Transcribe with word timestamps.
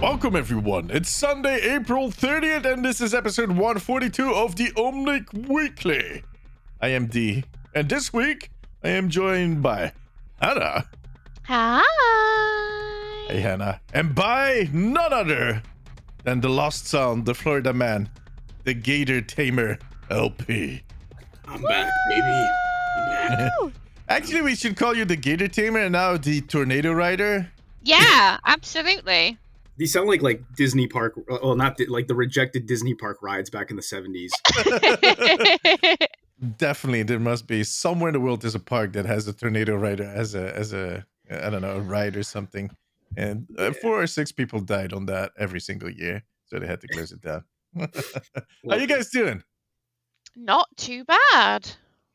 Welcome, 0.00 0.36
everyone. 0.36 0.90
It's 0.90 1.10
Sunday, 1.10 1.60
April 1.74 2.10
30th, 2.10 2.64
and 2.64 2.84
this 2.84 3.00
is 3.00 3.12
episode 3.12 3.50
142 3.50 4.32
of 4.32 4.56
the 4.56 4.70
Omnic 4.70 5.48
Weekly. 5.48 6.22
I 6.80 6.88
am 6.88 7.06
D, 7.06 7.44
and 7.74 7.88
this 7.88 8.12
week 8.12 8.50
I 8.82 8.90
am 8.90 9.10
joined 9.10 9.62
by 9.62 9.92
Hana. 10.40 10.88
Hi. 11.44 11.82
Hey, 13.28 13.40
Hana. 13.40 13.80
And 13.92 14.14
by 14.14 14.68
none 14.72 15.12
other 15.12 15.62
than 16.24 16.40
the 16.40 16.48
lost 16.48 16.86
sound, 16.86 17.26
the 17.26 17.34
Florida 17.34 17.72
man, 17.72 18.08
the 18.64 18.74
Gator 18.74 19.20
Tamer 19.20 19.78
LP. 20.10 20.82
I'm 21.46 21.62
back, 21.62 21.92
baby. 22.08 22.48
I'm 22.96 23.08
back. 23.08 23.52
Actually, 24.08 24.42
we 24.42 24.54
should 24.54 24.76
call 24.76 24.94
you 24.94 25.04
the 25.04 25.16
Gator 25.16 25.48
Tamer 25.48 25.80
and 25.80 25.92
now 25.92 26.16
the 26.16 26.40
Tornado 26.42 26.92
Rider. 26.92 27.50
Yeah, 27.82 28.38
absolutely. 28.44 29.38
These 29.78 29.92
sound 29.92 30.08
like 30.08 30.22
like 30.22 30.42
Disney 30.56 30.86
Park, 30.86 31.18
well, 31.26 31.56
not 31.56 31.76
di- 31.76 31.86
like 31.86 32.06
the 32.06 32.14
rejected 32.14 32.66
Disney 32.66 32.94
Park 32.94 33.18
rides 33.22 33.48
back 33.48 33.70
in 33.70 33.76
the 33.76 33.82
'70s. 33.82 34.30
Definitely, 36.58 37.04
there 37.04 37.18
must 37.18 37.46
be 37.46 37.64
somewhere 37.64 38.10
in 38.10 38.12
the 38.12 38.20
world 38.20 38.42
there's 38.42 38.54
a 38.54 38.60
park 38.60 38.92
that 38.92 39.06
has 39.06 39.26
a 39.28 39.32
Tornado 39.32 39.76
Rider 39.76 40.04
as 40.04 40.34
a 40.34 40.54
as 40.54 40.72
a 40.72 41.06
I 41.30 41.48
don't 41.48 41.62
know 41.62 41.76
a 41.76 41.80
ride 41.80 42.16
or 42.16 42.22
something, 42.22 42.70
and 43.16 43.46
uh, 43.58 43.72
four 43.72 44.00
or 44.02 44.06
six 44.06 44.32
people 44.32 44.60
died 44.60 44.92
on 44.92 45.06
that 45.06 45.32
every 45.38 45.60
single 45.60 45.90
year, 45.90 46.22
so 46.46 46.58
they 46.58 46.66
had 46.66 46.80
to 46.80 46.88
close 46.88 47.12
it 47.12 47.20
down. 47.20 47.44
How 48.68 48.76
you 48.76 48.86
guys 48.86 49.10
doing? 49.10 49.42
Not 50.36 50.68
too 50.76 51.04
bad. 51.04 51.70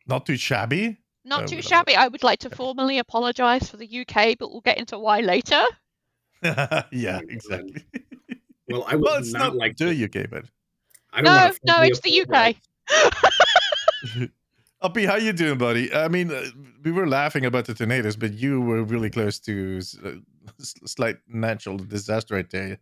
Not 0.07 0.25
too 0.25 0.37
shabby. 0.37 0.97
Not 1.25 1.43
Oh, 1.43 1.45
too 1.47 1.55
well. 1.57 1.61
shabby. 1.61 1.95
I 1.95 2.07
would 2.07 2.23
like 2.23 2.39
to 2.39 2.49
formally 2.49 2.99
apologise 2.99 3.69
for 3.69 3.77
the 3.77 3.87
UK, 4.07 4.37
but 4.39 4.49
we'll 4.51 4.61
get 4.61 4.77
into 4.77 4.97
why 4.97 5.19
later. 5.19 5.61
yeah, 6.43 7.19
exactly. 7.27 7.83
Well, 8.69 8.85
I 8.87 8.95
would 8.95 9.03
well, 9.03 9.15
it's 9.19 9.33
not, 9.33 9.39
not 9.53 9.55
like 9.55 9.75
the 9.77 9.93
to- 9.93 10.05
UK, 10.21 10.29
but 10.29 10.45
I 11.11 11.21
don't 11.21 11.25
No, 11.25 11.35
wanna 11.35 11.53
no, 11.65 11.81
it's 11.83 11.99
the. 11.99 12.21
UK. 12.21 12.55
Uppy, 14.81 15.05
how 15.05 15.15
you 15.15 15.33
doing, 15.33 15.57
buddy? 15.57 15.93
I 15.93 16.07
mean, 16.07 16.31
uh, 16.31 16.43
we 16.83 16.91
were 16.91 17.07
laughing 17.07 17.45
about 17.45 17.65
the 17.65 17.73
tornadoes, 17.73 18.15
but 18.15 18.33
you 18.33 18.61
were 18.61 18.83
really 18.83 19.09
close 19.09 19.39
to 19.39 19.75
uh, 19.75 19.77
s- 19.77 19.97
slight 20.59 21.17
natural 21.27 21.77
disaster 21.77 22.35
right 22.35 22.49
there. 22.49 22.79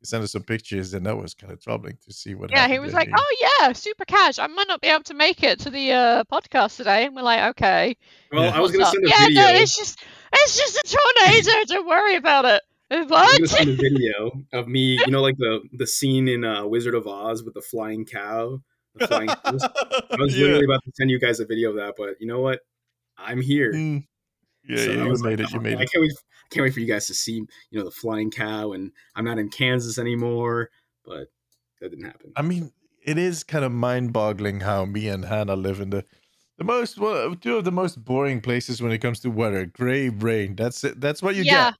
He 0.00 0.04
sent 0.06 0.22
us 0.24 0.32
some 0.32 0.42
pictures, 0.42 0.92
and 0.94 1.06
that 1.06 1.16
was 1.16 1.32
kind 1.34 1.52
of 1.52 1.60
troubling 1.62 1.96
to 2.04 2.12
see 2.12 2.34
what. 2.34 2.50
Yeah, 2.50 2.68
he 2.68 2.78
was 2.78 2.92
there. 2.92 3.00
like, 3.00 3.10
"Oh 3.16 3.36
yeah, 3.60 3.72
super 3.72 4.04
cash. 4.04 4.38
I 4.38 4.46
might 4.46 4.68
not 4.68 4.80
be 4.80 4.88
able 4.88 5.04
to 5.04 5.14
make 5.14 5.42
it 5.42 5.58
to 5.60 5.70
the 5.70 5.92
uh, 5.92 6.24
podcast 6.24 6.76
today." 6.76 7.06
And 7.06 7.16
we're 7.16 7.22
like, 7.22 7.50
"Okay." 7.50 7.96
Well, 8.30 8.44
Yeah. 8.44 8.56
I 8.56 8.60
was 8.60 8.72
gonna 8.72 8.84
up?" 8.84 8.92
send 8.92 9.06
a 9.06 9.08
yeah, 9.08 9.26
video. 9.26 9.42
no, 9.42 9.48
it's 9.54 9.76
just, 9.76 9.98
it's 10.32 10.56
just 10.56 10.76
a 10.76 10.96
tornado. 10.96 11.64
Don't 11.66 11.86
worry 11.86 12.16
about 12.16 12.44
it. 12.44 12.62
I 12.90 13.00
was 13.00 13.08
What? 13.10 13.36
gonna 13.38 13.48
send 13.48 13.70
a 13.70 13.76
video 13.76 14.32
of 14.52 14.68
me, 14.68 15.00
you 15.06 15.10
know, 15.10 15.22
like 15.22 15.36
the 15.38 15.60
the 15.72 15.86
scene 15.86 16.28
in 16.28 16.44
uh, 16.44 16.66
Wizard 16.66 16.94
of 16.94 17.06
Oz 17.06 17.42
with 17.42 17.54
the 17.54 17.62
flying 17.62 18.04
cow. 18.04 18.60
The 18.96 19.06
flying 19.08 19.28
goose. 19.50 19.62
I 19.64 20.16
was 20.18 20.36
Yeah. 20.36 20.42
literally 20.42 20.64
about 20.66 20.84
to 20.84 20.92
send 20.94 21.10
you 21.10 21.18
guys 21.18 21.40
a 21.40 21.46
video 21.46 21.70
of 21.70 21.76
that, 21.76 21.94
but 21.96 22.20
you 22.20 22.26
know 22.26 22.40
what? 22.40 22.60
I'm 23.18 23.40
here. 23.40 23.72
Mm. 23.72 24.06
Yeah, 24.68 24.76
So 24.78 24.90
yeah, 24.90 25.02
oh, 25.02 25.04
you 25.06 25.22
made 25.22 25.40
like, 25.40 25.40
it. 25.40 25.50
You 25.52 25.58
"Oh, 25.58 25.62
made 25.62 25.78
I 25.78 25.82
it. 25.82 25.92
can't 25.92 26.02
wait. 26.02 26.12
Can't 26.50 26.62
wait 26.64 26.74
for 26.74 26.80
you 26.80 26.86
guys 26.86 27.06
to 27.08 27.14
see, 27.14 27.34
you 27.70 27.78
know, 27.78 27.84
the 27.84 27.90
flying 27.90 28.30
cow, 28.30 28.72
and 28.72 28.92
I'm 29.16 29.24
not 29.24 29.38
in 29.38 29.48
Kansas 29.48 29.98
anymore. 29.98 30.70
But 31.04 31.28
that 31.80 31.90
didn't 31.90 32.04
happen. 32.04 32.32
I 32.36 32.42
mean, 32.42 32.72
it 33.04 33.18
is 33.18 33.44
kind 33.44 33.64
of 33.64 33.72
mind-boggling 33.72 34.60
how 34.60 34.84
me 34.84 35.08
and 35.08 35.24
Hana 35.24 35.56
live 35.56 35.80
in 35.80 35.90
the 35.90 36.04
the 36.58 36.64
most 36.64 36.98
well, 36.98 37.34
two 37.34 37.56
of 37.56 37.64
the 37.64 37.72
most 37.72 38.04
boring 38.04 38.40
places 38.40 38.80
when 38.80 38.92
it 38.92 38.98
comes 38.98 39.20
to 39.20 39.30
weather. 39.30 39.66
Gray 39.66 40.08
rain. 40.08 40.56
That's 40.56 40.82
it. 40.84 41.00
That's 41.00 41.22
what 41.22 41.34
you 41.34 41.42
Yeah. 41.42 41.70
get. 41.70 41.74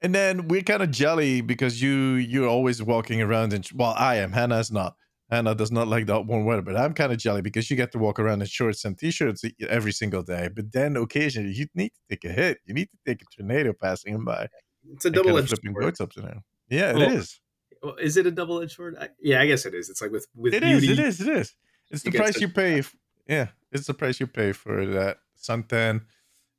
And 0.00 0.14
then 0.14 0.48
we're 0.48 0.62
kind 0.62 0.82
of 0.82 0.90
jelly 0.90 1.40
because 1.40 1.82
you 1.82 2.14
you're 2.14 2.48
always 2.48 2.82
walking 2.82 3.20
around 3.20 3.52
and 3.52 3.68
well, 3.74 3.94
I 3.96 4.16
am. 4.16 4.32
Hana's 4.32 4.70
not. 4.70 4.96
Hana 5.30 5.54
does 5.54 5.70
not 5.70 5.88
like 5.88 6.06
that 6.06 6.26
warm 6.26 6.44
weather, 6.46 6.62
but 6.62 6.76
I'm 6.76 6.94
kind 6.94 7.12
of 7.12 7.18
jelly 7.18 7.42
because 7.42 7.70
you 7.70 7.76
get 7.76 7.92
to 7.92 7.98
walk 7.98 8.18
around 8.18 8.40
in 8.40 8.46
shorts 8.46 8.84
and 8.84 8.98
t-shirts 8.98 9.42
every 9.68 9.92
single 9.92 10.22
day. 10.22 10.48
But 10.54 10.72
then 10.72 10.96
occasionally 10.96 11.52
you 11.52 11.66
need 11.74 11.90
to 11.90 12.00
take 12.08 12.24
a 12.24 12.32
hit. 12.32 12.58
You 12.64 12.74
need 12.74 12.88
to 12.90 12.98
take 13.06 13.20
a 13.22 13.24
tornado 13.36 13.72
passing 13.74 14.14
him 14.14 14.24
by. 14.24 14.48
It's 14.90 15.04
a 15.04 15.08
and 15.08 15.14
kind 15.14 15.16
of 15.18 15.24
double 15.26 15.38
edged 15.38 15.48
flipping 15.50 15.72
sword. 15.72 15.82
boats 15.84 16.00
up 16.00 16.12
there. 16.14 16.42
Yeah, 16.70 16.90
it 16.90 16.96
Well, 16.96 17.12
is. 17.12 17.40
Well, 17.82 17.94
is 17.96 18.16
it 18.16 18.26
a 18.26 18.30
double 18.30 18.60
edged 18.62 18.72
sword? 18.72 18.96
I, 18.98 19.08
yeah, 19.20 19.40
I 19.42 19.46
guess 19.46 19.66
it 19.66 19.74
is. 19.74 19.90
It's 19.90 20.00
like 20.00 20.10
with 20.10 20.26
with 20.34 20.54
It 20.54 20.62
is. 20.64 20.80
beauty. 20.80 21.00
It 21.02 21.06
is. 21.06 21.20
It 21.20 21.28
is. 21.28 21.54
It's 21.90 22.02
the 22.02 22.10
price 22.10 22.40
you 22.40 22.48
pay. 22.48 22.78
f- 22.80 22.94
yeah, 23.26 23.48
it's 23.70 23.86
the 23.86 23.94
price 23.94 24.18
you 24.20 24.26
pay 24.26 24.52
for 24.52 24.86
that 24.86 25.18
suntan, 25.38 26.02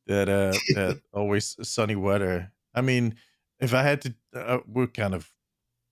that 0.06 0.29
uh, 0.29 0.53
that 0.75 1.02
always 1.13 1.56
sunny 1.68 1.96
weather. 1.96 2.52
I 2.75 2.81
mean, 2.81 3.16
if 3.59 3.74
I 3.74 3.81
had 3.84 4.02
to, 4.03 4.13
uh, 4.35 4.59
we're 4.68 4.88
kind 4.88 5.13
of 5.16 5.29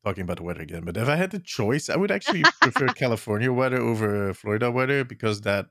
talking 0.06 0.24
about 0.24 0.38
the 0.38 0.44
weather 0.44 0.62
again, 0.62 0.84
but 0.85 0.96
if 0.97 1.08
I 1.08 1.16
had 1.16 1.31
the 1.31 1.40
choice, 1.40 1.90
I 1.90 1.97
would 1.97 2.12
actually 2.12 2.44
prefer 2.62 2.88
California 2.96 3.52
weather 3.52 3.81
over 3.81 4.34
Florida 4.34 4.72
weather 4.72 5.03
because 5.03 5.41
that 5.41 5.68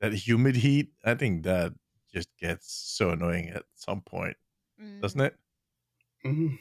that 0.00 0.12
humid 0.14 0.56
heat, 0.56 0.92
I 1.04 1.14
think 1.14 1.42
that 1.44 1.72
just 2.14 2.28
gets 2.40 2.72
so 2.72 3.10
annoying 3.10 3.48
at 3.50 3.64
some 3.74 4.00
point, 4.00 4.36
Mm. 4.80 5.00
doesn't 5.02 5.20
it? 5.20 5.34
Mhm. 6.24 6.58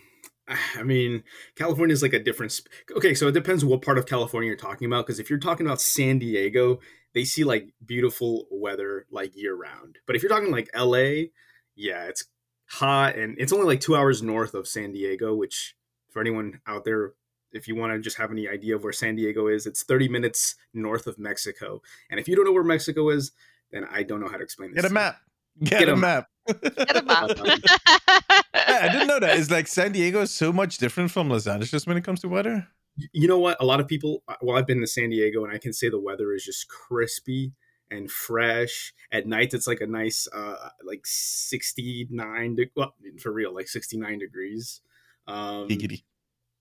I 0.76 0.84
mean, 0.84 1.24
California 1.56 1.94
is 1.94 2.02
like 2.02 2.14
a 2.14 2.20
different. 2.24 2.52
Sp- 2.56 2.72
okay, 2.96 3.14
so 3.14 3.28
it 3.28 3.34
depends 3.34 3.66
what 3.66 3.82
part 3.82 3.98
of 3.98 4.06
California 4.06 4.48
you're 4.48 4.56
talking 4.58 4.86
about. 4.88 5.06
Because 5.06 5.20
if 5.20 5.30
you're 5.30 5.40
talking 5.40 5.66
about 5.66 5.82
San 5.82 6.20
Diego, 6.20 6.80
they 7.14 7.26
see 7.26 7.44
like 7.44 7.68
beautiful 7.86 8.48
weather 8.50 9.06
like 9.12 9.36
year 9.36 9.54
round. 9.56 10.00
But 10.08 10.16
if 10.16 10.24
you're 10.24 10.30
talking 10.30 10.50
like 10.52 10.70
LA, 10.74 11.28
yeah, 11.76 12.06
it's 12.06 12.26
hot 12.70 13.16
and 13.18 13.36
it's 13.40 13.52
only 13.54 13.66
like 13.66 13.82
two 13.82 13.96
hours 13.98 14.24
north 14.24 14.54
of 14.54 14.68
San 14.68 14.94
Diego. 14.94 15.36
Which, 15.36 15.76
for 16.18 16.22
anyone 16.22 16.60
out 16.66 16.84
there, 16.84 17.14
if 17.52 17.68
you 17.68 17.76
want 17.76 17.94
to 17.94 18.00
just 18.00 18.18
have 18.18 18.32
any 18.32 18.48
idea 18.48 18.76
of 18.76 18.84
where 18.84 18.92
San 18.92 19.16
Diego 19.16 19.48
is, 19.48 19.68
it's 19.68 19.84
30 19.84 20.10
minutes 20.10 20.56
north 20.74 21.06
of 21.06 21.20
Mexico. 21.20 21.80
And 22.10 22.20
if 22.20 22.28
you 22.28 22.36
don't 22.36 22.44
know 22.44 22.52
where 22.52 22.64
Mexico 22.64 23.10
is, 23.12 23.34
then 23.72 23.86
I 23.92 24.02
don't 24.02 24.20
know 24.20 24.28
how 24.28 24.38
to 24.38 24.44
explain 24.44 24.74
this. 24.74 24.82
Get 24.82 24.90
a 24.90 24.94
map. 24.96 25.18
Get, 25.64 25.80
Get 25.82 25.90
a 25.90 25.94
a 25.94 25.96
map. 25.96 26.28
Get 26.48 26.98
a 26.98 27.04
map. 27.04 27.30
Yeah, 28.56 28.80
I 28.82 28.92
didn't 28.92 29.08
know 29.08 29.20
that. 29.20 29.38
It's 29.38 29.52
like 29.52 29.68
San 29.68 29.92
Diego 29.92 30.22
is 30.22 30.34
so 30.34 30.52
much 30.52 30.80
different 30.80 31.12
from 31.12 31.30
Los 31.30 31.46
Angeles 31.46 31.86
when 31.86 31.98
it 31.98 32.04
comes 32.04 32.20
to 32.22 32.28
weather. 32.30 32.68
you 33.14 33.28
know 33.28 33.38
what? 33.38 33.58
A 33.62 33.66
lot 33.66 33.80
of 33.80 33.88
people. 33.88 34.24
Well, 34.42 34.58
I've 34.58 34.68
been 34.68 34.82
to 34.82 34.88
San 34.88 35.12
Diego, 35.12 35.44
and 35.46 35.54
I 35.54 35.58
can 35.60 35.72
say 35.72 35.88
the 35.90 36.00
weather 36.00 36.34
is 36.34 36.44
just 36.44 36.68
crispy 36.68 37.54
and 37.92 38.12
fresh. 38.12 38.94
At 39.12 39.26
night, 39.28 39.54
it's 39.54 39.68
like 39.68 39.82
a 39.82 39.88
nice, 39.88 40.28
uh, 40.34 40.70
like 40.84 41.02
sixty 41.06 42.08
nine. 42.10 42.56
De- 42.56 42.72
well, 42.76 42.94
for 43.22 43.32
real, 43.32 43.54
like 43.54 43.68
sixty 43.68 43.98
nine 43.98 44.20
degrees. 44.20 44.82
Um, 45.28 45.68
Giggity. 45.68 46.04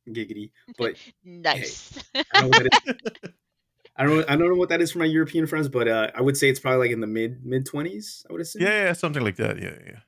giggity. 0.08 0.50
But 0.78 0.96
nice. 1.24 1.98
I 2.14 2.24
don't 2.40 2.50
know 2.50 2.58
what 2.58 2.62
that 2.70 2.96
is. 3.24 3.30
I 3.98 4.04
don't. 4.04 4.16
Know, 4.18 4.24
I 4.28 4.36
don't 4.36 4.48
know 4.50 4.54
what 4.56 4.68
that 4.68 4.82
is 4.82 4.92
for 4.92 4.98
my 4.98 5.06
European 5.06 5.46
friends, 5.46 5.68
but 5.68 5.88
uh, 5.88 6.10
I 6.14 6.20
would 6.20 6.36
say 6.36 6.50
it's 6.50 6.60
probably 6.60 6.80
like 6.88 6.90
in 6.92 7.00
the 7.00 7.06
mid 7.06 7.44
mid 7.46 7.64
twenties. 7.64 8.26
I 8.28 8.32
would 8.32 8.42
assume. 8.42 8.62
Yeah, 8.62 8.84
yeah, 8.84 8.92
something 8.92 9.22
like 9.24 9.36
that. 9.36 9.58
Yeah, 9.58 9.76
yeah. 9.86 10.00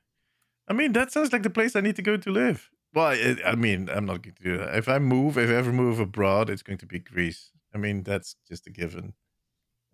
I 0.68 0.74
mean, 0.74 0.92
that 0.92 1.10
sounds 1.10 1.32
like 1.32 1.42
the 1.42 1.48
place 1.50 1.74
I 1.74 1.80
need 1.80 1.96
to 1.96 2.02
go 2.02 2.18
to 2.18 2.30
live. 2.30 2.68
Well, 2.92 3.12
it, 3.12 3.38
I 3.46 3.54
mean, 3.54 3.88
I'm 3.88 4.04
not 4.04 4.20
going 4.22 4.34
to 4.34 4.42
do 4.42 4.58
that. 4.58 4.74
If 4.76 4.88
I 4.88 4.98
move, 4.98 5.38
if 5.38 5.48
I 5.48 5.54
ever 5.54 5.72
move 5.72 6.00
abroad, 6.00 6.50
it's 6.50 6.62
going 6.62 6.78
to 6.78 6.86
be 6.86 6.98
Greece. 6.98 7.50
I 7.74 7.78
mean, 7.78 8.02
that's 8.02 8.36
just 8.46 8.66
a 8.66 8.70
given. 8.70 9.14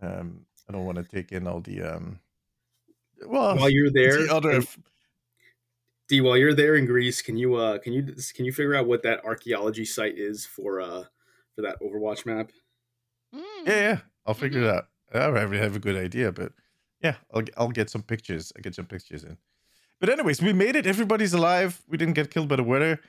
Um, 0.02 0.46
I 0.68 0.72
don't 0.72 0.84
want 0.86 0.98
to 0.98 1.04
take 1.04 1.30
in 1.30 1.46
all 1.46 1.60
the 1.60 1.82
um. 1.82 2.18
Well, 3.24 3.56
While 3.56 3.70
you're 3.70 3.92
there, 3.92 4.26
the 4.26 4.34
other. 4.34 4.50
and- 4.50 4.68
D, 6.08 6.20
while 6.20 6.36
you're 6.36 6.54
there 6.54 6.76
in 6.76 6.86
Greece, 6.86 7.22
can 7.22 7.36
you 7.36 7.54
uh 7.56 7.78
can 7.78 7.92
you 7.92 8.02
can 8.34 8.44
you 8.44 8.52
figure 8.52 8.74
out 8.74 8.86
what 8.86 9.02
that 9.02 9.24
archaeology 9.24 9.84
site 9.84 10.18
is 10.18 10.44
for 10.46 10.80
uh 10.80 11.04
for 11.54 11.62
that 11.62 11.80
Overwatch 11.80 12.26
map? 12.26 12.50
Mm. 13.34 13.66
Yeah, 13.66 13.80
yeah. 13.80 14.00
I'll 14.26 14.34
figure 14.34 14.62
it 14.62 14.68
out. 14.68 14.88
I 15.12 15.20
already 15.20 15.58
have 15.58 15.76
a 15.76 15.80
good 15.80 15.96
idea, 15.96 16.32
but 16.32 16.52
yeah, 17.00 17.16
I'll 17.32 17.42
I'll 17.56 17.70
get 17.70 17.90
some 17.90 18.02
pictures. 18.02 18.52
I 18.56 18.60
get 18.60 18.74
some 18.74 18.86
pictures 18.86 19.24
in. 19.24 19.38
But 20.00 20.10
anyways, 20.10 20.42
we 20.42 20.52
made 20.52 20.76
it. 20.76 20.86
Everybody's 20.86 21.34
alive. 21.34 21.82
We 21.88 21.98
didn't 21.98 22.14
get 22.14 22.30
killed 22.30 22.48
by 22.48 22.56
the 22.56 22.64
weather. 22.64 23.00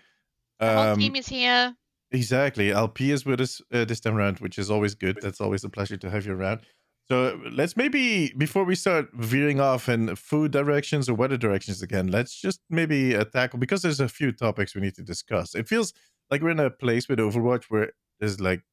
The 0.60 0.70
whole 0.70 0.88
Um, 0.94 1.00
team 1.00 1.16
is 1.16 1.28
here. 1.28 1.76
Exactly. 2.12 2.72
LP 2.72 3.12
is 3.12 3.26
with 3.26 3.42
us 3.42 3.62
uh, 3.74 3.86
this 3.86 4.00
time 4.00 4.16
around, 4.16 4.40
which 4.40 4.58
is 4.60 4.72
always 4.72 4.96
good. 4.96 5.20
That's 5.22 5.42
always 5.42 5.64
a 5.64 5.70
pleasure 5.70 5.98
to 5.98 6.10
have 6.10 6.26
you 6.26 6.34
around. 6.34 6.62
So 7.10 7.40
let's 7.52 7.78
maybe, 7.78 8.34
before 8.36 8.64
we 8.64 8.74
start 8.76 9.10
veering 9.14 9.60
off 9.60 9.88
in 9.90 10.16
food 10.16 10.52
directions 10.52 11.08
or 11.08 11.14
weather 11.14 11.38
directions 11.38 11.84
again, 11.84 12.08
let's 12.08 12.36
just 12.36 12.62
maybe 12.70 13.16
uh, 13.16 13.26
tackle, 13.26 13.60
because 13.60 13.84
there's 13.84 14.00
a 14.00 14.10
few 14.10 14.32
topics 14.32 14.74
we 14.74 14.82
need 14.82 14.96
to 14.96 15.04
discuss. 15.04 15.54
It 15.54 15.68
feels 15.68 15.94
like 16.32 16.42
we're 16.42 16.50
in 16.50 16.60
a 16.60 16.72
place 16.72 17.08
with 17.08 17.20
Overwatch 17.20 17.66
where 17.66 17.92
there's 18.20 18.42
like 18.42 18.64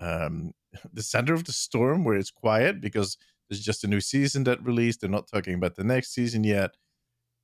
um, 0.00 0.52
the 0.92 1.02
center 1.02 1.34
of 1.34 1.44
the 1.44 1.52
storm 1.52 2.04
where 2.04 2.16
it's 2.16 2.30
quiet 2.30 2.80
because 2.80 3.16
there's 3.48 3.62
just 3.64 3.84
a 3.84 3.88
new 3.88 4.00
season 4.00 4.44
that 4.44 4.64
released. 4.64 5.00
They're 5.00 5.10
not 5.10 5.28
talking 5.28 5.54
about 5.54 5.76
the 5.76 5.84
next 5.84 6.12
season 6.14 6.44
yet. 6.44 6.72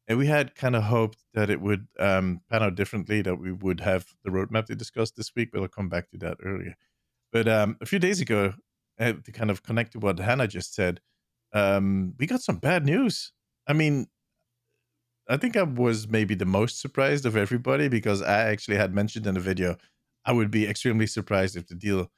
and 0.09 0.19
we 0.19 0.27
had 0.27 0.55
kind 0.55 0.77
of 0.77 0.85
hoped 0.85 1.19
that 1.35 1.51
it 1.51 1.61
would 1.61 1.87
um, 1.99 2.41
pan 2.51 2.63
out 2.63 2.75
differently, 2.75 3.23
that 3.23 3.37
we 3.37 3.53
would 3.53 3.81
have 3.81 4.07
the 4.25 4.31
roadmap 4.31 4.67
to 4.67 4.75
discuss 4.75 5.11
this 5.13 5.33
week, 5.37 5.51
but 5.53 5.63
I'll 5.63 5.69
come 5.69 5.89
back 5.89 6.11
to 6.11 6.19
that 6.19 6.39
earlier. 6.45 6.75
But 7.33 7.49
um, 7.49 7.77
a 7.81 7.87
few 7.87 7.99
days 7.99 8.21
ago, 8.21 8.55
uh, 8.99 9.13
to 9.25 9.33
kind 9.33 9.51
of 9.51 9.63
connect 9.63 9.93
to 9.93 9.99
what 9.99 10.19
Hana 10.19 10.47
just 10.49 10.75
said, 10.75 11.01
um, 11.53 12.15
we 12.19 12.27
got 12.27 12.43
some 12.43 12.57
bad 12.57 12.85
news. 12.87 13.33
I 13.67 13.73
mean, 13.73 14.07
I 15.29 15.37
think 15.37 15.57
I 15.57 15.63
was 15.63 16.09
maybe 16.09 16.35
the 16.35 16.45
most 16.45 16.81
surprised 16.81 17.27
of 17.27 17.37
everybody 17.37 17.89
because 17.89 18.23
I 18.23 18.51
actually 18.51 18.77
had 18.77 18.95
mentioned 18.95 19.27
in 19.27 19.35
the 19.35 19.41
video 19.41 19.77
I 20.25 20.33
would 20.33 20.51
be 20.51 20.67
extremely 20.67 21.07
surprised 21.07 21.57
if 21.57 21.67
the 21.67 21.75
deal 21.75 22.11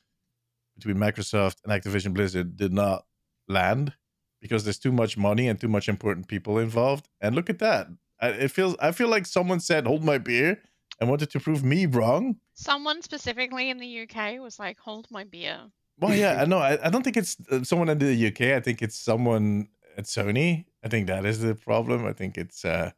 between 0.77 0.97
Microsoft 0.97 1.57
and 1.65 1.73
Activision 1.73 2.13
Blizzard 2.15 2.57
did 2.57 2.73
not 2.73 3.05
land 3.49 3.95
because 4.41 4.65
there's 4.65 4.79
too 4.79 4.93
much 4.93 5.17
money 5.17 5.49
and 5.49 5.61
too 5.61 5.69
much 5.69 5.89
important 5.89 6.29
people 6.29 6.59
involved. 6.59 7.09
And 7.21 7.35
look 7.35 7.49
at 7.49 7.61
that. 7.61 7.89
I, 8.21 8.29
it 8.29 8.51
feels 8.51 8.77
I 8.81 8.93
feel 8.93 9.09
like 9.09 9.27
someone 9.27 9.61
said 9.61 9.87
hold 9.87 10.05
my 10.05 10.19
beer 10.19 10.61
and 11.01 11.09
wanted 11.09 11.31
to 11.31 11.41
prove 11.41 11.65
me 11.65 11.87
wrong. 11.87 12.37
Someone 12.55 13.03
specifically 13.03 13.71
in 13.71 13.79
the 13.79 14.03
UK 14.03 14.41
was 14.41 14.59
like, 14.59 14.79
"Hold 14.79 15.09
my 15.11 15.25
beer." 15.25 15.59
Well, 15.99 16.15
yeah, 16.15 16.39
I 16.43 16.45
know. 16.45 16.59
I, 16.59 16.79
I 16.87 16.91
don't 16.91 17.03
think 17.03 17.17
it's 17.17 17.37
uh, 17.51 17.63
someone 17.65 17.89
in 17.89 17.99
the 17.99 18.27
UK. 18.29 18.41
I 18.57 18.61
think 18.61 18.83
it's 18.83 18.97
someone 18.99 19.69
at 19.97 20.05
Sony. 20.05 20.65
I 20.85 20.89
think 20.89 21.07
that 21.07 21.25
is 21.25 21.41
the 21.41 21.55
problem. 21.55 22.07
I 22.07 22.13
think 22.13 22.37
it's. 22.39 22.65
uh 22.65 22.91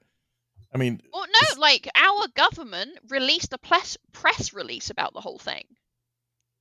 I 0.74 0.78
mean, 0.78 1.00
Well, 1.12 1.24
no, 1.32 1.60
like 1.60 1.88
our 1.94 2.26
government 2.34 2.98
released 3.08 3.52
a 3.52 3.58
press 3.58 3.96
press 4.12 4.52
release 4.52 4.90
about 4.90 5.14
the 5.14 5.20
whole 5.20 5.38
thing. 5.38 5.64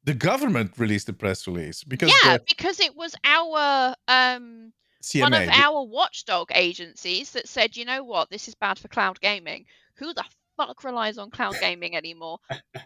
the 0.04 0.14
government 0.14 0.72
released 0.78 1.10
a 1.10 1.14
press 1.14 1.48
release 1.48 1.84
because 1.84 2.12
yeah, 2.24 2.38
the 2.38 2.44
because 2.48 2.80
it 2.80 2.96
was 2.96 3.16
our 3.24 3.96
um 4.08 4.72
CMA. 5.02 5.22
one 5.22 5.34
of 5.34 5.46
the- 5.46 5.52
our 5.66 5.84
watchdog 5.84 6.50
agencies 6.54 7.32
that 7.32 7.48
said, 7.50 7.76
you 7.76 7.86
know 7.86 8.04
what, 8.04 8.30
this 8.30 8.48
is 8.48 8.56
bad 8.56 8.78
for 8.80 8.88
cloud 8.88 9.20
gaming. 9.20 9.66
Who 9.98 10.14
the 10.14 10.24
fuck 10.58 10.84
relies 10.84 11.18
on 11.18 11.30
cloud 11.32 11.56
gaming 11.62 11.96
anymore? 11.96 12.40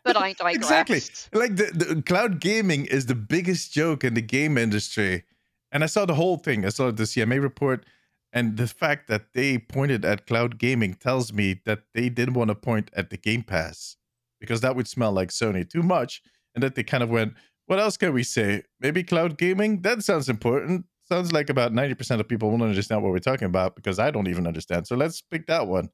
But 0.04 0.18
I 0.18 0.34
digress. 0.40 0.56
Exactly. 0.56 1.02
like 1.34 1.56
the, 1.56 1.72
the 1.74 2.02
cloud 2.02 2.40
gaming 2.40 2.86
is 2.86 3.06
the 3.06 3.16
biggest 3.16 3.74
joke 3.74 4.04
in 4.04 4.14
the 4.14 4.22
game 4.22 4.58
industry 4.58 5.24
and 5.72 5.84
i 5.84 5.88
saw 5.88 6.06
the 6.06 6.16
whole 6.16 6.38
thing 6.38 6.66
i 6.66 6.70
saw 6.70 6.92
the 6.92 7.04
cma 7.04 7.42
report 7.42 7.86
and 8.32 8.58
the 8.58 8.68
fact 8.68 9.08
that 9.08 9.34
they 9.34 9.58
pointed 9.58 10.06
at 10.06 10.28
cloud 10.28 10.58
gaming 10.60 10.94
tells 10.94 11.34
me 11.34 11.62
that 11.66 11.84
they 11.94 12.10
didn't 12.10 12.36
want 12.36 12.50
to 12.50 12.56
point 12.56 12.90
at 12.96 13.10
the 13.10 13.18
game 13.18 13.44
pass 13.44 13.98
because 14.40 14.62
that 14.62 14.76
would 14.76 14.88
smell 14.88 15.12
like 15.12 15.30
sony 15.30 15.68
too 15.68 15.84
much 15.84 16.22
and 16.56 16.64
that 16.64 16.76
they 16.76 16.84
kind 16.84 17.04
of 17.04 17.10
went 17.10 17.34
what 17.68 17.80
else 17.80 17.98
can 17.98 18.14
we 18.14 18.24
say 18.24 18.64
maybe 18.80 19.04
cloud 19.04 19.38
gaming 19.38 19.82
that 19.82 20.04
sounds 20.04 20.30
important 20.30 20.86
sounds 21.08 21.32
like 21.32 21.50
about 21.50 21.74
90% 21.74 22.20
of 22.20 22.28
people 22.28 22.52
won't 22.52 22.62
understand 22.62 23.02
what 23.02 23.12
we're 23.12 23.20
talking 23.20 23.48
about 23.48 23.76
because 23.76 24.00
i 24.00 24.12
don't 24.12 24.28
even 24.28 24.46
understand 24.48 24.86
so 24.88 24.96
let's 24.96 25.22
pick 25.22 25.48
that 25.48 25.68
one 25.68 25.90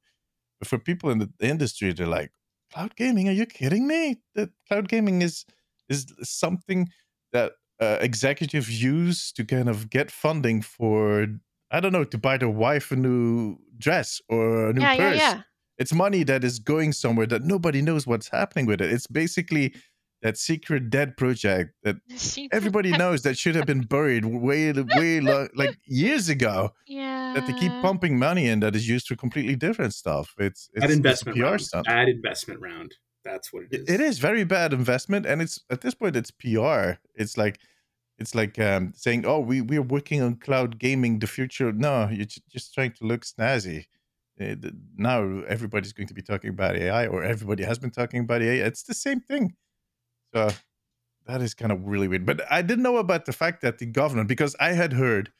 for 0.64 0.78
people 0.78 1.10
in 1.10 1.18
the 1.18 1.30
industry 1.40 1.92
they're 1.92 2.06
like 2.06 2.32
cloud 2.72 2.96
gaming? 2.96 3.28
Are 3.28 3.32
you 3.32 3.46
kidding 3.46 3.86
me? 3.86 4.20
That 4.34 4.50
cloud 4.68 4.88
gaming 4.88 5.22
is 5.22 5.44
is 5.88 6.06
something 6.22 6.88
that 7.32 7.52
uh, 7.80 7.98
executives 8.00 8.82
use 8.82 9.32
to 9.32 9.44
kind 9.44 9.68
of 9.68 9.90
get 9.90 10.10
funding 10.10 10.62
for 10.62 11.26
i 11.70 11.78
don't 11.80 11.92
know 11.92 12.04
to 12.04 12.16
buy 12.18 12.36
their 12.38 12.48
wife 12.48 12.90
a 12.90 12.96
new 12.96 13.56
dress 13.78 14.20
or 14.28 14.70
a 14.70 14.72
new 14.72 14.80
Yeah, 14.80 14.92
yeah, 14.94 15.10
purse. 15.10 15.18
yeah. 15.18 15.42
it's 15.78 15.92
money 15.92 16.22
that 16.24 16.42
is 16.44 16.58
going 16.58 16.92
somewhere 16.92 17.26
that 17.26 17.42
nobody 17.42 17.82
knows 17.82 18.06
what's 18.06 18.28
happening 18.28 18.66
with 18.66 18.80
it. 18.80 18.90
It's 18.90 19.06
basically 19.06 19.74
that 20.26 20.36
secret 20.50 20.82
dead 20.98 21.10
project 21.22 21.68
that 21.84 21.96
everybody 22.58 22.90
knows 23.02 23.18
that 23.26 23.36
should 23.42 23.54
have 23.58 23.66
been 23.72 23.84
buried 23.96 24.24
way 24.46 24.72
way 25.00 25.20
lo- 25.30 25.48
like 25.62 25.74
years 26.02 26.24
ago 26.36 26.56
Yeah. 27.00 27.32
that 27.34 27.44
they 27.46 27.54
keep 27.62 27.74
pumping 27.86 28.14
money 28.28 28.44
in 28.52 28.56
that 28.64 28.74
is 28.78 28.86
used 28.94 29.06
for 29.08 29.16
completely 29.24 29.56
different 29.66 29.94
stuff 30.02 30.26
it's 30.48 30.62
it's, 30.74 30.80
Bad 30.80 30.90
it's 30.90 30.96
investment 31.02 31.34
PR 31.38 31.44
round. 31.44 31.60
stunt. 31.68 31.86
Bad 31.86 32.08
investment 32.18 32.58
round. 32.68 32.90
That's 33.28 33.48
what 33.52 33.62
it 33.64 33.68
It- 33.76 33.80
is. 33.82 33.94
it 33.94 34.00
is 34.08 34.14
very 34.28 34.44
bad 34.56 34.68
investment 34.82 35.22
and 35.30 35.36
it's 35.44 35.56
at 35.74 35.80
this 35.84 35.94
point 36.00 36.14
it's 36.20 36.32
pr 36.42 36.84
it's 37.22 37.36
like 37.42 37.56
it's 38.22 38.34
like 38.40 38.54
um, 38.70 38.82
saying 39.04 39.20
oh 39.30 39.40
we 39.50 39.56
we're 39.70 39.88
working 39.96 40.20
on 40.26 40.32
cloud 40.46 40.70
gaming 40.84 41.12
the 41.22 41.30
future 41.38 41.70
no 41.88 41.94
you're 42.16 42.32
just 42.56 42.68
trying 42.76 42.92
to 42.98 43.04
look 43.10 43.22
snazzy 43.32 43.80
Uh, 44.44 44.54
now 45.10 45.20
everybody's 45.54 45.94
going 45.98 46.10
to 46.12 46.18
be 46.20 46.26
talking 46.30 46.50
about 46.56 46.72
ai 46.84 47.04
or 47.12 47.18
everybody 47.34 47.62
has 47.70 47.78
been 47.84 47.94
talking 48.00 48.20
about 48.26 48.40
ai 48.46 48.58
it's 48.68 48.84
the 48.90 48.98
same 49.06 49.20
thing 49.30 49.44
so 50.34 50.48
that 51.26 51.40
is 51.42 51.54
kind 51.54 51.72
of 51.72 51.86
really 51.86 52.08
weird 52.08 52.26
but 52.26 52.40
i 52.50 52.62
didn't 52.62 52.82
know 52.82 52.96
about 52.98 53.24
the 53.26 53.32
fact 53.32 53.60
that 53.62 53.78
the 53.78 53.86
government 53.86 54.28
because 54.28 54.54
i 54.60 54.72
had 54.72 54.92
heard 54.92 55.32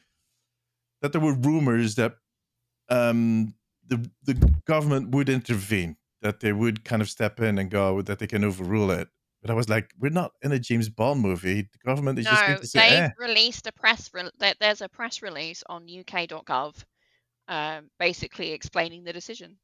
that 1.03 1.13
there 1.13 1.21
were 1.21 1.35
rumors 1.35 1.95
that 1.97 2.17
um 2.89 3.55
the 3.87 4.11
the 4.25 4.35
government 4.67 5.11
would 5.11 5.29
intervene 5.29 5.97
that 6.23 6.41
they 6.41 6.53
would 6.53 6.85
kind 6.85 7.03
of 7.03 7.09
step 7.09 7.41
in 7.41 7.59
and 7.59 7.71
go 7.71 8.03
that 8.03 8.19
they 8.19 8.27
can 8.27 8.43
overrule 8.43 8.91
it. 8.91 9.09
But 9.43 9.51
I 9.51 9.55
was 9.55 9.69
like, 9.69 9.93
we're 9.99 10.09
not 10.11 10.33
in 10.43 10.51
a 10.51 10.59
James 10.59 10.89
Bond 10.89 11.21
movie. 11.21 11.63
The 11.63 11.79
government 11.85 12.19
is 12.19 12.25
just 12.25 12.41
No, 12.41 12.47
going 12.49 12.61
to 12.61 12.67
say, 12.67 12.91
they 12.91 12.97
eh. 12.97 13.09
released 13.19 13.67
a 13.69 13.73
press. 13.73 14.11
Re- 14.13 14.31
there- 14.39 14.55
there's 14.59 14.81
a 14.81 14.89
press 14.89 15.23
release 15.23 15.63
on 15.69 15.85
UK.gov, 15.85 16.83
um, 17.47 17.91
basically 17.99 18.53
explaining 18.53 19.05
the 19.05 19.13
decision. 19.13 19.59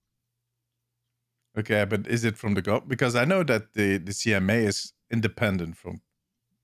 Okay, 1.59 1.85
but 1.85 2.07
is 2.07 2.25
it 2.25 2.37
from 2.39 2.55
the 2.55 2.63
government? 2.63 2.89
Because 2.89 3.15
I 3.17 3.25
know 3.25 3.43
that 3.43 3.75
the, 3.75 3.99
the 3.99 4.13
CMA 4.13 4.67
is 4.67 4.93
independent 5.13 5.77
from. 5.77 6.01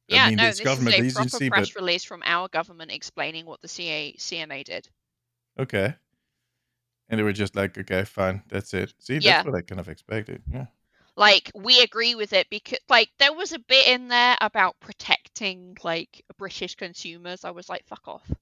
Yeah, 0.08 0.24
I 0.24 0.28
mean, 0.28 0.36
no, 0.38 0.46
this 0.46 0.60
government 0.60 0.96
is 0.96 1.12
a 1.12 1.14
proper 1.14 1.26
agency, 1.26 1.50
press 1.50 1.70
but 1.70 1.80
release 1.80 2.04
from 2.04 2.22
our 2.24 2.48
government 2.48 2.90
explaining 2.92 3.44
what 3.44 3.60
the 3.60 3.68
CA, 3.68 4.14
CMA 4.18 4.64
did. 4.64 4.88
okay. 5.58 5.94
And 7.10 7.18
they 7.18 7.22
were 7.22 7.32
just 7.32 7.56
like, 7.56 7.76
okay, 7.78 8.04
fine, 8.04 8.42
that's 8.48 8.74
it. 8.74 8.92
See, 8.98 9.18
that's 9.18 9.46
what 9.46 9.54
I 9.54 9.62
kind 9.62 9.80
of 9.80 9.88
expected. 9.88 10.42
Yeah. 10.52 10.66
Like 11.16 11.50
we 11.54 11.80
agree 11.82 12.14
with 12.14 12.32
it 12.34 12.46
because, 12.50 12.78
like, 12.90 13.08
there 13.18 13.32
was 13.32 13.52
a 13.52 13.58
bit 13.58 13.86
in 13.88 14.08
there 14.08 14.36
about 14.42 14.78
protecting 14.80 15.76
like 15.82 16.22
British 16.36 16.74
consumers. 16.74 17.44
I 17.44 17.50
was 17.50 17.68
like, 17.68 17.86
fuck 17.86 18.06
off. 18.06 18.30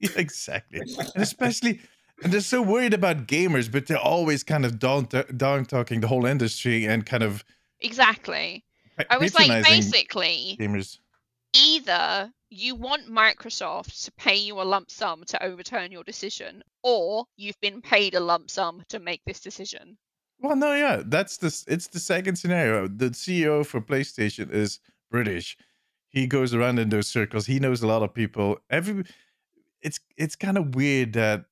Yeah, 0.00 0.10
exactly. 0.16 0.80
and 0.80 1.22
especially, 1.22 1.80
and 2.24 2.32
they're 2.32 2.40
so 2.40 2.60
worried 2.60 2.92
about 2.92 3.28
gamers, 3.28 3.70
but 3.70 3.86
they're 3.86 3.96
always 3.98 4.42
kind 4.42 4.64
of 4.64 4.78
down 4.80 5.08
down 5.36 5.64
talking 5.64 6.00
the 6.00 6.08
whole 6.08 6.26
industry 6.26 6.86
and 6.86 7.06
kind 7.06 7.22
of 7.22 7.44
Exactly. 7.80 8.64
I 9.10 9.18
was 9.18 9.34
like, 9.34 9.64
basically, 9.64 10.56
gamers. 10.60 10.98
either 11.54 12.32
you 12.50 12.74
want 12.74 13.08
Microsoft 13.08 14.04
to 14.04 14.12
pay 14.12 14.36
you 14.36 14.60
a 14.60 14.62
lump 14.62 14.90
sum 14.90 15.24
to 15.24 15.42
overturn 15.42 15.90
your 15.90 16.04
decision, 16.04 16.62
or 16.82 17.24
you've 17.36 17.60
been 17.60 17.80
paid 17.80 18.14
a 18.14 18.20
lump 18.20 18.50
sum 18.50 18.82
to 18.88 18.98
make 18.98 19.22
this 19.24 19.40
decision. 19.40 19.96
Well, 20.40 20.56
no, 20.56 20.74
yeah, 20.74 21.02
that's 21.06 21.38
the 21.38 21.64
it's 21.68 21.86
the 21.88 22.00
second 22.00 22.36
scenario. 22.36 22.88
The 22.88 23.10
CEO 23.10 23.64
for 23.64 23.80
PlayStation 23.80 24.52
is 24.52 24.80
British. 25.10 25.56
He 26.08 26.26
goes 26.26 26.52
around 26.52 26.78
in 26.78 26.90
those 26.90 27.08
circles. 27.08 27.46
He 27.46 27.58
knows 27.58 27.82
a 27.82 27.86
lot 27.86 28.02
of 28.02 28.12
people. 28.12 28.58
Every 28.68 29.04
it's 29.80 30.00
it's 30.16 30.36
kind 30.36 30.58
of 30.58 30.74
weird 30.74 31.12
that 31.14 31.44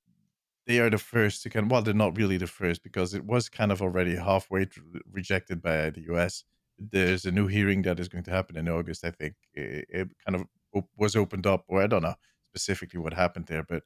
they 0.66 0.80
are 0.80 0.90
the 0.90 0.99
first 0.99 1.42
to 1.44 1.50
kind. 1.50 1.70
Well, 1.70 1.82
they're 1.82 1.94
not 1.94 2.16
really 2.16 2.37
the 2.37 2.47
first 2.47 2.82
because 2.82 3.14
it 3.14 3.25
was 3.25 3.49
kind 3.49 3.73
of 3.73 3.80
already 3.80 4.16
halfway 4.16 4.66
rejected 5.11 5.62
by 5.62 5.90
the 5.90 6.02
US. 6.12 6.44
There's 6.80 7.26
a 7.26 7.32
new 7.32 7.46
hearing 7.46 7.82
that 7.82 8.00
is 8.00 8.08
going 8.08 8.25
to 8.25 8.30
happen 8.30 8.56
in 8.56 8.68
August. 8.68 9.04
I 9.04 9.10
think 9.12 9.34
it, 9.54 9.87
it 9.88 10.08
kind 10.26 10.37
of 10.75 10.84
was 10.96 11.14
opened 11.16 11.46
up, 11.46 11.64
or 11.68 11.82
I 11.82 11.87
don't 11.87 12.02
know 12.02 12.14
specifically 12.49 12.99
what 13.00 13.14
happened 13.14 13.46
there, 13.46 13.62
but 13.62 13.84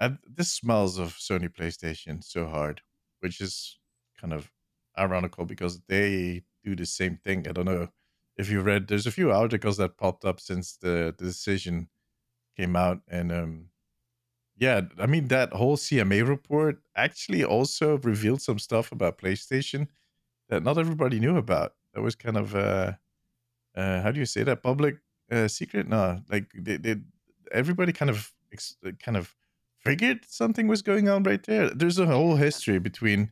uh, 0.00 0.10
this 0.26 0.52
smells 0.52 0.98
of 0.98 1.14
Sony 1.14 1.48
PlayStation 1.48 2.22
so 2.22 2.46
hard, 2.46 2.82
which 3.20 3.40
is 3.40 3.78
kind 4.20 4.32
of 4.32 4.50
ironical 4.98 5.44
because 5.44 5.80
they 5.88 6.42
do 6.64 6.74
the 6.74 6.86
same 6.86 7.18
thing. 7.24 7.46
I 7.48 7.52
don't 7.52 7.66
know 7.66 7.88
if 8.36 8.50
you 8.50 8.60
read. 8.60 8.88
There's 8.88 9.06
a 9.06 9.12
few 9.12 9.30
articles 9.32 9.76
that 9.78 9.98
popped 9.98 10.24
up 10.24 10.40
since 10.40 10.76
the, 10.76 11.14
the 11.16 11.26
decision 11.26 11.88
came 12.56 12.76
out, 12.76 13.00
and 13.08 13.32
um, 13.32 13.70
yeah, 14.56 14.82
I 14.98 15.06
mean 15.06 15.28
that 15.28 15.52
whole 15.52 15.76
CMA 15.76 16.26
report 16.26 16.80
actually 16.96 17.44
also 17.44 17.98
revealed 17.98 18.42
some 18.42 18.58
stuff 18.58 18.92
about 18.92 19.18
PlayStation 19.18 19.88
that 20.48 20.62
not 20.62 20.78
everybody 20.78 21.20
knew 21.20 21.36
about. 21.36 21.74
That 21.94 22.02
was 22.02 22.14
kind 22.14 22.36
of 22.36 22.54
uh, 22.54 22.92
uh 23.76 24.02
how 24.02 24.10
do 24.10 24.20
you 24.20 24.26
say 24.26 24.42
that 24.42 24.62
public 24.62 24.96
uh, 25.30 25.48
secret? 25.48 25.88
No, 25.88 26.20
like 26.30 26.50
they, 26.54 26.76
they 26.76 26.96
everybody 27.52 27.92
kind 27.92 28.10
of 28.10 28.32
kind 29.02 29.16
of 29.16 29.34
figured 29.78 30.20
something 30.26 30.66
was 30.66 30.82
going 30.82 31.08
on 31.08 31.22
right 31.22 31.42
there. 31.42 31.70
There's 31.70 31.98
a 31.98 32.06
whole 32.06 32.36
history 32.36 32.78
between 32.78 33.30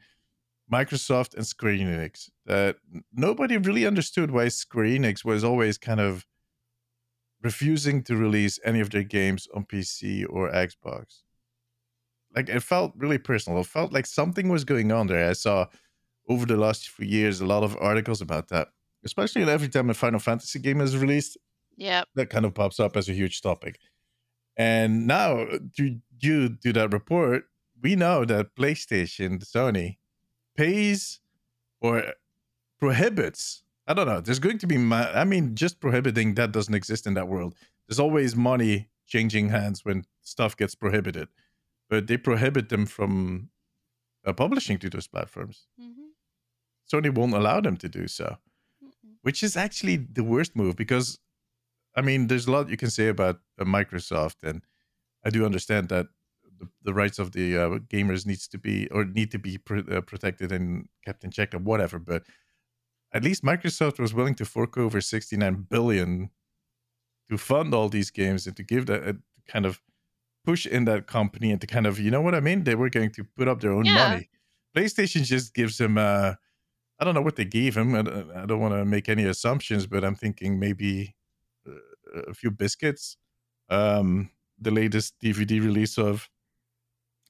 Microsoft 0.70 1.34
and 1.34 1.46
Square 1.46 1.74
Enix 1.74 2.30
that 2.46 2.76
nobody 3.12 3.56
really 3.56 3.86
understood 3.86 4.30
why 4.30 4.48
Square 4.48 4.86
Enix 4.86 5.24
was 5.24 5.44
always 5.44 5.78
kind 5.78 6.00
of 6.00 6.26
refusing 7.42 8.02
to 8.04 8.16
release 8.16 8.58
any 8.64 8.80
of 8.80 8.90
their 8.90 9.02
games 9.02 9.48
on 9.54 9.64
PC 9.64 10.24
or 10.28 10.50
Xbox. 10.50 11.22
Like 12.34 12.48
it 12.48 12.62
felt 12.62 12.92
really 12.96 13.18
personal. 13.18 13.60
It 13.60 13.66
felt 13.66 13.92
like 13.92 14.06
something 14.06 14.48
was 14.48 14.64
going 14.64 14.92
on 14.92 15.08
there. 15.08 15.28
I 15.28 15.34
saw 15.34 15.66
over 16.32 16.46
the 16.46 16.56
last 16.66 16.88
few 16.90 17.06
years 17.06 17.40
a 17.40 17.46
lot 17.46 17.62
of 17.64 17.76
articles 17.80 18.20
about 18.20 18.48
that, 18.48 18.68
especially 19.04 19.42
every 19.44 19.68
time 19.68 19.90
a 19.90 19.94
Final 19.94 20.20
Fantasy 20.20 20.58
game 20.60 20.80
is 20.80 20.96
released 20.96 21.36
Yeah, 21.76 22.04
that 22.16 22.30
kind 22.30 22.44
of 22.46 22.54
pops 22.54 22.78
up 22.80 22.96
as 22.96 23.08
a 23.08 23.14
huge 23.14 23.40
topic. 23.42 23.74
And 24.56 25.06
now, 25.06 25.46
due 25.76 26.00
due 26.18 26.56
to 26.64 26.72
that 26.74 26.92
report, 26.92 27.40
we 27.82 27.96
know 27.96 28.24
that 28.26 28.54
PlayStation, 28.56 29.30
Sony, 29.44 29.98
pays 30.56 31.20
or 31.80 32.14
prohibits. 32.80 33.64
I 33.86 33.94
don't 33.94 34.06
know. 34.06 34.20
There's 34.20 34.38
going 34.38 34.58
to 34.58 34.66
be. 34.66 34.78
Ma- 34.78 35.10
I 35.14 35.24
mean, 35.24 35.54
just 35.56 35.80
prohibiting 35.80 36.34
that 36.36 36.52
doesn't 36.52 36.74
exist 36.74 37.06
in 37.06 37.14
that 37.14 37.28
world. 37.28 37.54
There's 37.88 38.00
always 38.00 38.36
money 38.36 38.88
changing 39.06 39.50
hands 39.50 39.84
when 39.84 40.04
stuff 40.22 40.56
gets 40.56 40.74
prohibited, 40.74 41.28
but 41.90 42.06
they 42.06 42.16
prohibit 42.16 42.68
them 42.68 42.86
from 42.86 43.50
uh, 44.26 44.32
publishing 44.32 44.78
to 44.80 44.90
those 44.90 45.08
platforms. 45.08 45.66
Mhm. 45.80 46.01
Sony 46.92 47.14
won't 47.14 47.34
allow 47.34 47.60
them 47.60 47.76
to 47.78 47.88
do 47.88 48.06
so, 48.08 48.36
which 49.22 49.42
is 49.42 49.56
actually 49.56 49.96
the 49.96 50.24
worst 50.24 50.54
move 50.56 50.76
because, 50.76 51.18
I 51.96 52.02
mean, 52.02 52.26
there's 52.26 52.46
a 52.46 52.50
lot 52.52 52.68
you 52.68 52.76
can 52.76 52.90
say 52.90 53.08
about 53.08 53.40
uh, 53.58 53.64
Microsoft, 53.64 54.42
and 54.42 54.62
I 55.24 55.30
do 55.30 55.44
understand 55.46 55.88
that 55.88 56.06
the, 56.58 56.68
the 56.82 56.94
rights 56.94 57.18
of 57.18 57.32
the 57.32 57.56
uh, 57.56 57.68
gamers 57.88 58.26
needs 58.26 58.46
to 58.48 58.58
be 58.58 58.88
or 58.90 59.04
need 59.04 59.30
to 59.30 59.38
be 59.38 59.58
pr- 59.58 59.90
uh, 59.90 60.00
protected 60.02 60.52
and 60.52 60.88
kept 61.04 61.24
in 61.24 61.30
check 61.30 61.54
or 61.54 61.58
whatever. 61.58 61.98
But 61.98 62.24
at 63.12 63.24
least 63.24 63.42
Microsoft 63.44 63.98
was 63.98 64.12
willing 64.14 64.34
to 64.36 64.44
fork 64.44 64.76
over 64.76 65.00
69 65.00 65.66
billion 65.70 66.30
to 67.30 67.38
fund 67.38 67.72
all 67.74 67.88
these 67.88 68.10
games 68.10 68.46
and 68.46 68.56
to 68.56 68.62
give 68.62 68.86
that 68.86 69.06
uh, 69.06 69.12
kind 69.48 69.66
of 69.66 69.80
push 70.44 70.66
in 70.66 70.84
that 70.86 71.06
company 71.06 71.50
and 71.52 71.60
to 71.60 71.66
kind 71.66 71.86
of 71.86 71.98
you 72.00 72.10
know 72.10 72.20
what 72.20 72.34
I 72.34 72.40
mean. 72.40 72.64
They 72.64 72.74
were 72.74 72.90
going 72.90 73.10
to 73.12 73.24
put 73.24 73.48
up 73.48 73.60
their 73.60 73.72
own 73.72 73.84
Yeah. 73.86 73.94
money. 74.08 74.28
PlayStation 74.76 75.22
just 75.24 75.54
gives 75.54 75.78
them. 75.78 75.96
Uh, 75.98 76.34
I 77.02 77.04
don't 77.04 77.14
know 77.14 77.22
what 77.22 77.34
they 77.34 77.44
gave 77.44 77.76
him. 77.76 77.96
I 77.96 78.02
don't, 78.02 78.30
I 78.30 78.46
don't 78.46 78.60
want 78.60 78.74
to 78.74 78.84
make 78.84 79.08
any 79.08 79.24
assumptions, 79.24 79.88
but 79.88 80.04
I'm 80.04 80.14
thinking 80.14 80.60
maybe 80.60 81.16
uh, 81.66 82.20
a 82.28 82.32
few 82.32 82.52
biscuits. 82.52 83.16
Um, 83.68 84.30
the 84.56 84.70
latest 84.70 85.14
DVD 85.20 85.60
release 85.60 85.98
of, 85.98 86.30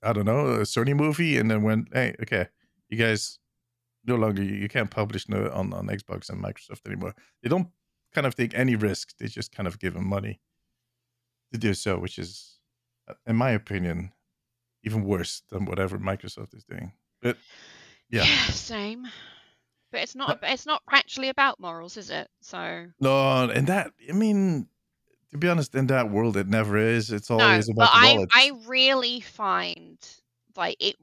I 0.02 0.12
don't 0.12 0.26
know, 0.26 0.46
a 0.48 0.58
Sony 0.64 0.94
movie, 0.94 1.38
and 1.38 1.50
then 1.50 1.62
went, 1.62 1.88
hey, 1.90 2.14
okay, 2.20 2.48
you 2.90 2.98
guys 2.98 3.38
no 4.04 4.16
longer 4.16 4.42
you, 4.42 4.68
can't 4.68 4.90
publish 4.90 5.26
no, 5.26 5.50
on 5.54 5.72
on 5.72 5.86
Xbox 5.86 6.28
and 6.28 6.44
Microsoft 6.44 6.84
anymore. 6.84 7.14
They 7.42 7.48
don't 7.48 7.68
kind 8.14 8.26
of 8.26 8.34
take 8.34 8.54
any 8.54 8.76
risk. 8.76 9.16
They 9.16 9.26
just 9.26 9.52
kind 9.52 9.66
of 9.66 9.78
give 9.78 9.94
them 9.94 10.06
money 10.06 10.42
to 11.50 11.58
do 11.58 11.72
so, 11.72 11.98
which 11.98 12.18
is, 12.18 12.58
uh, 13.08 13.14
in 13.26 13.36
my 13.36 13.52
opinion, 13.52 14.12
even 14.84 15.02
worse 15.02 15.44
than 15.48 15.64
whatever 15.64 15.98
Microsoft 15.98 16.54
is 16.54 16.64
doing. 16.64 16.92
But 17.22 17.38
yeah. 18.10 18.26
same. 18.50 19.06
But 19.92 20.00
it's 20.02 20.16
not. 20.16 20.38
It's 20.42 20.66
not 20.66 20.82
actually 20.90 21.28
about 21.28 21.60
morals, 21.60 21.96
is 21.96 22.10
it? 22.10 22.28
So 22.40 22.88
No, 23.00 23.50
and 23.50 23.66
that 23.66 23.92
I 24.08 24.12
mean, 24.12 24.68
to 25.32 25.38
be 25.38 25.48
honest, 25.48 25.74
in 25.74 25.88
that 25.88 26.10
world, 26.10 26.36
it 26.36 26.48
never 26.48 26.76
is. 26.78 27.12
It's 27.12 27.30
no. 27.30 27.44
always 27.44 27.68
But 27.78 27.88
about 27.88 27.92
the 27.92 27.98
I, 27.98 28.18
wallets. 28.30 28.32
I 28.32 28.52
really 28.66 29.20
find 29.20 29.98
like 30.56 30.76
it 30.80 30.96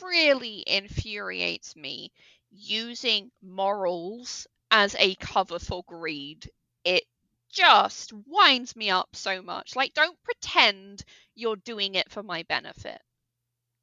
really 0.00 0.62
infuriates 0.66 1.74
me 1.76 2.12
using 2.50 3.30
morals 3.42 4.46
as 4.70 4.94
a 4.98 5.14
cover 5.16 5.58
for 5.58 5.82
greed. 5.84 6.50
It 6.84 7.04
just 7.50 8.12
winds 8.12 8.76
me 8.76 8.90
up 8.90 9.14
so 9.14 9.42
much. 9.42 9.76
Like, 9.76 9.92
don't 9.94 10.20
pretend 10.22 11.04
you're 11.34 11.56
doing 11.56 11.94
it 11.96 12.10
for 12.10 12.22
my 12.22 12.44
benefit. 12.44 13.02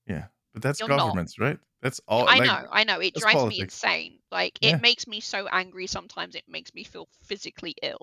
yeah, 0.08 0.28
but 0.54 0.62
that's 0.62 0.80
You're 0.80 0.90
not. 0.90 1.20
governments, 1.20 1.40
right? 1.40 1.60
That's 1.82 2.02
all. 2.08 2.28
I 2.28 2.38
like, 2.40 2.44
know, 2.46 2.68
I 2.72 2.84
know. 2.84 3.00
It 3.00 3.16
drives 3.16 3.46
me 3.46 3.62
insane. 3.62 4.20
Like, 4.32 4.60
Yeah. 4.62 4.76
it 4.76 4.82
makes 4.82 5.08
me 5.08 5.20
so 5.22 5.48
angry 5.48 5.88
sometimes. 5.88 6.36
It 6.36 6.44
makes 6.48 6.74
me 6.74 6.84
feel 6.84 7.08
physically 7.24 7.76
ill. 7.82 8.00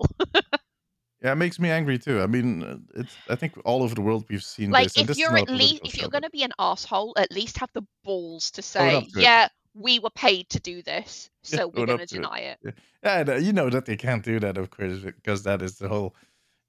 Yeah, 1.23 1.31
it 1.31 1.35
makes 1.35 1.57
me 1.59 1.69
angry 1.71 1.97
too. 1.97 2.21
I 2.21 2.27
mean, 2.27 2.63
uh, 2.63 2.77
it's. 2.93 3.15
I 3.27 3.35
think 3.35 3.53
all 3.65 3.81
over 3.81 3.95
the 3.95 4.01
world 4.01 4.25
we've 4.29 4.43
seen 4.43 4.69
like, 4.69 4.93
this. 4.93 5.09
if 5.09 5.17
you're 5.17 5.35
at 5.35 5.49
least, 5.49 5.81
if 5.83 5.97
you're 5.97 6.09
going 6.11 6.23
to 6.23 6.29
be 6.29 6.43
an 6.43 6.51
asshole, 6.59 7.13
at 7.17 7.31
least 7.31 7.57
have 7.57 7.71
the 7.73 7.81
balls 8.03 8.51
to 8.51 8.61
say, 8.61 9.01
to 9.01 9.19
it. 9.19 9.23
yeah, 9.23 9.47
we 9.73 9.97
were 9.97 10.11
paid 10.11 10.47
to 10.49 10.59
do 10.59 10.83
this, 10.83 11.31
Yeah, 11.49 11.57
so 11.57 11.67
we're 11.69 11.87
going 11.87 11.97
to 11.97 12.05
to 12.05 12.15
it. 12.15 12.21
deny 12.21 12.39
it. 12.39 12.59
Yeah, 13.03 13.13
I 13.19 13.23
know- 13.23 13.35
you 13.35 13.51
know 13.51 13.69
that 13.71 13.85
they 13.87 13.97
can't 13.97 14.23
do 14.23 14.39
that, 14.39 14.57
of 14.57 14.69
course, 14.69 14.99
because 14.99 15.41
that 15.43 15.63
is 15.63 15.79
the 15.79 15.87
whole. 15.89 16.15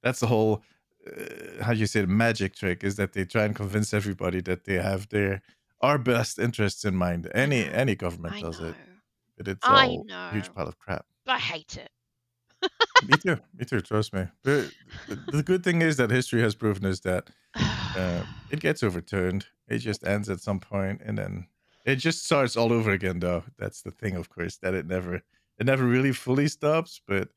That's 0.03 0.21
the 0.21 0.27
whole. 0.29 0.62
Uh, 1.07 1.62
how 1.62 1.73
you 1.73 1.87
say 1.87 2.00
the 2.00 2.07
magic 2.07 2.55
trick 2.55 2.83
is 2.85 2.97
that 2.97 3.12
they 3.12 3.25
try 3.27 3.45
and 3.45 3.55
convince 3.55 3.93
everybody 3.93 4.41
that 4.43 4.65
they 4.65 4.75
have 4.77 5.11
their 5.11 5.43
our 5.80 5.99
best 5.99 6.38
interests 6.38 6.85
in 6.85 6.94
mind. 6.94 7.30
Any 7.35 7.64
know, 7.64 7.70
any 7.73 7.94
government 7.94 8.35
I 8.37 8.40
does 8.40 8.61
know. 8.61 8.68
it, 8.68 8.75
but 9.37 9.49
it's 9.49 9.66
I 9.66 9.87
all 9.87 10.06
a 10.11 10.32
huge 10.32 10.52
pile 10.52 10.68
of 10.68 10.78
crap. 10.78 11.06
I 11.26 11.38
hate 11.38 11.76
it. 11.76 11.90
me 13.06 13.16
too. 13.16 13.38
Me 13.56 13.64
too. 13.64 13.80
Trust 13.80 14.12
me. 14.12 14.26
But 14.42 14.70
the, 15.32 15.42
good 15.42 15.62
thing 15.62 15.82
is 15.82 15.97
that 15.99 16.11
history 16.11 16.40
has 16.42 16.54
proven 16.54 16.85
us 16.87 17.00
that 17.00 17.30
uh, 17.54 18.23
it 18.50 18.61
gets 18.61 18.82
overturned. 18.82 19.47
It 19.68 19.78
just 19.78 20.04
ends 20.04 20.28
at 20.28 20.40
some 20.40 20.58
point, 20.58 21.00
and 21.04 21.16
then 21.18 21.47
it 21.85 21.97
just 21.97 22.25
starts 22.25 22.56
all 22.56 22.73
over 22.73 22.90
again. 22.90 23.20
Though 23.20 23.44
that's 23.58 23.82
the 23.82 23.90
thing, 23.90 24.16
of 24.16 24.28
course, 24.28 24.56
that 24.58 24.75
it 24.75 24.87
never 24.87 25.16
it 25.58 25.66
never 25.66 25.85
really 25.85 26.12
fully 26.12 26.49
stops. 26.49 27.00
But 27.06 27.28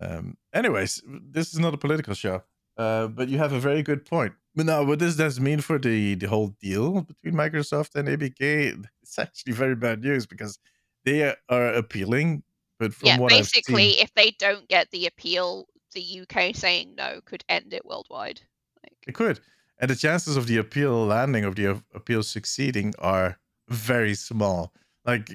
um, 0.00 0.36
anyways, 0.52 1.02
this 1.06 1.54
is 1.54 1.60
not 1.60 1.74
a 1.74 1.78
political 1.78 2.14
show. 2.14 2.42
Uh, 2.76 3.06
but 3.06 3.28
you 3.28 3.38
have 3.38 3.52
a 3.52 3.60
very 3.60 3.82
good 3.82 4.04
point. 4.04 4.34
But 4.54 4.66
now, 4.66 4.84
what 4.84 5.00
does 5.00 5.16
this 5.16 5.40
mean 5.40 5.60
for 5.60 5.78
the 5.78 6.14
the 6.14 6.28
whole 6.28 6.54
deal 6.60 7.02
between 7.02 7.34
Microsoft 7.34 7.96
and 7.96 8.08
ABK? 8.08 8.86
It's 9.02 9.18
actually 9.18 9.52
very 9.52 9.74
bad 9.74 10.02
news 10.02 10.26
because 10.26 10.58
they 11.04 11.34
are 11.48 11.68
appealing. 11.68 12.42
But 12.78 12.94
from 12.94 13.06
yeah, 13.06 13.18
what 13.18 13.32
I've 13.32 13.46
seen, 13.46 13.62
basically, 13.66 14.00
if 14.00 14.12
they 14.14 14.32
don't 14.38 14.68
get 14.68 14.90
the 14.90 15.06
appeal, 15.06 15.66
the 15.94 16.22
UK 16.22 16.54
saying 16.54 16.94
no 16.96 17.20
could 17.24 17.44
end 17.48 17.72
it 17.72 17.84
worldwide. 17.84 18.40
Like, 18.82 18.96
It 19.06 19.14
could. 19.14 19.40
And 19.78 19.90
the 19.90 19.96
chances 19.96 20.36
of 20.36 20.46
the 20.46 20.56
appeal 20.58 21.06
landing, 21.06 21.44
of 21.44 21.56
the 21.56 21.82
appeal 21.94 22.22
succeeding, 22.22 22.94
are 22.98 23.38
very 23.68 24.14
small. 24.14 24.72
Like 25.04 25.30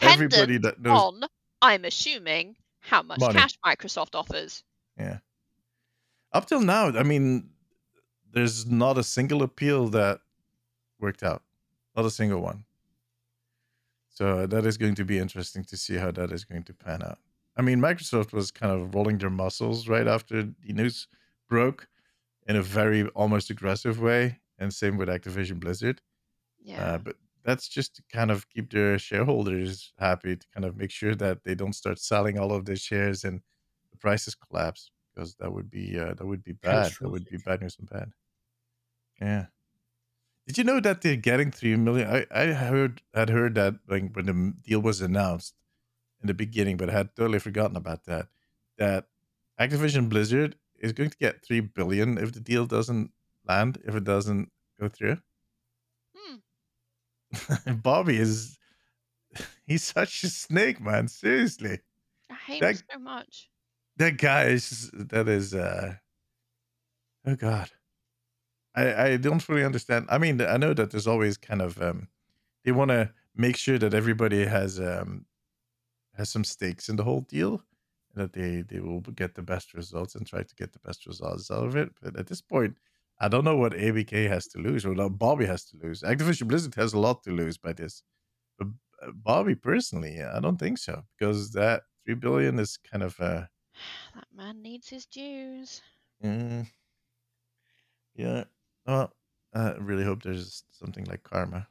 everybody 0.00 0.58
that 0.58 0.80
knows. 0.80 1.00
on, 1.00 1.20
I'm 1.60 1.84
assuming, 1.84 2.56
how 2.80 3.02
much 3.02 3.20
Money. 3.20 3.34
cash 3.34 3.58
Microsoft 3.64 4.14
offers. 4.14 4.64
Yeah. 4.98 5.18
Up 6.32 6.46
till 6.46 6.60
now, 6.60 6.88
I 6.88 7.02
mean, 7.02 7.50
there's 8.34 8.66
not 8.66 8.98
a 8.98 9.02
single 9.02 9.42
appeal 9.42 9.88
that 9.88 10.20
worked 11.00 11.22
out. 11.22 11.42
Not 11.96 12.04
a 12.04 12.10
single 12.10 12.40
one. 12.40 12.64
So 14.08 14.46
that 14.46 14.66
is 14.66 14.76
going 14.76 14.94
to 14.96 15.04
be 15.04 15.18
interesting 15.18 15.64
to 15.64 15.76
see 15.76 15.96
how 15.96 16.10
that 16.12 16.30
is 16.30 16.44
going 16.44 16.64
to 16.64 16.74
pan 16.74 17.02
out. 17.02 17.18
I 17.56 17.62
mean, 17.62 17.80
Microsoft 17.80 18.32
was 18.32 18.50
kind 18.50 18.72
of 18.72 18.94
rolling 18.94 19.18
their 19.18 19.30
muscles 19.30 19.88
right 19.88 20.06
after 20.06 20.42
the 20.42 20.72
news 20.72 21.08
broke 21.48 21.88
in 22.46 22.56
a 22.56 22.62
very 22.62 23.06
almost 23.08 23.50
aggressive 23.50 24.00
way. 24.00 24.40
And 24.58 24.72
same 24.72 24.96
with 24.96 25.08
Activision 25.08 25.58
Blizzard. 25.60 26.00
Yeah. 26.62 26.94
Uh, 26.94 26.98
but 26.98 27.16
that's 27.44 27.68
just 27.68 27.96
to 27.96 28.02
kind 28.12 28.30
of 28.30 28.48
keep 28.48 28.72
their 28.72 28.98
shareholders 28.98 29.92
happy 29.98 30.36
to 30.36 30.46
kind 30.54 30.64
of 30.64 30.76
make 30.76 30.90
sure 30.90 31.14
that 31.16 31.44
they 31.44 31.54
don't 31.54 31.74
start 31.74 31.98
selling 31.98 32.38
all 32.38 32.52
of 32.52 32.64
their 32.64 32.76
shares 32.76 33.24
and 33.24 33.40
the 33.90 33.98
prices 33.98 34.34
collapse 34.34 34.90
because 35.14 35.34
that 35.36 35.52
would 35.52 35.70
be 35.70 35.98
uh, 35.98 36.14
that 36.14 36.26
would 36.26 36.42
be 36.42 36.52
bad. 36.52 36.92
That 37.00 37.10
would 37.10 37.26
be 37.26 37.36
bad 37.36 37.60
news 37.60 37.76
and 37.78 37.88
bad. 37.88 38.10
Yeah. 39.20 39.46
Did 40.46 40.58
you 40.58 40.64
know 40.64 40.80
that 40.80 41.00
they're 41.00 41.16
getting 41.16 41.50
three 41.50 41.74
million? 41.76 42.08
I, 42.08 42.26
I 42.30 42.46
heard 42.52 43.00
had 43.14 43.30
heard 43.30 43.54
that 43.54 43.76
like 43.88 44.14
when 44.14 44.26
the 44.26 44.54
deal 44.62 44.80
was 44.80 45.00
announced 45.00 45.54
in 46.20 46.26
the 46.26 46.34
beginning, 46.34 46.76
but 46.76 46.90
I 46.90 46.92
had 46.92 47.16
totally 47.16 47.38
forgotten 47.38 47.76
about 47.76 48.04
that. 48.04 48.28
That 48.76 49.06
Activision 49.58 50.08
Blizzard 50.08 50.56
is 50.78 50.92
going 50.92 51.10
to 51.10 51.16
get 51.16 51.42
three 51.44 51.60
billion 51.60 52.18
if 52.18 52.32
the 52.32 52.40
deal 52.40 52.66
doesn't 52.66 53.12
land, 53.46 53.78
if 53.86 53.94
it 53.94 54.04
doesn't 54.04 54.50
go 54.78 54.88
through. 54.88 55.18
Hmm, 56.14 57.72
Bobby 57.82 58.18
is 58.18 58.58
he's 59.66 59.82
such 59.84 60.24
a 60.24 60.28
snake, 60.28 60.80
man. 60.80 61.08
Seriously. 61.08 61.78
I 62.30 62.34
hate 62.34 62.60
that- 62.60 62.74
it 62.74 62.82
so 62.92 62.98
much. 62.98 63.48
That 63.96 64.18
guy 64.18 64.46
is 64.46 64.90
that 64.92 65.28
is 65.28 65.54
uh 65.54 65.94
oh 67.24 67.36
god. 67.36 67.70
I 68.74 69.04
I 69.06 69.16
don't 69.16 69.40
fully 69.40 69.64
understand. 69.64 70.06
I 70.10 70.18
mean, 70.18 70.40
I 70.40 70.56
know 70.56 70.74
that 70.74 70.90
there's 70.90 71.06
always 71.06 71.36
kind 71.36 71.62
of 71.62 71.80
um 71.80 72.08
they 72.64 72.72
want 72.72 72.90
to 72.90 73.12
make 73.34 73.56
sure 73.56 73.78
that 73.78 73.94
everybody 73.94 74.44
has 74.46 74.80
um 74.80 75.26
has 76.14 76.30
some 76.30 76.44
stakes 76.44 76.88
in 76.88 76.96
the 76.96 77.04
whole 77.04 77.22
deal 77.22 77.62
and 78.14 78.22
that 78.24 78.32
they 78.32 78.62
they 78.62 78.80
will 78.80 79.00
get 79.00 79.34
the 79.34 79.42
best 79.42 79.74
results 79.74 80.14
and 80.14 80.26
try 80.26 80.42
to 80.42 80.54
get 80.56 80.72
the 80.72 80.78
best 80.80 81.06
results 81.06 81.50
out 81.50 81.66
of 81.66 81.76
it. 81.76 81.90
But 82.00 82.16
at 82.18 82.26
this 82.28 82.42
point, 82.42 82.78
I 83.20 83.28
don't 83.28 83.44
know 83.44 83.56
what 83.56 83.74
ABK 83.74 84.28
has 84.28 84.48
to 84.48 84.58
lose 84.58 84.84
or 84.86 84.94
what 84.94 85.18
Bobby 85.18 85.46
has 85.46 85.64
to 85.66 85.76
lose. 85.78 86.02
Activision 86.02 86.48
Blizzard 86.48 86.74
has 86.76 86.92
a 86.94 86.98
lot 86.98 87.22
to 87.24 87.30
lose 87.32 87.58
by 87.58 87.72
this. 87.72 88.02
But 88.58 88.68
uh, 89.02 89.12
Bobby 89.14 89.54
personally, 89.56 90.22
I 90.22 90.40
don't 90.40 90.58
think 90.58 90.78
so 90.78 91.04
because 91.18 91.52
that 91.52 91.84
3 92.06 92.14
billion 92.16 92.58
is 92.60 92.78
kind 92.78 93.02
of 93.04 93.20
uh 93.20 93.46
That 94.14 94.32
man 94.32 94.62
needs 94.62 94.88
his 94.88 95.06
dues. 95.06 95.82
Mm. 96.22 96.64
Yeah. 98.14 98.44
Well, 98.86 99.14
I 99.54 99.72
really 99.74 100.04
hope 100.04 100.22
there's 100.22 100.64
something 100.70 101.04
like 101.04 101.22
karma. 101.22 101.68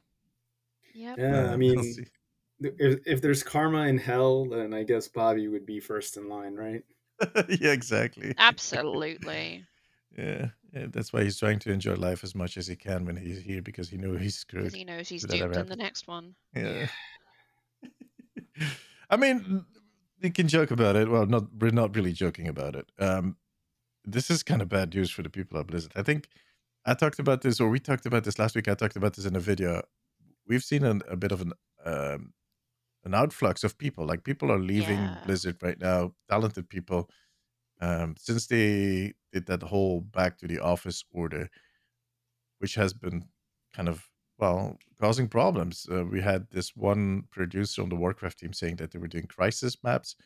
Yep. 0.94 1.18
Yeah, 1.18 1.50
I 1.52 1.56
we'll 1.66 1.84
mean, 1.84 2.06
if, 2.60 3.00
if 3.06 3.20
there's 3.20 3.42
karma 3.42 3.86
in 3.86 3.98
hell, 3.98 4.46
then 4.46 4.72
I 4.72 4.84
guess 4.84 5.08
Bobby 5.08 5.48
would 5.48 5.66
be 5.66 5.80
first 5.80 6.16
in 6.16 6.28
line, 6.28 6.54
right? 6.54 6.82
yeah, 7.48 7.72
exactly. 7.72 8.34
Absolutely. 8.38 9.66
Yeah, 10.16 10.50
yeah, 10.72 10.86
that's 10.90 11.12
why 11.12 11.24
he's 11.24 11.38
trying 11.38 11.58
to 11.60 11.72
enjoy 11.72 11.94
life 11.96 12.22
as 12.22 12.36
much 12.36 12.56
as 12.56 12.68
he 12.68 12.76
can 12.76 13.04
when 13.04 13.16
he's 13.16 13.40
here 13.42 13.60
because 13.60 13.88
he 13.90 13.96
knows 13.96 14.20
he's 14.20 14.36
Because 14.56 14.72
screwed. 14.72 14.74
he 14.74 14.84
knows 14.84 15.08
he's 15.08 15.22
Did 15.22 15.30
that 15.30 15.40
ever 15.42 15.52
doomed 15.52 15.66
in 15.66 15.68
the 15.68 15.76
next 15.76 16.06
one. 16.08 16.34
Yeah. 16.54 16.88
I 19.10 19.16
mean, 19.16 19.64
we 20.22 20.30
can 20.30 20.48
joke 20.48 20.70
about 20.70 20.96
it. 20.96 21.08
Well, 21.08 21.26
not 21.26 21.52
we're 21.54 21.70
not 21.70 21.94
really 21.94 22.12
joking 22.12 22.48
about 22.48 22.76
it. 22.76 22.90
Um, 22.98 23.36
this 24.04 24.30
is 24.30 24.42
kind 24.42 24.62
of 24.62 24.68
bad 24.68 24.94
news 24.94 25.10
for 25.10 25.22
the 25.22 25.30
people 25.30 25.58
at 25.58 25.68
Blizzard. 25.68 25.92
I 25.96 26.02
think 26.02 26.28
I 26.86 26.94
talked 26.94 27.18
about 27.18 27.42
this, 27.42 27.60
or 27.60 27.68
we 27.68 27.80
talked 27.80 28.06
about 28.06 28.24
this 28.24 28.38
last 28.38 28.54
week. 28.54 28.68
I 28.68 28.74
talked 28.74 28.96
about 28.96 29.14
this 29.14 29.24
in 29.24 29.36
a 29.36 29.40
video. 29.40 29.82
We've 30.46 30.62
seen 30.62 30.84
an, 30.84 31.02
a 31.08 31.16
bit 31.16 31.32
of 31.32 31.40
an 31.40 31.52
um, 31.84 32.32
an 33.04 33.12
outflux 33.12 33.64
of 33.64 33.78
people. 33.78 34.06
Like 34.06 34.24
people 34.24 34.50
are 34.52 34.58
leaving 34.58 34.98
Yeah. 34.98 35.18
Blizzard 35.24 35.62
right 35.62 35.78
now. 35.80 36.14
Talented 36.30 36.68
people, 36.68 37.10
um, 37.80 38.14
since 38.18 38.46
they 38.46 39.14
did 39.32 39.46
that 39.46 39.62
whole 39.62 40.00
back 40.00 40.38
to 40.38 40.46
the 40.46 40.58
office 40.60 41.04
order, 41.10 41.48
which 42.58 42.74
has 42.74 42.92
been 42.92 43.24
kind 43.74 43.88
of 43.88 44.08
well 44.38 44.78
causing 45.00 45.28
problems. 45.28 45.86
Uh, 45.90 46.04
we 46.04 46.20
had 46.20 46.48
this 46.50 46.76
one 46.76 47.24
producer 47.30 47.82
on 47.82 47.88
the 47.88 47.96
Warcraft 47.96 48.38
team 48.38 48.52
saying 48.52 48.76
that 48.76 48.90
they 48.92 48.98
were 48.98 49.08
doing 49.08 49.26
crisis 49.26 49.76
maps 49.82 50.16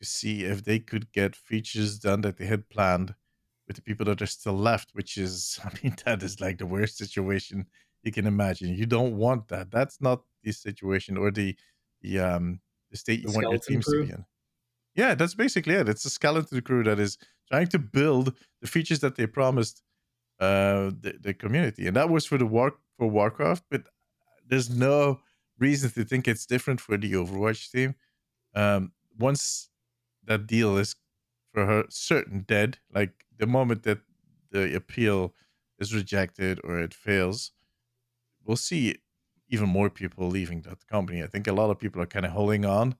to 0.00 0.06
see 0.06 0.44
if 0.44 0.64
they 0.64 0.78
could 0.78 1.12
get 1.12 1.36
features 1.36 1.98
done 1.98 2.20
that 2.22 2.36
they 2.36 2.46
had 2.46 2.68
planned 2.68 3.14
with 3.68 3.76
the 3.76 3.82
people 3.82 4.06
that 4.06 4.22
are 4.22 4.26
still 4.26 4.54
left, 4.54 4.90
which 4.94 5.18
is, 5.18 5.60
I 5.64 5.70
mean, 5.82 5.96
that 6.04 6.22
is 6.22 6.40
like 6.40 6.58
the 6.58 6.66
worst 6.66 6.98
situation 6.98 7.68
you 8.02 8.12
can 8.12 8.26
imagine. 8.26 8.74
You 8.74 8.86
don't 8.86 9.16
want 9.16 9.48
that. 9.48 9.70
That's 9.70 10.00
not 10.00 10.24
the 10.42 10.52
situation 10.52 11.16
or 11.16 11.30
the 11.30 11.56
the 12.00 12.20
um 12.20 12.60
the 12.90 12.96
state 12.96 13.20
you 13.20 13.28
The 13.28 13.34
want 13.34 13.50
your 13.50 13.58
teams 13.60 13.86
to 13.86 13.98
be 13.98 14.10
in. 14.10 14.24
Yeah, 14.94 15.14
that's 15.14 15.34
basically 15.34 15.74
it. 15.74 15.88
It's 15.88 16.04
a 16.04 16.10
skeleton 16.10 16.60
crew 16.62 16.82
that 16.84 16.98
is 16.98 17.18
trying 17.50 17.68
to 17.68 17.78
build 17.78 18.36
the 18.60 18.66
features 18.66 19.00
that 19.00 19.16
they 19.16 19.26
promised 19.26 19.82
uh 20.40 20.92
the, 21.00 21.18
the 21.20 21.34
community. 21.34 21.86
And 21.86 21.96
that 21.96 22.10
was 22.10 22.26
for 22.26 22.38
the 22.38 22.46
war 22.46 22.78
for 22.98 23.08
Warcraft, 23.08 23.64
but 23.70 23.84
there's 24.46 24.70
no 24.70 25.20
reason 25.58 25.90
to 25.90 26.04
think 26.04 26.28
it's 26.28 26.46
different 26.46 26.80
for 26.80 26.96
the 26.96 27.12
Overwatch 27.12 27.70
team. 27.72 27.94
Um 28.54 28.92
once 29.18 29.70
that 30.24 30.46
deal 30.46 30.76
is 30.78 30.94
for 31.58 31.66
her 31.66 31.84
certain 31.90 32.42
dead, 32.42 32.78
like 32.90 33.26
the 33.36 33.46
moment 33.46 33.82
that 33.84 34.00
the 34.50 34.74
appeal 34.76 35.34
is 35.78 35.94
rejected 35.94 36.60
or 36.64 36.80
it 36.80 36.94
fails, 36.94 37.52
we'll 38.44 38.56
see 38.56 38.96
even 39.48 39.68
more 39.68 39.90
people 39.90 40.28
leaving 40.28 40.62
that 40.62 40.86
company. 40.86 41.22
I 41.22 41.26
think 41.26 41.46
a 41.46 41.52
lot 41.52 41.70
of 41.70 41.78
people 41.78 42.02
are 42.02 42.06
kind 42.06 42.26
of 42.26 42.32
holding 42.32 42.64
on 42.64 42.96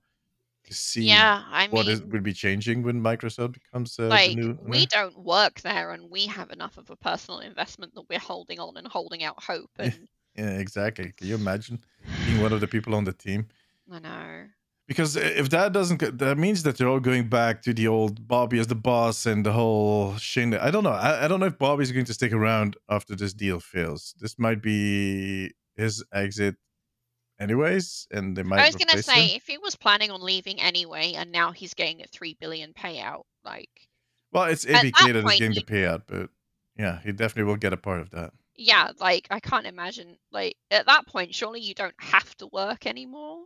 to 0.64 0.74
see 0.74 1.30
yeah, 1.30 1.44
I 1.46 1.66
what 1.68 1.88
is 1.88 2.02
mean, 2.02 2.10
will 2.10 2.22
be 2.22 2.34
changing 2.34 2.82
when 2.84 3.02
Microsoft 3.02 3.54
becomes 3.54 3.98
uh, 3.98 4.18
like 4.24 4.24
the 4.24 4.32
new. 4.32 4.58
we 4.58 4.86
don't 4.86 5.16
work 5.18 5.60
there, 5.60 5.92
and 5.92 6.10
we 6.10 6.26
have 6.26 6.50
enough 6.50 6.78
of 6.78 6.90
a 6.90 6.96
personal 6.96 7.40
investment 7.40 7.94
that 7.94 8.08
we're 8.08 8.18
holding 8.18 8.58
on 8.58 8.76
and 8.76 8.88
holding 8.88 9.22
out 9.22 9.42
hope. 9.42 9.70
And 9.78 10.08
Yeah, 10.36 10.58
exactly. 10.58 11.12
Can 11.12 11.26
you 11.26 11.34
imagine 11.34 11.84
being 12.24 12.40
one 12.40 12.52
of 12.52 12.60
the 12.60 12.68
people 12.68 12.94
on 12.94 13.04
the 13.04 13.12
team? 13.12 13.48
I 13.90 13.98
know. 13.98 14.50
Because 14.88 15.16
if 15.16 15.50
that 15.50 15.72
doesn't, 15.74 16.18
that 16.18 16.38
means 16.38 16.62
that 16.62 16.78
they're 16.78 16.88
all 16.88 16.98
going 16.98 17.28
back 17.28 17.60
to 17.62 17.74
the 17.74 17.86
old 17.86 18.26
Bobby 18.26 18.58
as 18.58 18.68
the 18.68 18.74
boss 18.74 19.26
and 19.26 19.44
the 19.44 19.52
whole 19.52 20.16
Shane. 20.16 20.54
I 20.54 20.70
don't 20.70 20.82
know. 20.82 20.90
I, 20.90 21.26
I 21.26 21.28
don't 21.28 21.40
know 21.40 21.46
if 21.46 21.58
Bobby's 21.58 21.92
going 21.92 22.06
to 22.06 22.14
stick 22.14 22.32
around 22.32 22.76
after 22.88 23.14
this 23.14 23.34
deal 23.34 23.60
fails. 23.60 24.14
This 24.18 24.38
might 24.38 24.62
be 24.62 25.52
his 25.76 26.02
exit, 26.12 26.56
anyways, 27.38 28.06
and 28.10 28.34
they 28.34 28.42
might. 28.42 28.60
I 28.60 28.66
was 28.66 28.76
gonna 28.76 29.02
say 29.02 29.28
him. 29.28 29.36
if 29.36 29.46
he 29.46 29.58
was 29.58 29.76
planning 29.76 30.10
on 30.10 30.22
leaving 30.22 30.58
anyway, 30.60 31.12
and 31.14 31.30
now 31.32 31.52
he's 31.52 31.74
getting 31.74 32.00
a 32.00 32.06
three 32.06 32.36
billion 32.40 32.72
payout, 32.72 33.24
like 33.44 33.68
Well, 34.32 34.44
it's 34.44 34.64
ABK 34.64 34.72
that 34.92 35.12
that 35.12 35.16
is 35.16 35.24
getting 35.38 35.50
the 35.50 35.56
you- 35.56 35.62
payout, 35.66 36.02
but 36.06 36.30
yeah, 36.76 37.00
he 37.04 37.12
definitely 37.12 37.44
will 37.50 37.56
get 37.56 37.74
a 37.74 37.76
part 37.76 38.00
of 38.00 38.10
that. 38.12 38.32
yeah, 38.56 38.92
like 38.98 39.26
I 39.30 39.40
can't 39.40 39.66
imagine 39.66 40.16
like 40.32 40.56
at 40.70 40.86
that 40.86 41.06
point, 41.06 41.34
surely 41.34 41.60
you 41.60 41.74
don't 41.74 41.94
have 41.98 42.34
to 42.38 42.46
work 42.46 42.86
anymore. 42.86 43.44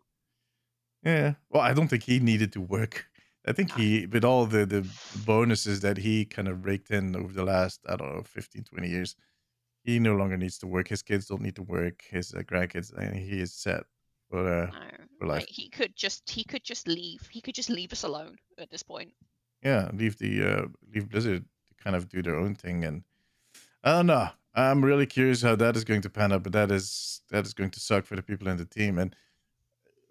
Yeah. 1.04 1.34
Well, 1.50 1.62
I 1.62 1.72
don't 1.74 1.88
think 1.88 2.04
he 2.04 2.20
needed 2.20 2.52
to 2.52 2.60
work. 2.60 3.06
I 3.46 3.52
think 3.52 3.72
he, 3.72 4.06
with 4.06 4.24
all 4.24 4.46
the, 4.46 4.64
the 4.64 4.86
bonuses 5.26 5.80
that 5.80 5.96
he 5.96 6.24
kind 6.24 6.46
of 6.46 6.64
raked 6.64 6.90
in 6.92 7.16
over 7.16 7.32
the 7.32 7.42
last, 7.44 7.80
I 7.88 7.96
don't 7.96 8.14
know, 8.14 8.22
15, 8.22 8.62
20 8.64 8.88
years, 8.88 9.16
he 9.82 9.98
no 9.98 10.14
longer 10.14 10.36
needs 10.36 10.58
to 10.58 10.68
work. 10.68 10.86
His 10.86 11.02
kids 11.02 11.26
don't 11.26 11.40
need 11.42 11.56
to 11.56 11.62
work. 11.64 12.04
His 12.08 12.32
uh, 12.32 12.42
grandkids, 12.42 12.92
and 12.96 13.16
he 13.16 13.40
is 13.40 13.52
set 13.52 13.82
for, 14.30 14.46
uh, 14.46 14.66
No, 14.66 14.78
for 15.18 15.26
life. 15.26 15.40
like 15.40 15.48
he 15.48 15.68
could 15.68 15.96
just 15.96 16.30
he 16.30 16.44
could 16.44 16.62
just 16.62 16.86
leave. 16.86 17.28
He 17.32 17.40
could 17.40 17.56
just 17.56 17.68
leave 17.68 17.92
us 17.92 18.04
alone 18.04 18.36
at 18.58 18.70
this 18.70 18.84
point. 18.84 19.12
yeah, 19.64 19.90
leave 19.92 20.18
the, 20.18 20.44
uh, 20.44 20.66
leave 20.94 21.08
Blizzard 21.08 21.44
to 21.66 21.74
kind 21.82 21.96
of 21.96 22.08
do 22.08 22.22
their 22.22 22.36
own 22.36 22.54
thing. 22.54 22.84
And 22.84 23.02
I 23.82 23.90
don't 23.90 24.06
know. 24.06 24.28
I'm 24.54 24.84
really 24.84 25.06
curious 25.06 25.42
how 25.42 25.56
that 25.56 25.76
is 25.76 25.82
going 25.82 26.02
to 26.02 26.10
pan 26.10 26.30
out, 26.32 26.44
but 26.44 26.52
that 26.52 26.70
is, 26.70 27.22
that 27.30 27.44
is 27.44 27.54
going 27.54 27.70
to 27.70 27.80
suck 27.80 28.04
for 28.04 28.14
the 28.14 28.22
people 28.22 28.46
in 28.46 28.56
the 28.56 28.64
team. 28.66 28.98
And 28.98 29.16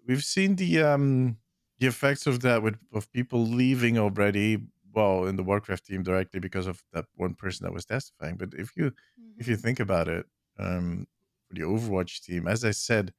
we've 0.06 0.24
seen 0.24 0.56
the, 0.56 0.80
um, 0.82 1.38
the 1.78 1.86
effects 1.86 2.26
of 2.26 2.40
that 2.40 2.62
with 2.62 2.76
of 2.92 3.10
people 3.12 3.44
leaving 3.46 3.98
already 3.98 4.58
well 4.94 5.26
in 5.26 5.36
the 5.36 5.42
warcraft 5.42 5.86
team 5.86 6.02
directly 6.02 6.38
because 6.40 6.66
of 6.66 6.82
that 6.92 7.06
one 7.14 7.34
person 7.34 7.64
that 7.64 7.72
was 7.72 7.84
testifying. 7.84 8.36
But 8.36 8.54
if 8.54 8.76
you 8.76 8.92
if 9.36 9.48
you 9.48 9.56
think 9.56 9.80
about 9.80 10.08
it 10.08 10.26
um 10.58 11.06
for 11.48 11.54
the 11.54 11.62
overwatch 11.62 12.22
team 12.22 12.46
as 12.46 12.62
i 12.64 12.70
said 12.70 13.12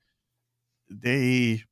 they 0.89 1.63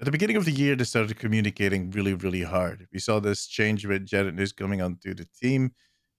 at 0.00 0.04
the 0.06 0.10
beginning 0.10 0.36
of 0.36 0.44
the 0.44 0.52
year 0.52 0.76
they 0.76 0.84
started 0.84 1.18
communicating 1.18 1.90
really 1.90 2.14
really 2.14 2.42
hard. 2.42 2.88
We 2.92 2.98
saw 2.98 3.20
this 3.20 3.46
change 3.46 3.86
with 3.86 4.06
Jared 4.06 4.34
Neuss 4.34 4.52
coming 4.52 4.82
onto 4.82 5.14
the 5.14 5.26
team 5.40 5.72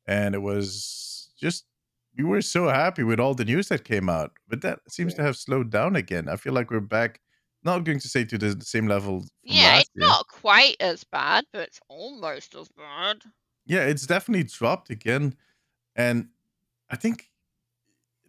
and 0.07 0.35
it 0.35 0.39
was 0.41 1.31
just 1.39 1.65
we 2.17 2.23
were 2.23 2.41
so 2.41 2.69
happy 2.69 3.03
with 3.03 3.19
all 3.19 3.35
the 3.35 3.45
news 3.45 3.67
that 3.69 3.83
came 3.83 4.09
out 4.09 4.33
but 4.47 4.61
that 4.61 4.79
seems 4.89 5.13
to 5.15 5.23
have 5.23 5.37
slowed 5.37 5.69
down 5.71 5.95
again. 5.95 6.29
I 6.29 6.37
feel 6.37 6.53
like 6.53 6.71
we're 6.71 6.79
back 6.81 7.21
not 7.65 7.83
going 7.83 7.99
to 7.99 8.09
say 8.09 8.23
to 8.25 8.37
the 8.37 8.57
same 8.61 8.87
level 8.87 9.25
yeah, 9.43 9.79
it's 9.79 9.89
year. 9.95 10.07
not 10.07 10.27
quite 10.27 10.75
as 10.79 11.03
bad, 11.03 11.45
but 11.53 11.61
it's 11.63 11.79
almost 11.89 12.55
as 12.55 12.69
bad. 12.69 13.21
yeah 13.65 13.81
it's 13.85 14.05
definitely 14.07 14.43
dropped 14.43 14.89
again 14.89 15.35
and 15.95 16.29
i 16.89 16.95
think 16.95 17.31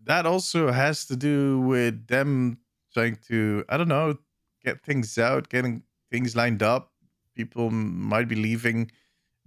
that 0.05 0.27
also 0.27 0.70
has 0.70 1.05
to 1.07 1.16
do 1.16 1.61
with 1.61 2.07
them 2.07 2.59
trying 2.92 3.16
to 3.29 3.64
i 3.68 3.77
don't 3.77 3.88
know 3.88 4.16
get 4.64 4.83
things 4.83 5.18
out 5.18 5.49
getting 5.49 5.83
things 6.11 6.37
lined 6.37 6.62
up 6.62 6.92
people 7.35 7.70
might 7.70 8.29
be 8.29 8.37
leaving 8.37 8.90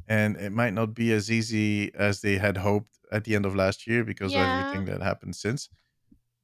and 0.07 0.37
it 0.37 0.51
might 0.51 0.73
not 0.73 0.93
be 0.93 1.11
as 1.13 1.31
easy 1.31 1.93
as 1.95 2.21
they 2.21 2.37
had 2.37 2.57
hoped 2.57 2.99
at 3.11 3.23
the 3.25 3.35
end 3.35 3.45
of 3.45 3.55
last 3.55 3.87
year 3.87 4.03
because 4.03 4.35
Yeah. 4.35 4.41
of 4.43 4.51
everything 4.51 4.85
that 4.85 5.01
happened 5.01 5.35
since 5.35 5.69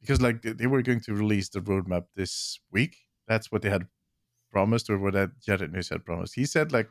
because 0.01 0.21
like 0.21 0.41
they 0.43 0.67
were 0.67 0.81
going 0.81 1.01
to 1.01 1.13
release 1.15 1.49
the 1.49 1.61
roadmap 1.61 2.07
this 2.15 2.59
week 2.71 3.04
that's 3.27 3.51
what 3.51 3.61
they 3.61 3.69
had 3.69 3.87
promised 4.51 4.89
or 4.89 4.97
what 4.97 5.13
that 5.13 5.31
Jared 5.41 5.73
Neuss 5.73 5.89
had 5.89 6.05
promised 6.05 6.35
he 6.35 6.45
said 6.45 6.71
like 6.71 6.89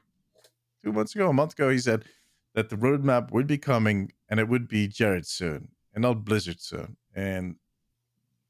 two 0.85 0.92
months 0.92 1.14
ago, 1.14 1.29
a 1.29 1.33
month 1.33 1.55
ago, 1.55 1.70
he 1.70 1.79
said 1.79 2.05
that 2.55 2.68
the 2.68 2.77
roadmap 2.77 3.33
would 3.33 3.47
be 3.47 3.59
coming 3.59 4.12
and 4.29 4.38
it 4.38 4.49
would 4.49 4.68
be 4.68 4.87
Jared 4.87 5.27
soon 5.27 5.68
and 5.94 6.03
not 6.03 6.25
Blizzard 6.25 6.61
soon. 6.61 6.97
And 7.14 7.57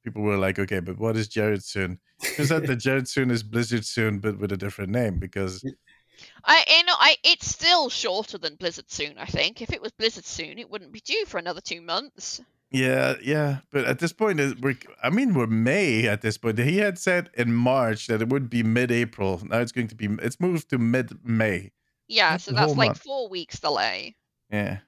people 0.02 0.22
were 0.22 0.36
like, 0.36 0.58
okay, 0.58 0.80
but 0.80 0.98
what 0.98 1.16
is 1.16 1.28
Jared 1.28 1.62
soon? 1.62 1.98
Is 2.38 2.48
that 2.48 2.66
the 2.66 2.76
Jared 2.76 3.08
soon 3.08 3.30
is 3.30 3.42
Blizzard 3.42 3.84
soon, 3.84 4.18
but 4.18 4.38
with 4.38 4.52
a 4.52 4.56
different 4.56 4.90
name? 4.90 5.18
Because 5.18 5.64
I 6.44 6.64
you 6.68 6.84
know 6.84 6.94
I 6.98 7.16
it's 7.24 7.46
still 7.46 7.88
shorter 7.88 8.38
than 8.38 8.56
Blizzard 8.56 8.90
soon. 8.90 9.14
I 9.18 9.26
think 9.26 9.62
if 9.62 9.72
it 9.72 9.82
was 9.82 9.92
Blizzard 9.92 10.24
soon, 10.24 10.58
it 10.58 10.70
wouldn't 10.70 10.92
be 10.92 11.00
due 11.00 11.24
for 11.26 11.38
another 11.38 11.60
two 11.60 11.80
months. 11.80 12.40
Yeah, 12.74 13.14
yeah. 13.22 13.58
But 13.70 13.84
at 13.84 14.00
this 14.00 14.12
point, 14.12 14.40
we're 14.60 14.76
I 15.02 15.08
mean, 15.08 15.32
we're 15.32 15.46
May 15.46 16.08
at 16.08 16.22
this 16.22 16.36
point. 16.36 16.58
He 16.58 16.78
had 16.78 16.98
said 16.98 17.30
in 17.34 17.54
March 17.54 18.08
that 18.08 18.20
it 18.20 18.28
would 18.30 18.50
be 18.50 18.64
mid-April. 18.64 19.40
Now 19.44 19.60
it's 19.60 19.70
going 19.70 19.86
to 19.88 19.94
be 19.94 20.08
it's 20.20 20.40
moved 20.40 20.70
to 20.70 20.78
mid-May. 20.78 21.70
Yeah, 22.08 22.32
That's 22.32 22.44
so 22.44 22.52
that's 22.52 22.74
like 22.74 22.88
month. 22.88 23.02
four 23.02 23.28
weeks 23.28 23.60
delay. 23.60 24.16
Yeah. 24.50 24.78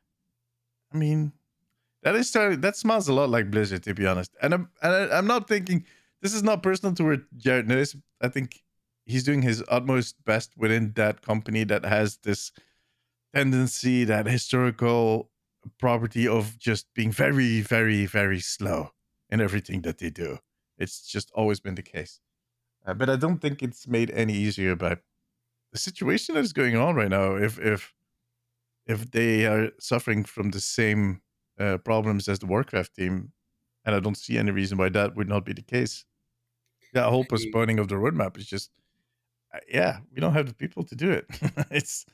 I 0.93 0.97
mean, 0.97 1.33
that 2.03 2.17
is 2.17 2.29
starting, 2.29 2.61
that 2.61 2.77
smells 2.77 3.09
a 3.09 3.13
lot 3.13 3.31
like 3.31 3.51
Blizzard, 3.51 3.85
to 3.85 3.95
be 3.95 4.07
honest. 4.07 4.33
And 4.43 4.53
I'm 4.53 4.69
and 4.83 4.93
I, 4.93 5.19
I'm 5.19 5.27
not 5.29 5.47
thinking 5.47 5.85
this 6.23 6.35
is 6.35 6.43
not 6.43 6.65
personal 6.65 6.93
toward 6.95 7.25
Jared 7.37 7.69
Neuss. 7.69 7.95
I 8.21 8.29
think 8.29 8.65
he's 9.05 9.23
doing 9.23 9.43
his 9.43 9.63
utmost 9.69 10.17
best 10.25 10.53
within 10.57 10.93
that 10.97 11.23
company 11.23 11.63
that 11.65 11.85
has 11.85 12.17
this 12.19 12.51
tendency, 13.33 14.03
that 14.05 14.27
historical 14.27 15.31
property 15.79 16.27
of 16.29 16.59
just 16.59 16.87
being 16.95 17.13
very, 17.13 17.61
very, 17.61 18.07
very 18.07 18.41
slow 18.41 18.91
in 19.31 19.41
everything 19.41 19.83
that 19.83 19.99
they 19.99 20.11
do. 20.11 20.39
It's 20.79 21.07
just 21.07 21.31
always 21.33 21.61
been 21.61 21.75
the 21.75 21.83
case. 21.83 22.21
Uh, 22.87 22.95
but 22.95 23.11
I 23.11 23.17
don't 23.17 23.39
think 23.39 23.63
it's 23.63 23.89
made 23.89 24.11
any 24.11 24.35
easier 24.35 24.77
by 24.77 24.99
the 25.73 25.79
situation 25.79 26.35
that 26.35 26.45
is 26.45 26.53
going 26.53 26.77
on 26.77 26.95
right 26.95 27.11
now. 27.11 27.35
If 27.35 27.59
if 27.59 27.93
if 28.87 29.11
they 29.11 29.47
are 29.47 29.71
suffering 29.81 30.25
from 30.25 30.51
the 30.51 30.61
same 30.61 31.23
uh, 31.59 31.79
problems 31.79 32.29
as 32.29 32.39
the 32.39 32.47
Warcraft 32.47 32.95
team, 32.95 33.33
and 33.85 33.95
I 33.95 34.01
don't 34.01 34.17
see 34.17 34.39
any 34.39 34.53
reason 34.53 34.79
why 34.79 34.89
that 34.91 35.17
would 35.17 35.29
not 35.29 35.45
be 35.45 35.53
the 35.53 35.63
case. 35.63 36.05
That 36.93 37.09
whole 37.09 37.25
postponing 37.25 37.79
of 37.79 37.89
the 37.89 37.97
roadmap 37.97 38.39
is 38.39 38.47
just, 38.47 38.71
uh, 39.53 39.59
yeah, 39.69 39.99
we 40.15 40.21
don't 40.21 40.33
have 40.33 40.47
the 40.47 40.55
people 40.55 40.85
to 40.85 40.95
do 40.95 41.11
it. 41.11 41.27
it's 41.71 42.07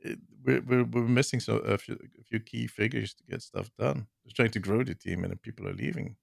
it, 0.00 0.18
we're, 0.46 0.62
we're 0.62 0.84
we're 0.84 1.08
missing 1.08 1.40
so 1.40 1.56
a 1.58 1.76
few, 1.76 1.98
a 2.20 2.24
few 2.24 2.40
key 2.40 2.66
figures 2.66 3.14
to 3.14 3.24
get 3.24 3.42
stuff 3.42 3.70
done. 3.78 4.06
We're 4.24 4.32
trying 4.34 4.52
to 4.52 4.60
grow 4.60 4.82
the 4.84 4.94
team, 4.94 5.24
and 5.24 5.32
then 5.32 5.38
people 5.38 5.68
are 5.68 5.74
leaving. 5.74 6.16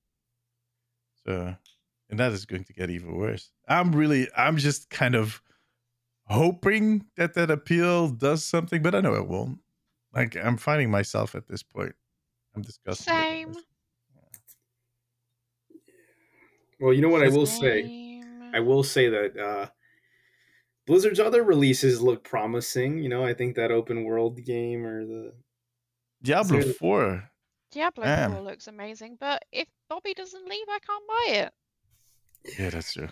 So, 1.26 1.56
and 2.10 2.20
that 2.20 2.32
is 2.32 2.46
going 2.46 2.64
to 2.66 2.74
get 2.74 2.90
even 2.90 3.16
worse. 3.16 3.52
I'm 3.68 3.94
really, 3.94 4.28
I'm 4.36 4.58
just 4.58 4.90
kind 4.90 5.16
of 5.16 5.42
hoping 6.28 7.06
that 7.18 7.34
that 7.36 7.52
appeal 7.52 8.10
does 8.10 8.44
something, 8.44 8.82
but 8.82 8.96
I 8.96 9.02
know 9.02 9.16
it 9.16 9.28
won't. 9.28 9.60
Like 10.14 10.36
I'm 10.38 10.58
finding 10.58 10.92
myself 10.92 11.36
at 11.36 11.48
this 11.48 11.64
point. 11.64 11.96
I'm 12.56 12.62
disgusted. 12.62 13.08
with 13.08 13.24
Same. 13.24 13.54
this. 13.54 13.64
Well, 16.80 16.94
you 16.94 17.02
know 17.02 17.10
what 17.10 17.24
I 17.24 17.30
will 17.30 17.46
say. 17.46 18.22
I 18.54 18.60
will 18.60 18.84
say 18.84 19.10
that 19.10 19.38
uh, 19.38 19.70
Blizzard's 20.86 21.20
other 21.20 21.44
releases 21.44 22.02
look 22.02 22.24
promising. 22.24 22.98
You 22.98 23.10
know, 23.10 23.24
I 23.24 23.34
think 23.34 23.56
that 23.56 23.72
open 23.72 24.04
world 24.04 24.44
game 24.44 24.86
or 24.86 25.06
the 25.06 25.34
Diablo 26.22 26.62
So- 26.62 26.74
Four. 26.74 27.30
Diablo 27.72 28.04
Damn. 28.04 28.34
4 28.34 28.42
looks 28.42 28.68
amazing, 28.68 29.18
but 29.20 29.44
if 29.52 29.68
Bobby 29.90 30.14
doesn't 30.14 30.48
leave, 30.48 30.66
I 30.70 30.78
can't 30.80 31.08
buy 31.08 31.26
it. 31.42 31.54
Yeah, 32.60 32.70
that's 32.70 32.94
true. 32.94 33.10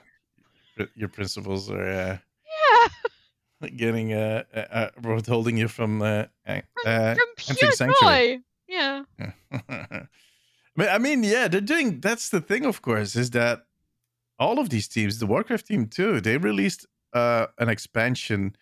Your 0.96 1.10
principles 1.10 1.70
are 1.72 1.82
uh, 1.84 2.18
Yeah, 3.62 3.70
getting 3.76 4.14
uh, 4.14 4.44
uh, 4.54 4.60
uh 4.60 4.90
withholding 5.16 5.58
you 5.58 5.68
from 5.68 6.02
uh, 6.02 6.26
uh, 6.46 6.62
from, 6.74 6.84
uh, 6.86 7.16
from 7.16 7.56
pure 7.56 7.72
sanctuary. 7.72 8.38
joy. 8.38 8.44
Yeah. 8.68 9.04
but 10.76 10.90
I 10.90 10.98
mean, 11.00 11.24
yeah, 11.24 11.48
they're 11.48 11.62
doing. 11.62 12.00
That's 12.00 12.30
the 12.30 12.42
thing, 12.42 12.66
of 12.66 12.82
course, 12.82 13.16
is 13.16 13.32
that 13.32 13.66
all 14.40 14.60
of 14.60 14.70
these 14.70 14.88
teams, 14.88 15.20
the 15.20 15.26
Warcraft 15.26 15.68
team 15.68 15.88
too, 15.88 16.22
they 16.22 16.38
released 16.38 16.86
uh, 17.14 17.48
an 17.58 17.70
expansion 17.70 18.56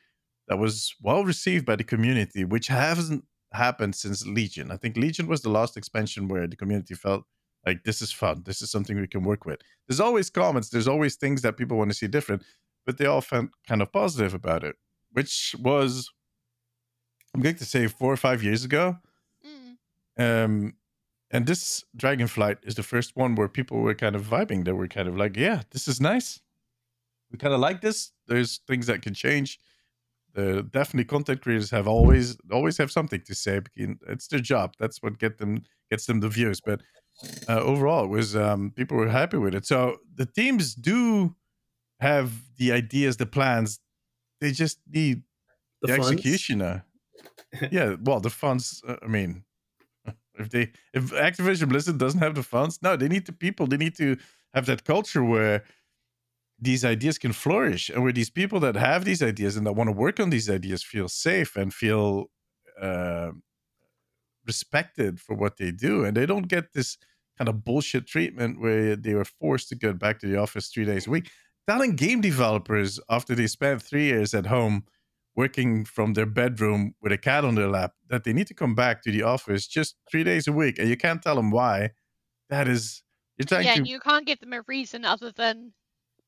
that 0.48 0.58
was 0.58 0.96
well 1.02 1.24
received 1.24 1.66
by 1.66 1.76
the 1.76 1.84
community, 1.84 2.44
which 2.44 2.68
hasn't 2.68 3.24
happened 3.54 3.96
since 3.96 4.26
Legion. 4.26 4.72
I 4.72 4.78
think 4.78 4.98
Legion 4.98 5.28
was 5.28 5.42
the 5.42 5.50
last 5.50 5.78
expansion 5.78 6.28
where 6.28 6.48
the 6.48 6.56
community 6.56 6.96
felt 6.96 7.24
like 7.66 7.84
this 7.84 8.02
is 8.02 8.12
fun, 8.12 8.44
this 8.46 8.62
is 8.62 8.72
something 8.72 9.00
we 9.00 9.08
can 9.08 9.24
work 9.24 9.46
with. 9.46 9.60
There's 9.88 10.00
always 10.00 10.30
comments, 10.30 10.70
there's 10.70 10.88
always 10.88 11.16
things 11.16 11.42
that 11.42 11.58
people 11.58 11.78
want 11.78 11.92
to 11.92 11.98
see 11.98 12.08
different, 12.08 12.44
but 12.86 12.98
they 12.98 13.06
all 13.06 13.22
felt 13.22 13.50
kind 13.68 13.82
of 13.82 13.92
positive 13.92 14.34
about 14.34 14.64
it, 14.64 14.76
which 15.12 15.56
was, 15.60 16.10
I'm 17.34 17.42
going 17.42 17.56
to 17.56 17.66
say, 17.66 17.88
four 17.88 18.12
or 18.12 18.18
five 18.18 18.44
years 18.44 18.64
ago. 18.64 18.98
Mm. 19.46 20.46
Um, 20.46 20.74
and 21.32 21.46
this 21.46 21.84
Dragonflight 21.98 22.58
is 22.64 22.76
the 22.76 22.84
first 22.84 23.16
one 23.16 23.36
where 23.36 23.48
people 23.48 23.80
were 23.80 23.94
kind 23.94 24.16
of 24.16 24.24
vibing. 24.24 24.66
They 24.66 24.72
were 24.72 24.88
kind 24.88 25.08
of 25.08 25.16
like, 25.16 25.38
yeah, 25.38 25.64
this 25.72 25.88
is 25.88 26.02
nice. 26.02 26.42
We 27.32 27.38
kind 27.38 27.54
of 27.54 27.60
like 27.60 27.82
this. 27.82 28.12
There's 28.28 28.62
things 28.68 28.88
that 28.88 29.02
can 29.02 29.13
change. 29.13 29.60
The 30.34 30.63
definitely 30.63 31.06
content 31.06 31.42
creators 31.42 31.72
have 31.72 31.88
always 31.88 32.38
always 32.52 32.78
have 32.78 32.92
something 32.92 33.22
to 33.22 33.36
say. 33.36 33.62
It's 33.76 34.28
their 34.28 34.39
job. 34.39 34.76
That's 34.80 35.02
what 35.02 35.20
get 35.20 35.38
them 35.38 35.63
gets 35.89 36.06
them 36.06 36.20
the 36.20 36.30
views. 36.30 36.62
But 36.62 36.82
uh, 37.48 37.60
overall, 37.60 38.06
it 38.06 38.10
was 38.10 38.36
um, 38.36 38.72
people 38.76 38.98
were 38.98 39.10
happy 39.10 39.38
with 39.38 39.56
it. 39.56 39.65
So 39.65 39.98
the 40.15 40.26
teams 40.26 40.76
do 40.76 41.36
have 42.00 42.32
the 42.58 42.72
ideas, 42.72 43.18
the 43.18 43.26
plans. 43.26 43.80
They 44.39 44.52
just 44.52 44.80
need 44.89 45.24
the, 45.82 45.88
the, 45.88 45.98
funds. 45.98 46.12
execution 46.12 46.60
now. 46.60 46.84
yeah, 47.72 47.96
well, 48.02 48.20
the 48.20 48.30
funds. 48.30 48.82
Uh, 48.88 48.98
I 49.02 49.08
mean, 49.08 49.44
if 50.36 50.50
they 50.50 50.72
if 50.94 51.12
Activision 51.12 51.70
Blizzard 51.70 51.98
doesn't 51.98 52.22
have 52.22 52.36
the 52.36 52.44
funds, 52.44 52.80
no, 52.82 52.96
they 52.96 53.08
need 53.08 53.26
the 53.26 53.34
people. 53.34 53.68
They 53.68 53.78
need 53.78 53.96
to 53.98 54.18
have 54.54 54.65
that 54.68 54.84
culture 54.84 55.24
where 55.24 55.63
these 56.62 56.86
ideas 56.86 57.17
can 57.17 57.34
flourish, 57.34 57.89
and 57.89 58.04
where 58.04 58.12
these 58.13 58.30
people 58.30 58.60
that 58.62 58.76
have 58.76 59.06
these 59.06 59.24
ideas 59.24 59.58
and 59.58 59.65
that 59.67 59.74
want 59.74 59.88
to 59.89 59.93
work 59.93 60.19
on 60.19 60.30
these 60.30 60.50
ideas 60.50 60.84
feel 60.84 61.08
safe 61.10 61.56
and 61.56 61.74
feel 61.74 62.28
uh, 62.82 63.32
respected 64.45 65.19
for 65.19 65.36
what 65.36 65.58
they 65.58 65.72
do, 65.72 66.04
and 66.04 66.15
they 66.15 66.26
don't 66.26 66.48
get 66.48 66.74
this 66.74 66.98
kind 67.38 67.48
of 67.50 67.63
bullshit 67.63 68.08
treatment 68.08 68.60
where 68.60 68.95
they 68.95 69.13
were 69.13 69.26
forced 69.26 69.69
to 69.69 69.76
go 69.76 69.93
back 69.93 70.19
to 70.19 70.28
the 70.28 70.38
office 70.38 70.69
three 70.69 70.86
days 70.86 71.08
a 71.08 71.10
week. 71.10 71.30
Telling 71.67 71.95
game 71.95 72.22
developers 72.22 73.00
after 73.10 73.36
they 73.36 73.48
spent 73.48 73.82
three 73.82 74.06
years 74.06 74.34
at 74.34 74.48
home 74.48 74.86
working 75.36 75.86
from 75.86 76.13
their 76.13 76.26
bedroom 76.26 76.95
with 77.02 77.12
a 77.12 77.17
cat 77.17 77.45
on 77.45 77.56
their 77.56 77.67
lap 77.69 77.93
that 78.10 78.24
they 78.24 78.34
need 78.34 78.48
to 78.48 78.54
come 78.54 78.76
back 78.76 79.02
to 79.04 79.12
the 79.12 79.22
office 79.22 79.67
just 79.67 79.95
three 80.10 80.24
days 80.24 80.48
a 80.48 80.52
week 80.52 80.78
and 80.80 80.89
you 80.89 80.98
can't 80.98 81.22
tell 81.22 81.36
them 81.36 81.52
why 81.52 81.91
that 82.50 82.67
is 82.67 83.04
you're 83.38 83.45
trying 83.45 83.67
Yeah, 83.67 83.74
to 83.74 83.78
and 83.78 83.88
you 83.88 84.00
can't 84.00 84.26
give 84.26 84.39
them 84.39 84.54
a 84.54 84.63
reason 84.63 85.06
other 85.06 85.32
than 85.32 85.74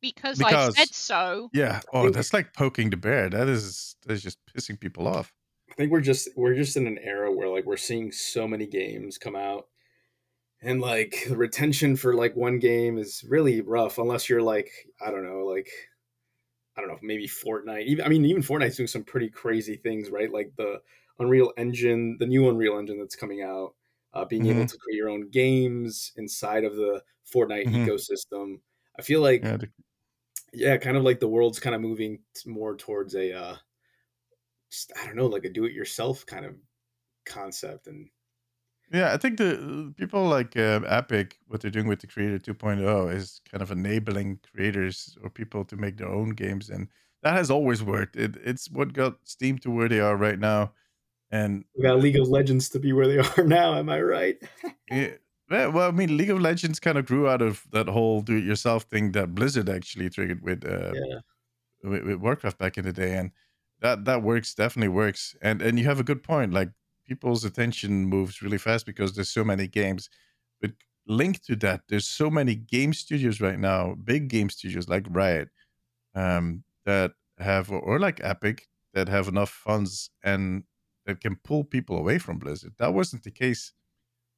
because, 0.02 0.42
I 0.42 0.70
said 0.72 0.94
so. 0.94 1.50
yeah 1.54 1.82
oh 1.94 2.10
that's 2.10 2.34
like 2.34 2.54
poking 2.54 2.90
the 2.90 2.98
bear 2.98 3.30
that 3.30 3.48
is 3.48 3.96
that's 4.06 4.22
just 4.22 4.40
pissing 4.54 4.80
people 4.80 5.08
off 5.08 5.32
I 5.70 5.74
think 5.76 5.92
we're 5.92 6.02
just 6.02 6.28
we're 6.36 6.56
just 6.56 6.76
in 6.76 6.86
an 6.88 6.98
era 7.02 7.32
where 7.32 7.48
like 7.48 7.66
we're 7.66 7.78
seeing 7.78 8.12
so 8.12 8.48
many 8.48 8.66
games 8.68 9.18
come 9.18 9.36
out 9.38 9.68
and 10.62 10.82
like 10.82 11.26
the 11.30 11.38
retention 11.38 11.96
for 11.96 12.14
like 12.14 12.36
one 12.36 12.60
game 12.60 12.98
is 12.98 13.24
really 13.28 13.62
rough 13.62 13.98
unless 13.98 14.30
you're 14.30 14.42
like 14.42 14.70
I 15.00 15.12
don't 15.12 15.24
know 15.26 15.46
like 15.46 15.70
I 16.78 16.82
don't 16.82 16.90
know 16.90 17.00
maybe 17.02 17.28
Fortnite 17.28 17.86
even 17.86 18.06
I 18.06 18.10
mean 18.10 18.26
even 18.26 18.42
Fortnite's 18.44 18.76
doing 18.78 18.88
some 18.88 19.04
pretty 19.04 19.30
crazy 19.30 19.76
things 19.78 20.10
right 20.10 20.32
like 20.32 20.52
the 20.58 20.82
Unreal 21.20 21.54
Engine 21.58 22.18
the 22.20 22.26
new 22.28 22.50
Unreal 22.50 22.78
Engine 22.78 23.00
that's 23.00 23.16
coming 23.16 23.42
out 23.42 23.76
uh, 24.14 24.26
being 24.26 24.46
able 24.48 24.66
to 24.66 24.78
create 24.78 24.98
your 24.98 25.10
own 25.10 25.30
games 25.30 26.12
inside 26.18 26.66
of 26.66 26.76
the 26.76 27.02
Fortnite 27.34 27.68
Mhm. 27.68 27.86
ecosystem 27.88 28.60
I 29.00 29.04
feel 29.04 29.22
like 29.22 29.42
yeah, 29.44 29.58
the- 29.58 29.70
yeah, 30.54 30.78
kind 30.78 30.98
of 30.98 31.04
like 31.04 31.20
the 31.20 31.28
world's 31.28 31.60
kind 31.60 31.76
of 31.76 31.82
moving 31.82 32.20
more 32.46 32.76
towards 32.76 33.16
a, 33.16 33.34
uh, 33.34 33.56
just, 34.72 34.92
I 35.02 35.06
don't 35.06 35.16
know, 35.16 35.28
like 35.28 35.46
a 35.46 35.50
do-it-yourself 35.50 36.26
kind 36.26 36.46
of 36.46 36.56
concept. 37.26 37.88
And 37.88 38.10
yeah 38.92 39.14
i 39.14 39.18
think 39.18 39.38
the 39.38 39.94
people 39.98 40.28
like 40.28 40.58
uh, 40.58 40.82
epic 40.86 41.38
what 41.48 41.62
they're 41.62 41.72
doing 41.72 41.88
with 41.88 42.02
the 42.02 42.08
creator 42.08 42.38
2.0 42.38 43.16
is 43.16 43.40
kind 43.50 43.62
of 43.62 43.72
enabling 43.72 44.38
creators 44.54 45.18
or 45.24 45.30
people 45.30 45.64
to 45.64 45.78
make 45.78 45.96
their 45.96 46.10
own 46.10 46.32
games 46.32 46.70
and 46.70 46.90
that 47.24 47.34
has 47.34 47.50
always 47.50 47.82
worked 47.82 48.18
it, 48.18 48.36
it's 48.44 48.70
what 48.70 48.92
got 48.92 49.16
steam 49.24 49.58
to 49.58 49.72
where 49.72 49.88
they 49.88 50.02
are 50.02 50.18
right 50.18 50.40
now 50.40 50.74
and 51.32 51.64
we 51.78 51.84
got 51.84 52.00
League 52.00 52.18
of 52.18 52.28
Legends 52.28 52.70
to 52.70 52.80
be 52.80 52.94
where 52.94 53.08
they 53.08 53.18
are 53.38 53.44
now. 53.44 53.76
Am 53.76 53.90
I 53.90 54.02
right? 54.02 54.38
Yeah, 54.92 55.12
yeah, 55.52 55.68
well, 55.68 55.90
I 55.90 55.92
mean, 55.92 56.18
League 56.18 56.30
of 56.30 56.40
Legends 56.40 56.80
kind 56.80 56.98
of 56.98 57.06
grew 57.06 57.28
out 57.28 57.42
of 57.42 57.66
that 57.72 57.88
whole 57.88 58.22
do-it-yourself 58.22 58.84
thing 58.84 59.12
that 59.14 59.36
Blizzard 59.36 59.70
actually 59.70 60.10
triggered 60.10 60.42
with, 60.42 60.66
uh, 60.66 60.92
yeah. 60.94 61.20
with 61.84 62.04
with 62.04 62.18
Warcraft 62.18 62.58
back 62.58 62.78
in 62.78 62.86
the 62.86 62.94
day, 62.94 63.16
and 63.18 63.32
that 63.82 64.06
that 64.06 64.24
works 64.24 64.54
definitely 64.54 64.90
works. 64.90 65.36
And 65.42 65.62
and 65.62 65.80
you 65.80 65.86
have 65.86 66.00
a 66.00 66.04
good 66.04 66.24
point. 66.24 66.54
Like 66.54 66.70
people's 67.08 67.44
attention 67.44 68.06
moves 68.06 68.42
really 68.42 68.58
fast 68.58 68.86
because 68.86 69.14
there's 69.14 69.32
so 69.32 69.44
many 69.44 69.68
games. 69.68 70.10
But 70.62 70.72
linked 71.08 71.46
to 71.48 71.56
that, 71.58 71.82
there's 71.90 72.08
so 72.08 72.30
many 72.30 72.56
game 72.56 72.94
studios 72.94 73.42
right 73.42 73.60
now, 73.60 73.96
big 73.96 74.28
game 74.28 74.50
studios 74.50 74.88
like 74.88 75.06
Riot, 75.10 75.50
um, 76.16 76.64
that 76.86 77.14
have 77.40 77.72
or 77.72 78.00
like 78.00 78.20
Epic 78.24 78.68
that 78.94 79.10
have 79.10 79.28
enough 79.28 79.50
funds 79.50 80.10
and 80.24 80.64
that 81.06 81.22
can 81.22 81.36
pull 81.44 81.64
people 81.64 81.98
away 81.98 82.20
from 82.20 82.38
Blizzard. 82.38 82.74
That 82.78 82.94
wasn't 82.94 83.24
the 83.24 83.32
case 83.32 83.74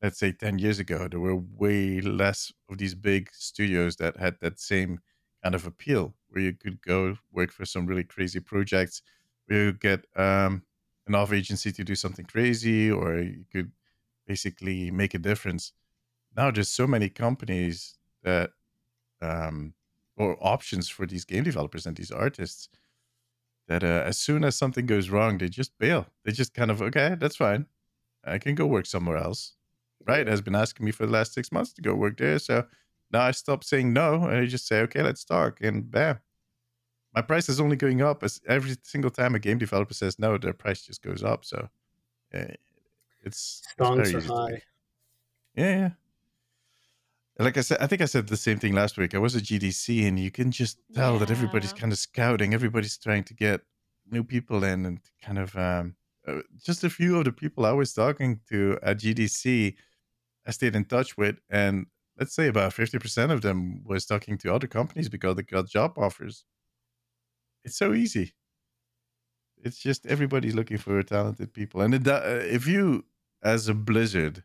let's 0.04 0.20
say 0.20 0.34
10 0.34 0.60
years 0.60 0.80
ago 0.80 1.08
there 1.08 1.20
were 1.22 1.38
way 1.38 2.02
less 2.02 2.52
of 2.70 2.78
these 2.78 2.94
big 2.96 3.30
studios 3.34 3.96
that 3.96 4.18
had 4.18 4.36
that 4.42 4.60
same 4.60 5.00
kind 5.42 5.56
of 5.56 5.66
appeal 5.66 6.14
where 6.30 6.44
you 6.44 6.54
could 6.54 6.82
go 6.82 7.18
work 7.32 7.52
for 7.52 7.66
some 7.66 7.88
really 7.88 8.04
crazy 8.04 8.42
projects 8.42 9.02
where 9.48 9.66
you 9.66 9.74
get 9.74 10.06
um, 10.18 10.64
an 11.08 11.16
off 11.16 11.34
agency 11.34 11.72
to 11.72 11.84
do 11.84 11.96
something 11.96 12.26
crazy 12.26 12.92
or 12.92 13.18
you 13.20 13.46
could 13.52 13.72
basically 14.28 14.92
make 14.92 15.14
a 15.14 15.20
difference. 15.20 15.74
Now 16.36 16.52
there's 16.52 16.70
so 16.70 16.88
many 16.88 17.10
companies 17.10 17.98
that 18.24 18.52
um, 19.22 19.74
or 20.18 20.38
options 20.42 20.90
for 20.90 21.06
these 21.08 21.26
game 21.26 21.44
developers 21.44 21.86
and 21.86 21.96
these 21.98 22.12
artists 22.12 22.70
that 23.68 23.84
uh, 23.84 24.04
as 24.06 24.18
soon 24.18 24.44
as 24.44 24.56
something 24.58 24.86
goes 24.86 25.10
wrong 25.10 25.38
they 25.38 25.50
just 25.50 25.78
bail. 25.80 26.08
They 26.26 26.32
just 26.32 26.54
kind 26.54 26.72
of 26.72 26.82
okay 26.82 27.16
that's 27.20 27.38
fine. 27.38 27.68
I 28.26 28.40
can 28.40 28.56
go 28.56 28.66
work 28.68 28.86
somewhere 28.86 29.18
else 29.18 29.56
right 30.06 30.28
has 30.28 30.42
been 30.42 30.56
asking 30.56 30.86
me 30.86 30.92
for 30.92 31.06
the 31.06 31.12
last 31.12 31.34
six 31.34 31.52
months 31.52 31.74
to 31.74 31.82
go 31.82 31.94
work 31.94 32.18
there. 32.18 32.40
So 32.40 32.66
now 33.12 33.22
I 33.22 33.32
stop 33.32 33.64
saying 33.64 33.94
no 33.94 34.26
and 34.26 34.38
I 34.38 34.46
just 34.46 34.68
say, 34.68 34.82
okay, 34.82 35.02
let's 35.02 35.24
talk. 35.24 35.60
And 35.62 35.90
bam, 35.90 36.20
my 37.14 37.22
price 37.22 37.50
is 37.50 37.60
only 37.60 37.76
going 37.76 38.02
up 38.02 38.24
as 38.24 38.42
every 38.48 38.76
single 38.84 39.12
time 39.12 39.36
a 39.36 39.40
game 39.40 39.58
developer 39.58 39.94
says 39.94 40.20
no, 40.20 40.38
their 40.38 40.54
price 40.54 40.82
just 40.82 41.02
goes 41.04 41.24
up. 41.24 41.46
So 41.46 41.70
uh, 42.34 42.54
it's, 43.24 43.62
it's 43.64 43.74
very 43.78 44.00
are 44.00 44.02
easy 44.02 44.14
to 44.14 44.22
do. 44.22 44.28
high. 44.34 44.62
Yeah, 45.56 45.78
yeah. 45.78 45.90
Like 47.40 47.58
I 47.58 47.62
said, 47.62 47.80
I 47.82 47.88
think 47.88 48.02
I 48.02 48.06
said 48.06 48.28
the 48.28 48.38
same 48.38 48.60
thing 48.60 48.74
last 48.74 48.98
week. 48.98 49.16
I 49.16 49.18
was 49.18 49.36
at 49.36 49.44
GDC, 49.44 50.08
and 50.08 50.20
you 50.20 50.30
can 50.30 50.52
just 50.52 50.78
tell 50.94 51.18
that 51.18 51.32
everybody's 51.32 51.74
kind 51.74 51.92
of 51.92 51.98
scouting. 51.98 52.54
Everybody's 52.54 52.98
trying 52.98 53.24
to 53.24 53.34
get 53.34 53.62
new 54.10 54.24
people 54.24 54.64
in, 54.64 54.86
and 54.86 55.00
kind 55.22 55.40
of 55.40 55.56
um, 55.58 55.96
uh, 56.28 56.42
just 56.64 56.84
a 56.84 56.90
few 56.92 57.18
of 57.18 57.26
the 57.26 57.32
people 57.32 57.66
I 57.66 57.72
was 57.72 57.92
talking 57.94 58.40
to 58.50 58.78
at 58.84 59.00
GDC, 59.00 59.76
I 60.46 60.52
stayed 60.52 60.76
in 60.76 60.86
touch 60.86 61.18
with, 61.18 61.38
and 61.50 61.88
let's 62.20 62.36
say 62.36 62.48
about 62.48 62.74
fifty 62.74 63.00
percent 63.00 63.32
of 63.32 63.42
them 63.42 63.84
was 63.86 64.06
talking 64.06 64.38
to 64.40 64.54
other 64.54 64.68
companies 64.68 65.10
because 65.10 65.36
they 65.36 65.44
got 65.44 65.68
job 65.70 65.98
offers. 65.98 66.46
It's 67.64 67.78
so 67.78 67.94
easy. 67.94 68.34
It's 69.64 69.78
just 69.80 70.06
everybody's 70.06 70.56
looking 70.56 70.78
for 70.78 71.02
talented 71.04 71.54
people, 71.54 71.82
and 71.82 71.94
it, 71.96 72.08
uh, 72.08 72.22
if 72.26 72.68
you, 72.68 73.06
as 73.42 73.70
a 73.70 73.74
Blizzard, 73.74 74.44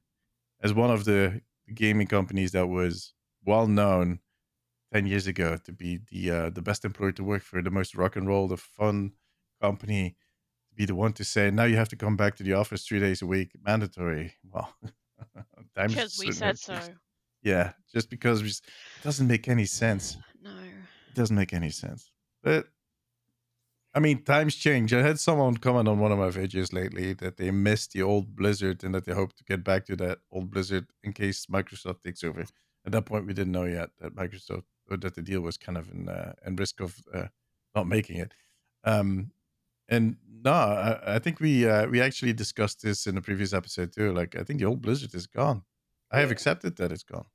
as 0.63 0.75
one 0.75 0.91
of 0.91 1.05
the 1.05 1.43
gaming 1.75 2.07
companies 2.07 2.53
that 2.53 2.69
was 2.69 3.15
well 3.45 3.67
known 3.67 4.21
ten 4.93 5.07
years 5.07 5.27
ago 5.27 5.57
to 5.57 5.73
be 5.73 6.01
the 6.11 6.31
uh, 6.31 6.51
the 6.51 6.63
best 6.63 6.85
employer 6.85 7.13
to 7.13 7.25
work 7.25 7.43
for, 7.43 7.63
the 7.63 7.71
most 7.71 7.95
rock 7.97 8.17
and 8.17 8.29
roll, 8.29 8.49
the 8.49 8.57
fun 8.57 9.13
company, 9.61 10.17
to 10.71 10.75
be 10.77 10.87
the 10.87 10.95
one 10.95 11.13
to 11.15 11.25
say 11.25 11.51
now 11.51 11.65
you 11.65 11.77
have 11.77 11.89
to 11.91 11.97
come 11.97 12.17
back 12.17 12.37
to 12.37 12.43
the 12.45 12.55
office 12.55 12.87
three 12.87 13.01
days 13.01 13.23
a 13.23 13.27
week, 13.27 13.53
mandatory. 13.63 14.35
Well, 14.51 14.75
times 15.77 15.95
Because 15.95 16.19
we 16.19 16.33
said 16.33 16.59
so. 16.59 16.79
Yeah, 17.43 17.73
just 17.93 18.11
because 18.11 18.43
we, 18.43 18.49
it 18.49 18.63
doesn't 19.03 19.27
make 19.27 19.49
any 19.49 19.65
sense. 19.67 20.17
No. 20.41 20.51
It 20.51 21.15
doesn't 21.17 21.35
make 21.35 21.53
any 21.53 21.71
sense. 21.71 22.13
But 22.45 22.69
I 23.93 23.99
mean, 23.99 24.23
times 24.23 24.55
change. 24.55 24.95
I 24.95 25.03
had 25.03 25.19
someone 25.19 25.57
comment 25.57 25.89
on 25.89 25.99
one 25.99 26.13
of 26.13 26.19
my 26.19 26.29
videos 26.29 26.73
lately 26.73 27.13
that 27.15 27.39
they 27.39 27.51
missed 27.51 27.93
the 27.93 28.03
old 28.03 28.37
Blizzard 28.37 28.85
and 28.85 28.95
that 28.95 29.05
they 29.05 29.13
hope 29.13 29.35
to 29.35 29.45
get 29.45 29.65
back 29.65 29.85
to 29.87 29.97
that 29.97 30.19
old 30.31 30.53
Blizzard 30.53 30.87
in 31.03 31.13
case 31.13 31.47
Microsoft 31.47 32.03
takes 32.03 32.23
over. 32.23 32.45
At 32.87 32.93
that 32.93 33.07
point, 33.07 33.27
we 33.27 33.35
didn't 33.35 33.53
know 33.53 33.65
yet 33.65 33.91
that 34.01 34.15
Microsoft 34.15 34.63
or 34.89 34.97
that 34.99 35.17
the 35.17 35.23
deal 35.23 35.41
was 35.41 35.57
kind 35.57 35.77
of 35.77 35.91
in 35.91 36.09
uh, 36.09 36.35
in 36.47 36.55
risk 36.55 36.81
of 36.81 36.97
uh, 37.13 37.27
not 37.75 37.89
making 37.89 38.19
it. 38.19 38.33
Um, 38.85 39.33
and 39.89 40.17
no, 40.45 40.53
I, 40.53 41.17
I 41.17 41.19
think 41.19 41.41
we 41.41 41.69
uh, 41.69 41.87
we 41.87 42.01
actually 42.01 42.33
discussed 42.33 42.83
this 42.83 43.07
in 43.07 43.15
the 43.15 43.23
previous 43.23 43.53
episode 43.53 43.93
too. 43.93 44.13
Like, 44.13 44.37
I 44.37 44.43
think 44.45 44.61
the 44.61 44.67
old 44.67 44.83
Blizzard 44.83 45.15
is 45.15 45.27
gone. 45.27 45.63
I 46.11 46.21
have 46.21 46.31
accepted 46.31 46.77
that 46.77 46.93
it's 46.93 47.03
gone. 47.03 47.27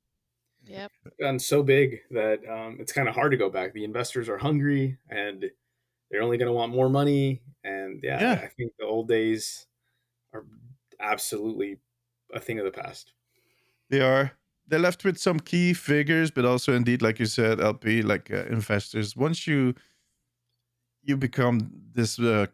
Yep. 0.66 0.92
gotten 1.20 1.38
so 1.38 1.62
big 1.62 2.00
that 2.10 2.40
um, 2.48 2.78
it's 2.80 2.92
kind 2.92 3.08
of 3.08 3.14
hard 3.14 3.32
to 3.32 3.36
go 3.36 3.50
back. 3.50 3.74
The 3.74 3.84
investors 3.84 4.28
are 4.28 4.38
hungry 4.38 4.98
and 5.10 5.44
they're 6.10 6.22
only 6.22 6.38
going 6.38 6.48
to 6.48 6.52
want 6.54 6.72
more 6.72 6.88
money. 6.88 7.42
And 7.62 8.00
yeah, 8.02 8.20
Yeah. 8.20 8.40
I 8.42 8.48
think 8.48 8.72
the 8.78 8.86
old 8.86 9.08
days 9.08 9.66
are 10.32 10.46
absolutely 11.00 11.78
a 12.32 12.40
thing 12.40 12.58
of 12.58 12.64
the 12.64 12.70
past. 12.70 13.12
They 13.90 14.00
are. 14.00 14.32
They're 14.66 14.78
left 14.78 15.04
with 15.04 15.18
some 15.18 15.38
key 15.38 15.74
figures, 15.74 16.30
but 16.30 16.46
also 16.46 16.72
indeed, 16.72 17.02
like 17.02 17.18
you 17.18 17.26
said, 17.26 17.60
LP, 17.60 18.00
like 18.00 18.30
uh, 18.30 18.44
investors. 18.46 19.14
Once 19.14 19.46
you 19.46 19.74
you 21.04 21.16
become 21.16 21.70
this 21.94 22.18
uh, 22.18 22.46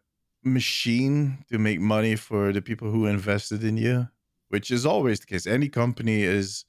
machine 0.45 1.45
to 1.51 1.59
make 1.59 1.81
money 1.81 2.17
for 2.17 2.53
the 2.53 2.63
people 2.63 2.91
who 2.91 3.07
invested 3.07 3.63
in 3.65 3.77
you, 3.77 4.09
which 4.49 4.71
is 4.71 4.87
always 4.87 5.21
the 5.21 5.27
case. 5.27 5.47
Any 5.47 5.69
company 5.69 6.23
is, 6.23 6.65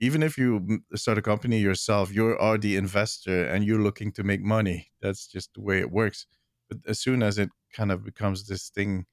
even 0.00 0.22
if 0.22 0.38
you 0.38 0.82
start 0.94 1.18
a 1.18 1.22
company 1.22 1.58
yourself, 1.58 2.12
you 2.14 2.36
are 2.38 2.58
the 2.58 2.76
investor 2.76 3.44
and 3.44 3.64
you're 3.64 3.82
looking 3.82 4.12
to 4.12 4.24
make 4.24 4.42
money. 4.42 4.90
That's 5.00 5.26
just 5.26 5.54
the 5.54 5.60
way 5.60 5.80
it 5.80 5.90
works. 5.90 6.26
But 6.68 6.78
as 6.86 6.98
soon 7.00 7.22
as 7.22 7.38
it 7.38 7.50
kind 7.72 7.92
of 7.92 8.04
becomes 8.04 8.46
this 8.46 8.70
thing 8.70 9.06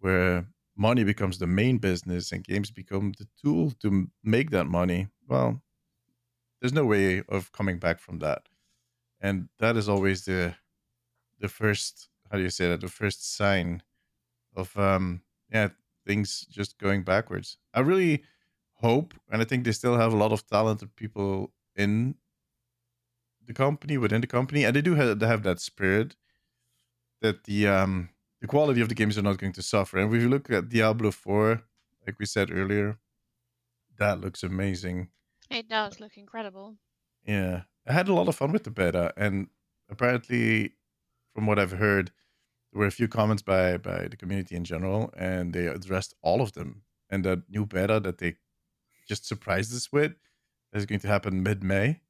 where 0.00 0.46
money 0.76 1.04
becomes 1.04 1.38
the 1.38 1.46
main 1.46 1.78
business 1.78 2.32
and 2.32 2.44
games 2.44 2.70
become 2.70 3.12
the 3.18 3.26
tool 3.42 3.72
to 3.82 4.08
make 4.22 4.50
that 4.50 4.66
money, 4.66 5.08
well, 5.28 5.62
there's 6.60 6.72
no 6.72 6.84
way 6.86 7.22
of 7.28 7.52
coming 7.52 7.78
back 7.78 8.00
from 8.00 8.20
that. 8.20 8.48
And 9.20 9.48
that 9.58 9.76
is 9.76 9.88
always 9.88 10.24
the 10.24 10.54
the 11.44 11.48
first 11.48 12.08
how 12.30 12.38
do 12.38 12.42
you 12.42 12.54
say 12.58 12.66
that 12.68 12.80
the 12.80 12.96
first 13.00 13.20
sign 13.36 13.82
of 14.56 14.68
um 14.78 15.06
yeah 15.52 15.68
things 16.06 16.46
just 16.58 16.78
going 16.78 17.02
backwards. 17.02 17.58
I 17.78 17.80
really 17.80 18.24
hope 18.86 19.14
and 19.30 19.42
I 19.42 19.44
think 19.44 19.64
they 19.64 19.72
still 19.72 19.96
have 20.02 20.12
a 20.12 20.20
lot 20.24 20.32
of 20.32 20.46
talented 20.46 20.90
people 20.96 21.52
in 21.76 22.14
the 23.46 23.54
company 23.64 23.96
within 23.98 24.22
the 24.22 24.26
company 24.38 24.64
and 24.64 24.74
they 24.74 24.82
do 24.88 24.94
have, 24.94 25.18
they 25.18 25.26
have 25.26 25.42
that 25.42 25.60
spirit 25.60 26.16
that 27.20 27.44
the 27.44 27.68
um 27.68 27.92
the 28.40 28.48
quality 28.54 28.80
of 28.80 28.88
the 28.88 29.00
games 29.00 29.16
are 29.16 29.28
not 29.28 29.38
going 29.38 29.56
to 29.58 29.62
suffer. 29.62 29.96
And 29.98 30.14
if 30.14 30.22
you 30.22 30.28
look 30.28 30.50
at 30.50 30.68
Diablo 30.68 31.10
4, 31.10 31.62
like 32.06 32.18
we 32.18 32.26
said 32.26 32.50
earlier, 32.50 32.98
that 33.98 34.20
looks 34.20 34.42
amazing. 34.42 35.08
It 35.50 35.66
does 35.68 36.00
look 36.00 36.16
incredible. 36.18 36.76
Yeah. 37.26 37.62
I 37.86 37.92
had 37.92 38.08
a 38.08 38.14
lot 38.14 38.28
of 38.28 38.36
fun 38.36 38.52
with 38.52 38.64
the 38.64 38.70
beta 38.70 39.12
and 39.16 39.48
apparently 39.90 40.72
from 41.34 41.46
what 41.46 41.58
I've 41.58 41.72
heard 41.72 42.12
there 42.72 42.80
were 42.80 42.86
a 42.86 42.90
few 42.90 43.08
comments 43.08 43.42
by 43.42 43.76
by 43.78 44.08
the 44.08 44.16
community 44.16 44.56
in 44.56 44.64
general 44.64 45.12
and 45.16 45.52
they 45.52 45.66
addressed 45.66 46.14
all 46.22 46.40
of 46.40 46.52
them. 46.52 46.82
And 47.10 47.24
that 47.24 47.48
new 47.48 47.66
beta 47.66 48.00
that 48.00 48.18
they 48.18 48.36
just 49.06 49.26
surprised 49.26 49.72
us 49.74 49.92
with 49.92 50.14
is 50.72 50.86
going 50.86 51.00
to 51.00 51.08
happen 51.08 51.42
mid-May. 51.42 52.00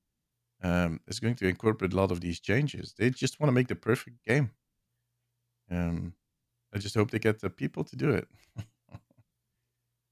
Um, 0.62 1.00
is 1.06 1.20
going 1.20 1.34
to 1.34 1.48
incorporate 1.48 1.92
a 1.92 1.96
lot 1.96 2.10
of 2.10 2.22
these 2.22 2.40
changes. 2.40 2.94
They 2.96 3.10
just 3.10 3.38
want 3.38 3.48
to 3.48 3.52
make 3.52 3.68
the 3.68 3.74
perfect 3.74 4.24
game. 4.24 4.52
Um, 5.70 6.14
I 6.72 6.78
just 6.78 6.94
hope 6.94 7.10
they 7.10 7.18
get 7.18 7.40
the 7.40 7.50
people 7.50 7.84
to 7.84 7.96
do 7.96 8.10
it. 8.10 8.26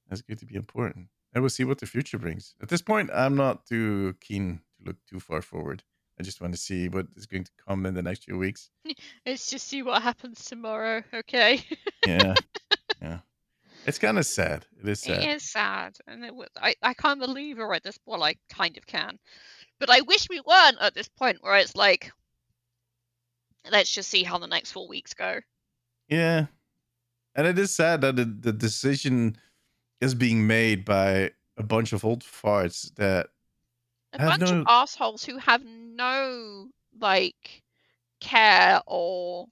That's 0.09 0.21
going 0.21 0.37
to 0.37 0.45
be 0.45 0.55
important. 0.55 1.07
And 1.33 1.41
we'll 1.41 1.49
see 1.49 1.63
what 1.63 1.79
the 1.79 1.87
future 1.87 2.19
brings. 2.19 2.53
At 2.61 2.69
this 2.69 2.83
point, 2.83 3.09
I'm 3.11 3.35
not 3.35 3.65
too 3.65 4.15
keen 4.21 4.61
to 4.77 4.85
look 4.85 4.97
too 5.09 5.19
far 5.19 5.41
forward. 5.41 5.83
I 6.19 6.23
just 6.23 6.41
want 6.41 6.53
to 6.53 6.59
see 6.59 6.89
what 6.89 7.07
is 7.15 7.25
going 7.25 7.43
to 7.43 7.51
come 7.67 7.85
in 7.85 7.93
the 7.93 8.01
next 8.03 8.25
few 8.25 8.37
weeks. 8.37 8.69
Let's 9.25 9.49
just 9.49 9.67
see 9.67 9.81
what 9.81 10.01
happens 10.01 10.45
tomorrow, 10.45 11.03
okay? 11.13 11.61
Yeah. 12.07 12.35
yeah. 13.01 13.19
It's 13.85 13.97
kind 13.97 14.17
of 14.17 14.25
sad. 14.25 14.65
It 14.81 14.89
is 14.89 15.01
sad. 15.01 15.23
It 15.23 15.29
is 15.29 15.43
sad, 15.43 15.97
and 16.05 16.23
it 16.25 16.35
was, 16.35 16.49
I 16.57 16.75
I 16.81 16.93
can't 16.93 17.19
believe 17.19 17.57
we're 17.57 17.73
at 17.73 17.83
this. 17.83 17.97
Point. 17.97 18.19
Well, 18.19 18.29
I 18.29 18.35
kind 18.49 18.77
of 18.77 18.85
can, 18.85 19.17
but 19.79 19.89
I 19.89 20.01
wish 20.01 20.27
we 20.29 20.41
weren't 20.41 20.77
at 20.81 20.93
this 20.95 21.07
point 21.07 21.37
where 21.41 21.55
it's 21.55 21.75
like, 21.75 22.11
let's 23.71 23.89
just 23.91 24.09
see 24.09 24.23
how 24.23 24.37
the 24.37 24.47
next 24.47 24.71
four 24.71 24.87
weeks 24.87 25.13
go. 25.13 25.39
Yeah. 26.09 26.47
And 27.35 27.47
it 27.47 27.57
is 27.57 27.73
sad 27.73 28.01
that 28.01 28.15
the, 28.15 28.25
the 28.25 28.53
decision 28.53 29.37
is 30.01 30.13
being 30.13 30.45
made 30.45 30.85
by 30.85 31.31
a 31.57 31.63
bunch 31.63 31.93
of 31.93 32.03
old 32.05 32.23
farts 32.23 32.93
that 32.95 33.27
A 34.13 34.19
bunch 34.19 34.41
no- 34.41 34.59
of 34.61 34.65
assholes 34.67 35.23
who 35.23 35.37
have 35.37 35.63
no 35.95 36.69
like 36.99 37.63
care 38.19 38.81
or 38.87 39.47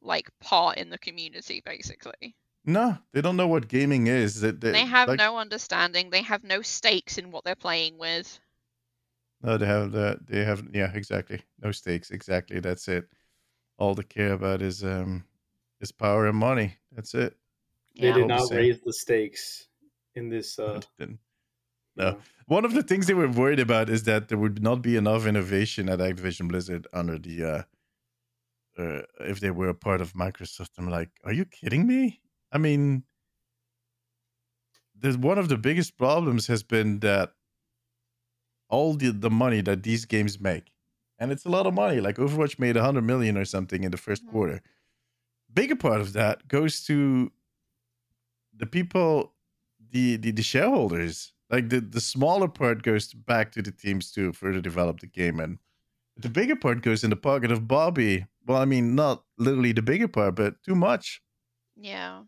like 0.00 0.28
part 0.40 0.78
in 0.78 0.90
the 0.90 0.98
community, 0.98 1.62
basically. 1.64 2.34
no, 2.64 2.96
they 3.12 3.20
don't 3.20 3.36
know 3.36 3.48
what 3.48 3.68
gaming 3.68 4.06
is. 4.06 4.40
That 4.40 4.60
They 4.60 4.84
have 4.86 5.08
like, 5.08 5.18
no 5.18 5.38
understanding. 5.38 6.10
They 6.10 6.22
have 6.22 6.44
no 6.44 6.62
stakes 6.62 7.18
in 7.18 7.30
what 7.30 7.44
they're 7.44 7.54
playing 7.56 7.98
with. 7.98 8.38
No, 9.42 9.56
they 9.56 9.66
have 9.66 9.92
the 9.92 10.18
they 10.26 10.44
have 10.44 10.62
yeah, 10.72 10.92
exactly. 10.94 11.40
No 11.62 11.72
stakes, 11.72 12.10
exactly. 12.10 12.60
That's 12.60 12.88
it. 12.88 13.08
All 13.78 13.94
they 13.94 14.02
care 14.02 14.32
about 14.32 14.62
is 14.62 14.82
um 14.84 15.24
is 15.80 15.92
power 15.92 16.26
and 16.26 16.36
money. 16.36 16.74
That's 16.92 17.14
it. 17.14 17.36
They 17.96 18.08
Yeah. 18.08 18.14
did 18.14 18.22
All 18.22 18.28
the 18.28 18.34
not 18.34 18.50
raise 18.50 18.80
the 18.80 18.92
stakes 18.92 19.68
in 20.14 20.28
this. 20.28 20.58
Uh, 20.58 20.80
Then- 20.98 21.10
you 21.10 21.18
No. 21.98 22.18
One 22.46 22.64
of 22.64 22.72
the 22.72 22.82
things 22.82 23.06
they 23.06 23.14
were 23.14 23.28
worried 23.28 23.60
about 23.60 23.90
is 23.90 24.04
that 24.04 24.28
there 24.28 24.38
would 24.38 24.62
not 24.62 24.80
be 24.82 24.96
enough 24.96 25.26
innovation 25.26 25.88
at 25.88 25.98
Activision 25.98 26.48
Blizzard 26.48 26.86
under 26.92 27.18
the 27.18 27.44
uh, 27.44 27.62
uh 28.82 29.02
if 29.20 29.40
they 29.40 29.50
were 29.50 29.68
a 29.68 29.74
part 29.74 30.00
of 30.00 30.12
Microsoft. 30.14 30.70
I'm 30.78 30.88
like, 30.88 31.10
are 31.24 31.32
you 31.32 31.44
kidding 31.44 31.86
me? 31.86 32.20
I 32.52 32.58
mean, 32.58 33.04
there's 34.94 35.16
one 35.16 35.38
of 35.38 35.48
the 35.48 35.58
biggest 35.58 35.96
problems 35.96 36.46
has 36.46 36.62
been 36.62 37.00
that 37.00 37.32
all 38.68 38.94
the 38.94 39.10
the 39.10 39.30
money 39.30 39.60
that 39.62 39.82
these 39.82 40.04
games 40.04 40.40
make, 40.40 40.72
and 41.18 41.32
it's 41.32 41.44
a 41.44 41.48
lot 41.48 41.66
of 41.66 41.74
money. 41.74 42.00
Like 42.00 42.16
Overwatch 42.16 42.58
made 42.58 42.76
100 42.76 43.02
million 43.02 43.36
or 43.36 43.44
something 43.44 43.84
in 43.84 43.90
the 43.90 43.96
first 43.96 44.24
Mhm. 44.26 44.30
quarter. 44.30 44.62
Bigger 45.52 45.76
part 45.76 46.00
of 46.00 46.12
that 46.14 46.48
goes 46.48 46.84
to 46.86 47.32
the 48.52 48.66
people, 48.66 49.34
the 49.90 50.16
the, 50.16 50.30
the 50.32 50.42
shareholders. 50.42 51.32
Like 51.50 51.70
the 51.70 51.80
the 51.80 52.00
smaller 52.00 52.48
part 52.48 52.82
goes 52.82 53.12
back 53.14 53.52
to 53.52 53.62
the 53.62 53.70
teams 53.72 54.10
to 54.12 54.32
further 54.32 54.60
develop 54.60 55.00
the 55.00 55.06
game, 55.06 55.40
and 55.40 55.58
the 56.16 56.28
bigger 56.28 56.56
part 56.56 56.82
goes 56.82 57.04
in 57.04 57.10
the 57.10 57.16
pocket 57.16 57.50
of 57.52 57.66
Bobby. 57.66 58.26
Well, 58.46 58.60
I 58.60 58.64
mean, 58.64 58.94
not 58.94 59.24
literally 59.38 59.72
the 59.72 59.82
bigger 59.82 60.08
part, 60.08 60.34
but 60.36 60.62
too 60.62 60.74
much. 60.74 61.22
Yeah. 61.76 62.24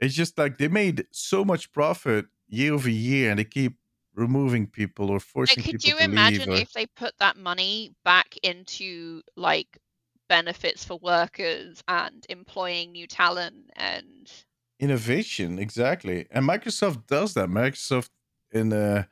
It's 0.00 0.14
just 0.14 0.38
like 0.38 0.58
they 0.58 0.68
made 0.68 1.06
so 1.10 1.44
much 1.44 1.72
profit 1.72 2.26
year 2.48 2.74
over 2.74 2.90
year, 2.90 3.30
and 3.30 3.38
they 3.38 3.44
keep 3.44 3.78
removing 4.14 4.66
people 4.66 5.10
or 5.10 5.14
Like, 5.14 5.22
forcing 5.22 5.62
could 5.62 5.80
people 5.80 5.90
you 5.90 5.98
imagine. 5.98 6.50
Or, 6.50 6.56
if 6.56 6.72
they 6.72 6.86
put 6.86 7.14
that 7.18 7.36
money 7.36 7.94
back 8.04 8.36
into 8.42 9.22
like 9.36 9.78
benefits 10.28 10.84
for 10.84 10.98
workers 11.02 11.82
and 11.86 12.24
employing 12.30 12.92
new 12.92 13.06
talent 13.06 13.70
and 13.76 14.32
innovation 14.80 15.58
exactly 15.58 16.26
and 16.30 16.48
microsoft 16.48 17.06
does 17.06 17.34
that 17.34 17.48
microsoft 17.48 18.08
in 18.54 18.72
uh 18.72 19.04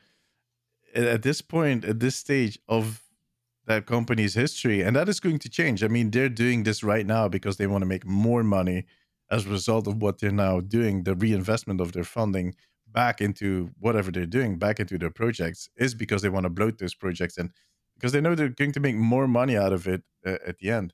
at 0.95 1.23
this 1.23 1.41
point 1.43 1.85
at 1.85 2.01
this 2.01 2.17
stage 2.17 2.59
of 2.69 3.03
that 3.67 3.87
company's 3.87 4.35
history 4.35 4.83
and 4.83 4.97
that 4.97 5.09
is 5.09 5.21
going 5.21 5.39
to 5.39 5.49
change. 5.49 5.83
I 5.85 5.89
mean 5.89 6.11
they're 6.11 6.29
doing 6.29 6.65
this 6.65 6.83
right 6.83 7.07
now 7.07 7.29
because 7.29 7.57
they 7.57 7.67
want 7.67 7.83
to 7.83 7.87
make 7.87 8.07
more 8.07 8.43
money 8.43 8.87
as 9.31 9.47
a 9.47 9.51
result 9.51 9.87
of 9.87 10.03
what 10.03 10.19
they're 10.21 10.31
now 10.33 10.61
doing. 10.61 11.05
The 11.05 11.15
reinvestment 11.15 11.81
of 11.81 11.93
their 11.93 12.05
funding 12.05 12.55
back 12.89 13.21
into 13.21 13.71
whatever 13.79 14.11
they're 14.11 14.27
doing 14.27 14.59
back 14.59 14.79
into 14.81 14.99
their 14.99 15.11
projects 15.11 15.69
is 15.77 15.95
because 15.95 16.23
they 16.23 16.29
want 16.29 16.45
to 16.45 16.51
bloat 16.51 16.79
those 16.79 16.95
projects 16.95 17.39
and 17.39 17.51
because 17.97 18.13
they 18.13 18.21
know 18.21 18.35
they're 18.35 18.49
going 18.49 18.73
to 18.73 18.81
make 18.81 18.97
more 18.97 19.29
money 19.29 19.57
out 19.57 19.73
of 19.73 19.87
it 19.87 20.03
uh, 20.27 20.37
at 20.47 20.59
the 20.59 20.71
end. 20.71 20.93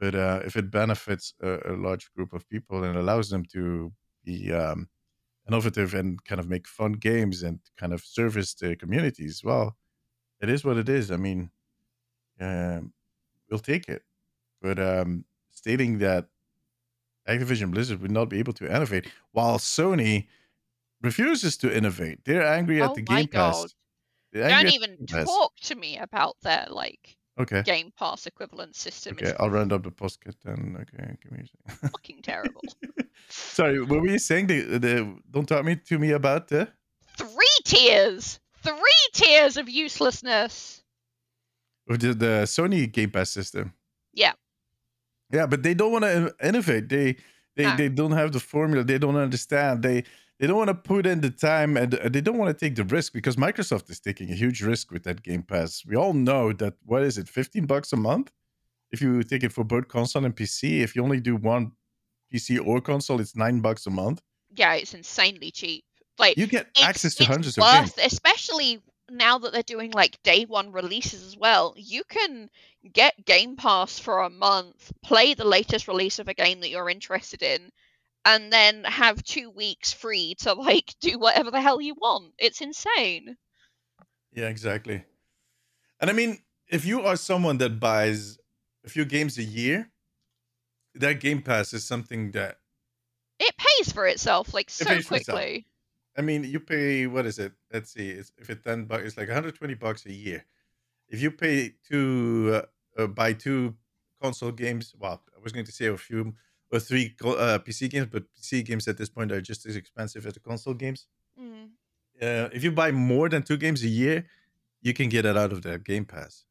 But 0.00 0.14
uh, 0.14 0.40
if 0.44 0.56
it 0.56 0.70
benefits 0.70 1.34
a, 1.42 1.72
a 1.72 1.74
large 1.76 2.12
group 2.14 2.32
of 2.32 2.48
people 2.48 2.82
and 2.84 2.96
allows 2.96 3.30
them 3.30 3.44
to 3.52 3.92
be 4.24 4.52
um, 4.52 4.88
innovative 5.48 5.94
and 5.94 6.22
kind 6.24 6.40
of 6.40 6.48
make 6.48 6.66
fun 6.66 6.92
games 6.92 7.42
and 7.42 7.60
kind 7.76 7.92
of 7.92 8.02
service 8.04 8.54
the 8.54 8.76
communities, 8.76 9.42
well, 9.44 9.76
it 10.40 10.48
is 10.48 10.64
what 10.64 10.76
it 10.76 10.88
is. 10.88 11.10
I 11.10 11.16
mean, 11.16 11.50
um, 12.40 12.92
we'll 13.50 13.60
take 13.60 13.88
it. 13.88 14.02
But 14.60 14.78
um, 14.78 15.24
stating 15.50 15.98
that 15.98 16.28
Activision 17.28 17.70
Blizzard 17.70 18.00
would 18.02 18.10
not 18.10 18.28
be 18.28 18.38
able 18.38 18.52
to 18.54 18.66
innovate 18.66 19.08
while 19.32 19.58
Sony 19.58 20.26
refuses 21.00 21.56
to 21.58 21.74
innovate. 21.74 22.24
They're 22.24 22.46
angry 22.46 22.80
at 22.82 22.90
Oh 22.90 22.94
the 22.94 23.02
Game 23.02 23.28
Pass. 23.28 23.62
God. 23.62 23.70
Angry 24.34 24.70
Don't 24.70 24.74
even 24.74 25.06
talk 25.06 25.52
to 25.64 25.74
me 25.74 25.98
about 25.98 26.36
their 26.42 26.66
like 26.70 27.18
Okay. 27.40 27.62
Game 27.62 27.92
Pass 27.98 28.26
equivalent 28.26 28.76
system. 28.76 29.14
Okay, 29.14 29.32
I'll 29.40 29.48
round 29.50 29.72
up 29.72 29.82
the 29.84 29.90
podcast 29.90 30.36
then. 30.44 30.76
Okay, 30.80 31.16
give 31.22 31.32
me 31.32 31.44
a 31.44 31.72
second. 31.72 31.90
fucking 31.92 32.22
terrible. 32.22 32.60
Sorry, 33.28 33.80
what 33.82 34.00
were 34.02 34.08
you 34.08 34.18
saying? 34.18 34.48
The, 34.48 34.60
the 34.78 35.18
don't 35.30 35.48
talk 35.48 35.64
me 35.64 35.76
to 35.76 35.98
me 35.98 36.10
about 36.10 36.48
the 36.48 36.68
Three 37.16 37.58
tiers. 37.64 38.38
Three 38.62 39.08
tiers 39.14 39.56
of 39.56 39.68
uselessness. 39.68 40.82
of 41.88 41.98
the, 42.00 42.14
the 42.14 42.42
Sony 42.44 42.90
Game 42.90 43.10
Pass 43.10 43.30
system. 43.30 43.72
Yeah. 44.12 44.32
Yeah, 45.30 45.46
but 45.46 45.62
they 45.62 45.74
don't 45.74 45.92
want 45.92 46.04
to 46.04 46.34
innovate. 46.42 46.88
They 46.90 47.16
they 47.56 47.64
No. 47.64 47.76
they 47.76 47.88
don't 47.88 48.12
have 48.12 48.32
the 48.32 48.40
formula. 48.40 48.84
They 48.84 48.98
don't 48.98 49.16
understand. 49.16 49.82
They 49.82 50.04
they 50.42 50.48
don't 50.48 50.56
want 50.56 50.70
to 50.70 50.74
put 50.74 51.06
in 51.06 51.20
the 51.20 51.30
time 51.30 51.76
and 51.76 51.94
uh, 51.94 52.08
they 52.08 52.20
don't 52.20 52.36
want 52.36 52.48
to 52.48 52.66
take 52.66 52.74
the 52.74 52.82
risk 52.82 53.12
because 53.12 53.36
Microsoft 53.36 53.88
is 53.88 54.00
taking 54.00 54.28
a 54.32 54.34
huge 54.34 54.60
risk 54.60 54.90
with 54.90 55.04
that 55.04 55.22
Game 55.22 55.44
Pass. 55.44 55.84
We 55.86 55.94
all 55.94 56.14
know 56.14 56.52
that 56.54 56.74
what 56.84 57.04
is 57.04 57.16
it, 57.16 57.28
15 57.28 57.64
bucks 57.66 57.92
a 57.92 57.96
month? 57.96 58.32
If 58.90 59.00
you 59.00 59.22
take 59.22 59.44
it 59.44 59.52
for 59.52 59.62
both 59.62 59.86
console 59.86 60.24
and 60.24 60.34
PC, 60.34 60.80
if 60.80 60.96
you 60.96 61.04
only 61.04 61.20
do 61.20 61.36
one 61.36 61.70
PC 62.34 62.58
or 62.66 62.80
console, 62.80 63.20
it's 63.20 63.36
9 63.36 63.60
bucks 63.60 63.86
a 63.86 63.90
month. 63.90 64.20
Yeah, 64.50 64.74
it's 64.74 64.94
insanely 64.94 65.52
cheap. 65.52 65.84
Like 66.18 66.36
You 66.36 66.48
get 66.48 66.66
access 66.82 67.14
to 67.14 67.24
hundreds 67.24 67.56
of 67.56 67.62
games. 67.62 67.94
especially 68.02 68.82
now 69.08 69.38
that 69.38 69.52
they're 69.52 69.62
doing 69.62 69.92
like 69.92 70.20
day 70.24 70.44
one 70.44 70.72
releases 70.72 71.24
as 71.24 71.36
well. 71.36 71.72
You 71.76 72.02
can 72.08 72.50
get 72.92 73.24
Game 73.24 73.54
Pass 73.54 74.00
for 74.00 74.18
a 74.22 74.28
month, 74.28 74.90
play 75.04 75.34
the 75.34 75.44
latest 75.44 75.86
release 75.86 76.18
of 76.18 76.26
a 76.26 76.34
game 76.34 76.62
that 76.62 76.70
you're 76.70 76.90
interested 76.90 77.44
in, 77.44 77.70
and 78.24 78.52
then 78.52 78.84
have 78.84 79.22
two 79.24 79.50
weeks 79.50 79.92
free 79.92 80.34
to 80.40 80.52
like 80.54 80.94
do 81.00 81.18
whatever 81.18 81.50
the 81.50 81.60
hell 81.60 81.80
you 81.80 81.94
want. 81.94 82.32
It's 82.38 82.60
insane. 82.60 83.36
Yeah, 84.32 84.48
exactly. 84.48 85.04
And 86.00 86.10
I 86.10 86.12
mean, 86.12 86.38
if 86.68 86.84
you 86.84 87.02
are 87.02 87.16
someone 87.16 87.58
that 87.58 87.78
buys 87.80 88.38
a 88.84 88.88
few 88.88 89.04
games 89.04 89.38
a 89.38 89.42
year, 89.42 89.90
that 90.94 91.20
Game 91.20 91.42
Pass 91.42 91.72
is 91.72 91.84
something 91.84 92.32
that 92.32 92.58
It 93.38 93.54
pays 93.56 93.92
for 93.92 94.06
itself 94.06 94.52
like 94.54 94.70
so 94.70 94.90
itself. 94.92 95.06
quickly. 95.06 95.66
I 96.16 96.20
mean, 96.22 96.44
you 96.44 96.60
pay 96.60 97.06
what 97.06 97.26
is 97.26 97.38
it? 97.38 97.52
Let's 97.72 97.92
see, 97.92 98.10
it's, 98.10 98.32
if 98.38 98.50
it's 98.50 98.62
ten 98.64 98.84
bucks, 98.84 99.04
it's 99.04 99.16
like 99.16 99.28
120 99.28 99.74
bucks 99.74 100.04
a 100.06 100.12
year. 100.12 100.44
If 101.08 101.20
you 101.22 101.30
pay 101.30 101.74
to 101.90 102.62
uh, 102.98 103.02
uh, 103.02 103.06
buy 103.06 103.32
two 103.34 103.74
console 104.20 104.52
games, 104.52 104.94
well, 104.98 105.22
I 105.36 105.40
was 105.42 105.52
going 105.52 105.66
to 105.66 105.72
say 105.72 105.86
a 105.86 105.96
few 105.96 106.34
or 106.72 106.80
three 106.80 107.14
uh, 107.22 107.58
PC 107.64 107.90
games, 107.90 108.08
but 108.10 108.24
PC 108.34 108.64
games 108.64 108.88
at 108.88 108.96
this 108.96 109.10
point 109.10 109.30
are 109.30 109.40
just 109.40 109.66
as 109.66 109.76
expensive 109.76 110.26
as 110.26 110.32
the 110.32 110.40
console 110.40 110.74
games. 110.74 111.06
Mm. 111.40 111.68
Uh, 112.20 112.48
if 112.52 112.64
you 112.64 112.72
buy 112.72 112.90
more 112.90 113.28
than 113.28 113.42
two 113.42 113.58
games 113.58 113.82
a 113.82 113.88
year, 113.88 114.26
you 114.80 114.94
can 114.94 115.08
get 115.08 115.26
it 115.26 115.36
out 115.36 115.52
of 115.52 115.62
the 115.62 115.78
Game 115.78 116.04
Pass. 116.04 116.44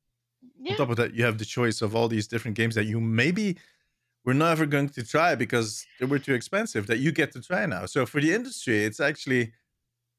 Yeah. 0.60 0.74
On 0.74 0.78
top 0.78 0.90
of 0.92 0.98
that, 0.98 1.16
you 1.16 1.24
have 1.26 1.40
the 1.40 1.46
choice 1.46 1.82
of 1.82 1.96
all 1.96 2.08
these 2.08 2.28
different 2.28 2.56
games 2.56 2.76
that 2.76 2.86
you 2.86 3.02
maybe 3.02 3.58
were 4.24 4.36
never 4.36 4.68
going 4.68 4.90
to 4.90 5.04
try 5.04 5.34
because 5.34 5.86
they 6.00 6.06
were 6.06 6.20
too 6.20 6.36
expensive 6.36 6.86
that 6.88 7.00
you 7.00 7.12
get 7.12 7.32
to 7.34 7.42
try 7.42 7.66
now. 7.66 7.88
So 7.88 8.06
for 8.06 8.22
the 8.22 8.34
industry, 8.34 8.86
it's 8.86 9.00
actually 9.00 9.52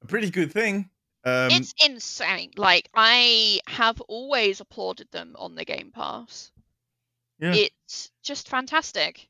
a 0.02 0.06
pretty 0.06 0.30
good 0.30 0.50
thing. 0.50 0.90
Um, 1.24 1.50
it's 1.52 1.72
insane. 1.86 2.50
Like 2.56 2.88
I 2.94 3.60
have 3.68 4.00
always 4.02 4.60
applauded 4.60 5.08
them 5.12 5.36
on 5.38 5.54
the 5.54 5.64
Game 5.64 5.92
Pass. 5.94 6.50
Yeah. 7.38 7.54
It's 7.54 8.10
just 8.24 8.48
fantastic. 8.48 9.28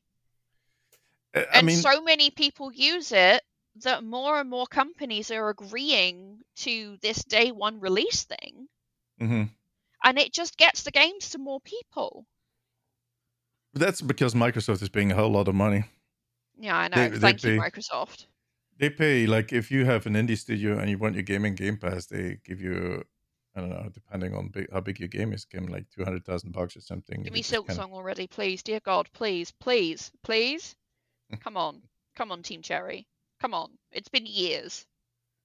I 1.35 1.45
and 1.55 1.67
mean, 1.67 1.77
so 1.77 2.01
many 2.01 2.29
people 2.31 2.71
use 2.71 3.11
it 3.11 3.41
that 3.83 4.03
more 4.03 4.39
and 4.39 4.49
more 4.49 4.67
companies 4.67 5.31
are 5.31 5.49
agreeing 5.49 6.41
to 6.57 6.97
this 7.01 7.23
day 7.23 7.51
one 7.51 7.79
release 7.79 8.23
thing 8.23 8.67
mhm. 9.19 9.49
and 10.03 10.19
it 10.19 10.31
just 10.31 10.57
gets 10.57 10.83
the 10.83 10.91
games 10.91 11.29
to 11.31 11.39
more 11.39 11.59
people 11.61 12.25
that's 13.73 14.01
because 14.01 14.35
Microsoft 14.35 14.81
is 14.83 14.89
paying 14.89 15.11
a 15.11 15.15
whole 15.15 15.31
lot 15.31 15.47
of 15.47 15.55
money. 15.55 15.85
yeah 16.59 16.77
i 16.77 16.87
know 16.87 17.09
They- 17.09 17.17
they 17.17 17.29
you 17.29 17.59
pay- 17.59 17.69
microsoft 17.69 18.27
They 18.77 18.89
pay 18.89 19.25
like 19.27 19.53
if 19.53 19.71
you 19.71 19.85
have 19.85 20.05
an 20.05 20.13
indie 20.13 20.37
studio 20.37 20.77
and 20.79 20.89
you 20.89 20.97
want 20.99 21.15
your 21.15 21.23
game 21.23 21.45
in 21.45 21.55
Game 21.55 21.77
Pass, 21.77 22.07
they 22.07 22.39
give 22.43 22.59
you. 22.61 23.03
I 23.55 23.61
don't 23.61 23.69
know, 23.69 23.87
depending 23.93 24.33
on 24.33 24.47
big, 24.49 24.65
how 24.73 24.81
big 24.81 24.99
your 24.99 25.09
game 25.09 25.31
is, 25.31 25.45
give 25.45 25.69
like 25.69 25.85
two 25.95 26.03
hundred 26.03 26.25
thousand 26.25 26.53
bucks 26.53 26.75
or 26.75 26.81
something. 26.81 27.21
give 27.21 27.33
me 27.33 27.43
Silksong 27.43 27.91
already 27.93 28.25
please 28.27 28.63
dear 28.63 28.79
god 28.79 29.07
please 29.13 29.51
please 29.51 30.11
please 30.23 30.75
come 31.41 31.57
on 31.57 31.81
come 32.15 32.31
on 32.31 32.41
team 32.43 32.61
cherry 32.61 33.07
come 33.41 33.53
on 33.53 33.69
it's 33.91 34.09
been 34.09 34.25
years 34.25 34.85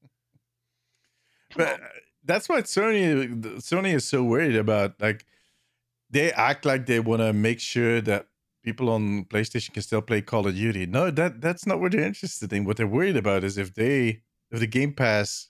come 1.51 1.65
But 1.65 1.75
on. 1.75 1.81
uh, 1.83 1.89
that's 2.25 2.49
what 2.49 2.65
Sony 2.65 3.41
Sony 3.61 3.95
is 3.95 4.05
so 4.05 4.23
worried 4.23 4.57
about. 4.57 5.01
Like 5.01 5.25
they 6.11 6.33
act 6.33 6.65
like 6.67 6.87
they 6.87 7.01
want 7.01 7.21
to 7.23 7.33
make 7.33 7.61
sure 7.61 8.01
that 8.03 8.27
people 8.63 8.91
on 8.91 9.25
PlayStation 9.27 9.73
can 9.73 9.83
still 9.83 10.03
play 10.03 10.21
Call 10.21 10.47
of 10.47 10.55
Duty. 10.55 10.87
No, 10.87 11.11
that 11.11 11.41
that's 11.41 11.67
not 11.67 11.81
what 11.81 11.93
they're 11.93 12.03
interested 12.03 12.53
in. 12.53 12.65
What 12.65 12.77
they're 12.77 12.87
worried 12.87 13.17
about 13.17 13.45
is 13.45 13.57
if 13.57 13.75
they 13.75 14.23
if 14.51 14.61
the 14.61 14.67
Game 14.67 14.93
Pass 14.93 15.49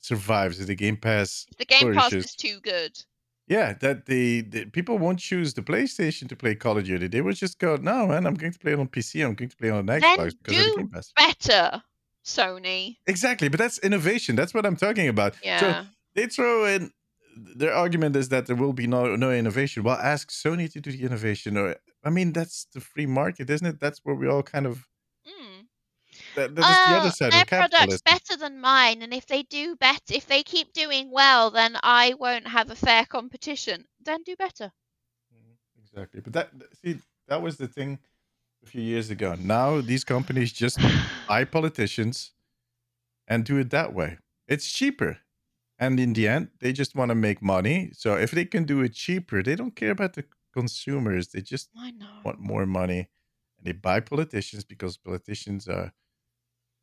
survives, 0.00 0.60
if 0.60 0.66
the 0.66 0.74
Game 0.74 0.96
Pass 0.96 1.46
if 1.50 1.58
the 1.58 1.64
game 1.66 1.94
pass 1.94 2.12
is 2.12 2.34
too 2.34 2.58
good 2.60 2.98
yeah, 3.46 3.74
that 3.80 4.06
the, 4.06 4.42
the 4.42 4.64
people 4.66 4.98
won't 4.98 5.18
choose 5.18 5.54
the 5.54 5.62
PlayStation 5.62 6.28
to 6.28 6.36
play 6.36 6.54
Call 6.54 6.78
of 6.78 6.84
Duty. 6.84 7.08
They 7.08 7.20
will 7.20 7.32
just 7.32 7.58
go, 7.58 7.76
no, 7.76 8.06
man, 8.06 8.26
I'm 8.26 8.34
going 8.34 8.52
to 8.52 8.58
play 8.58 8.72
it 8.72 8.78
on 8.78 8.88
PC. 8.88 9.24
I'm 9.24 9.34
going 9.34 9.50
to 9.50 9.56
play 9.56 9.68
it 9.68 9.72
on 9.72 9.86
Then 9.86 10.00
Xbox 10.00 10.34
because 10.42 10.66
of 10.66 10.72
the 10.72 10.76
Game 10.76 10.88
Pass. 10.88 11.12
better 11.16 11.82
sony 12.24 12.96
Exactly, 13.06 13.48
but 13.48 13.58
that's 13.58 13.78
innovation. 13.78 14.36
That's 14.36 14.54
what 14.54 14.64
I'm 14.64 14.76
talking 14.76 15.08
about. 15.08 15.34
yeah 15.42 15.58
So 15.58 15.86
they 16.14 16.26
throw 16.26 16.66
in 16.66 16.92
their 17.56 17.74
argument 17.74 18.16
is 18.16 18.28
that 18.28 18.46
there 18.46 18.56
will 18.56 18.72
be 18.72 18.86
no 18.86 19.16
no 19.16 19.32
innovation. 19.32 19.82
Well, 19.82 19.96
ask 19.96 20.30
Sony 20.30 20.70
to 20.72 20.80
do 20.80 20.92
the 20.92 21.02
innovation, 21.02 21.56
or 21.56 21.76
I 22.04 22.10
mean, 22.10 22.32
that's 22.32 22.66
the 22.72 22.80
free 22.80 23.06
market, 23.06 23.48
isn't 23.50 23.66
it? 23.66 23.80
That's 23.80 24.00
where 24.04 24.14
we 24.14 24.28
all 24.28 24.42
kind 24.42 24.66
of. 24.66 24.86
That, 26.34 26.54
that 26.56 26.68
is 26.68 26.80
the 26.82 26.94
Oh, 26.96 27.12
their 27.30 27.44
product's 27.46 28.00
better 28.02 28.36
than 28.36 28.60
mine, 28.60 29.02
and 29.02 29.12
if 29.14 29.26
they 29.26 29.42
do 29.42 29.76
better, 29.76 30.14
if 30.14 30.26
they 30.26 30.42
keep 30.42 30.72
doing 30.72 31.10
well, 31.10 31.50
then 31.50 31.76
I 31.82 32.14
won't 32.14 32.48
have 32.48 32.70
a 32.70 32.76
fair 32.76 33.04
competition. 33.06 33.88
Then 34.00 34.22
do 34.22 34.36
better. 34.36 34.72
Mhm, 35.34 35.56
Exactly, 35.78 36.20
but 36.20 36.32
that 36.32 36.50
see 36.74 37.00
that 37.28 37.42
was 37.42 37.56
the 37.56 37.68
thing 37.68 37.98
a 38.64 38.66
few 38.66 38.82
years 38.82 39.10
ago. 39.10 39.34
Now 39.36 39.80
these 39.82 40.04
companies 40.04 40.52
just 40.52 40.78
buy 41.28 41.44
politicians 41.44 42.32
and 43.28 43.44
do 43.44 43.58
it 43.58 43.70
that 43.70 43.94
way. 43.94 44.18
It's 44.48 44.70
cheaper. 44.70 45.18
And 45.78 45.98
in 46.00 46.12
the 46.14 46.28
end, 46.28 46.50
they 46.60 46.72
just 46.72 46.94
want 46.94 47.10
to 47.10 47.14
make 47.16 47.42
money. 47.42 47.90
So 47.94 48.16
if 48.16 48.30
they 48.32 48.44
can 48.44 48.64
do 48.64 48.82
it 48.82 48.94
cheaper, 48.94 49.42
they 49.42 49.56
don't 49.56 49.76
care 49.76 49.90
about 49.92 50.14
the 50.14 50.24
consumers. 50.54 51.28
They 51.28 51.40
just 51.42 51.70
want 52.24 52.40
more 52.40 52.66
money. 52.66 53.08
And 53.58 53.66
they 53.66 53.72
buy 53.72 54.00
politicians 54.00 54.64
because 54.64 54.96
politicians 54.98 55.68
are 55.68 55.92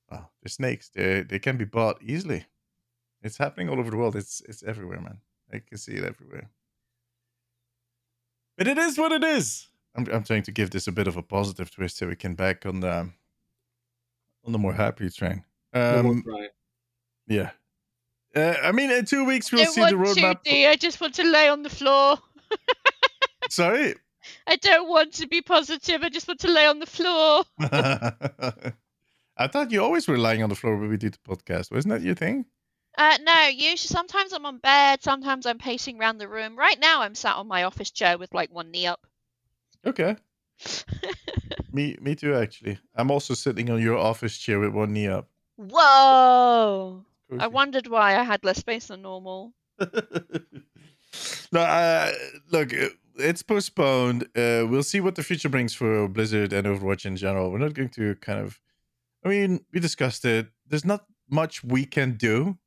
well, 0.09 0.31
they're 0.41 0.49
snakes. 0.49 0.89
They 0.89 1.21
they 1.21 1.39
can 1.39 1.57
be 1.57 1.65
bought 1.65 2.01
easily. 2.01 2.45
It's 3.21 3.37
happening 3.37 3.69
all 3.69 3.79
over 3.79 3.91
the 3.91 3.97
world. 3.97 4.15
It's 4.15 4.41
it's 4.47 4.63
everywhere, 4.63 5.01
man. 5.01 5.19
I 5.51 5.59
can 5.59 5.77
see 5.77 5.93
it 5.93 6.03
everywhere. 6.03 6.49
But 8.57 8.67
it 8.67 8.77
is 8.77 8.97
what 8.97 9.11
it 9.11 9.23
is. 9.23 9.67
I'm 9.95 10.07
I'm 10.11 10.23
trying 10.23 10.43
to 10.43 10.51
give 10.51 10.71
this 10.71 10.87
a 10.87 10.91
bit 10.91 11.07
of 11.07 11.17
a 11.17 11.23
positive 11.23 11.71
twist 11.71 11.97
so 11.97 12.07
we 12.07 12.15
can 12.15 12.35
back 12.35 12.65
on 12.65 12.79
the 12.79 13.09
on 14.45 14.51
the 14.51 14.57
more 14.57 14.73
happy 14.73 15.09
train. 15.09 15.43
Um, 15.73 16.23
yeah. 17.27 17.51
Uh, 18.35 18.55
I 18.63 18.71
mean, 18.71 18.91
in 18.91 19.05
two 19.05 19.25
weeks 19.25 19.51
we'll 19.51 19.63
don't 19.63 19.73
see 19.73 19.85
the 19.85 19.97
want 19.97 20.15
to, 20.17 20.21
roadmap. 20.21 20.43
D. 20.43 20.67
I 20.67 20.75
just 20.75 21.01
want 21.01 21.15
to 21.15 21.23
lay 21.23 21.49
on 21.49 21.63
the 21.63 21.69
floor. 21.69 22.17
Sorry. 23.49 23.95
I 24.45 24.55
don't 24.57 24.87
want 24.89 25.13
to 25.13 25.27
be 25.27 25.41
positive. 25.41 26.03
I 26.03 26.09
just 26.09 26.27
want 26.27 26.39
to 26.41 26.51
lay 26.51 26.67
on 26.67 26.79
the 26.79 26.85
floor. 26.85 27.43
I 29.39 29.47
thought 29.47 29.71
you 29.71 29.81
always 29.81 30.07
were 30.07 30.17
lying 30.17 30.43
on 30.43 30.49
the 30.49 30.55
floor 30.55 30.77
when 30.77 30.89
we 30.89 30.97
did 30.97 31.13
the 31.13 31.35
podcast. 31.35 31.71
Wasn't 31.71 31.91
that 31.91 32.01
your 32.01 32.13
thing? 32.15 32.45
Uh, 32.97 33.17
no, 33.23 33.47
usually 33.47 33.77
sometimes 33.77 34.33
I'm 34.33 34.45
on 34.45 34.57
bed, 34.57 35.01
sometimes 35.01 35.45
I'm 35.45 35.57
pacing 35.57 35.99
around 35.99 36.17
the 36.17 36.27
room. 36.27 36.57
Right 36.57 36.79
now, 36.79 37.01
I'm 37.01 37.15
sat 37.15 37.37
on 37.37 37.47
my 37.47 37.63
office 37.63 37.89
chair 37.89 38.17
with 38.17 38.33
like 38.33 38.53
one 38.53 38.69
knee 38.69 38.85
up. 38.85 39.07
Okay. 39.85 40.17
Me, 41.71 41.95
me 42.01 42.15
too. 42.15 42.35
Actually, 42.35 42.79
I'm 42.95 43.11
also 43.11 43.33
sitting 43.33 43.69
on 43.69 43.81
your 43.81 43.97
office 43.97 44.37
chair 44.37 44.59
with 44.59 44.73
one 44.73 44.91
knee 44.91 45.07
up. 45.07 45.29
Whoa! 45.55 47.05
I 47.37 47.47
wondered 47.47 47.87
why 47.87 48.17
I 48.17 48.23
had 48.23 48.43
less 48.43 48.57
space 48.57 48.87
than 48.87 49.03
normal. 49.03 49.53
no, 51.51 51.59
uh, 51.59 52.11
look, 52.49 52.71
it's 53.17 53.43
postponed. 53.43 54.23
Uh, 54.35 54.65
we'll 54.67 54.83
see 54.83 54.99
what 54.99 55.15
the 55.15 55.23
future 55.23 55.49
brings 55.49 55.75
for 55.75 56.07
Blizzard 56.07 56.53
and 56.53 56.65
Overwatch 56.65 57.05
in 57.05 57.15
general. 57.15 57.51
We're 57.51 57.59
not 57.59 57.73
going 57.73 57.89
to 57.89 58.15
kind 58.15 58.39
of. 58.39 58.59
I 59.23 59.29
mean, 59.29 59.65
we 59.73 59.79
discussed 59.79 60.25
it. 60.25 60.49
There's 60.65 60.85
not 60.85 61.05
much 61.29 61.63
we 61.63 61.85
can 61.85 62.15
do, 62.17 62.57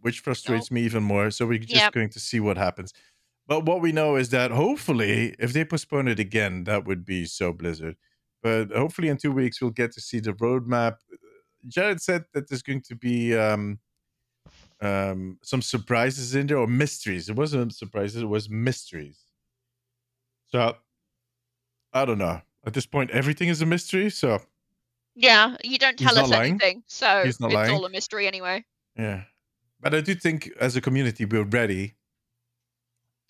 which 0.00 0.20
frustrates 0.20 0.70
me 0.70 0.82
even 0.82 1.02
more. 1.02 1.30
So 1.30 1.46
we're 1.46 1.58
just 1.58 1.70
Yep. 1.74 1.92
going 1.92 2.10
to 2.10 2.20
see 2.20 2.40
what 2.40 2.56
happens. 2.56 2.92
But 3.46 3.66
what 3.66 3.82
we 3.82 3.92
know 3.92 4.16
is 4.16 4.30
that 4.30 4.50
hopefully, 4.52 5.36
if 5.38 5.52
they 5.52 5.64
postpone 5.64 6.08
it 6.08 6.20
again, 6.20 6.64
that 6.64 6.86
would 6.86 7.04
be 7.04 7.26
so 7.26 7.52
Blizzard. 7.52 7.96
But 8.42 8.70
hopefully, 8.72 9.08
in 9.08 9.18
two 9.18 9.32
weeks, 9.32 9.60
we'll 9.60 9.70
get 9.72 9.92
to 9.92 10.00
see 10.02 10.20
the 10.20 10.32
roadmap. 10.34 10.98
Jared 11.68 12.02
said 12.02 12.26
that 12.34 12.48
there's 12.48 12.62
going 12.62 12.82
to 12.82 12.96
be 12.96 13.36
um, 13.36 13.80
um, 14.80 15.38
some 15.42 15.62
surprises 15.62 16.34
in 16.34 16.46
there 16.46 16.58
or 16.58 16.66
mysteries. 16.66 17.28
It 17.28 17.36
wasn't 17.36 17.74
surprises; 17.74 18.22
it 18.22 18.26
was 18.26 18.50
mysteries. 18.50 19.26
So 20.46 20.76
I 21.92 22.04
don't 22.04 22.18
know. 22.18 22.42
At 22.66 22.74
this 22.74 22.86
point, 22.86 23.10
everything 23.10 23.48
is 23.48 23.60
a 23.62 23.66
mystery. 23.66 24.10
So 24.10 24.40
Yeah, 25.14 25.56
you 25.62 25.78
don't 25.78 25.98
He's 25.98 26.08
tell 26.08 26.18
us 26.24 26.30
lying. 26.30 26.50
anything, 26.52 26.82
so 26.86 27.18
it's 27.24 27.40
lying. 27.40 27.70
all 27.72 27.84
a 27.84 27.90
mystery 27.90 28.26
anyway. 28.26 28.64
yeah, 28.96 29.22
but 29.80 29.94
I 29.94 30.00
do 30.00 30.14
think 30.14 30.50
as 30.60 30.74
a 30.76 30.80
community 30.80 31.24
we're 31.24 31.44
ready 31.44 31.94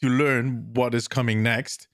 to 0.02 0.08
learn 0.08 0.72
what 0.74 0.94
is 0.94 1.08
coming 1.08 1.42
next 1.42 1.88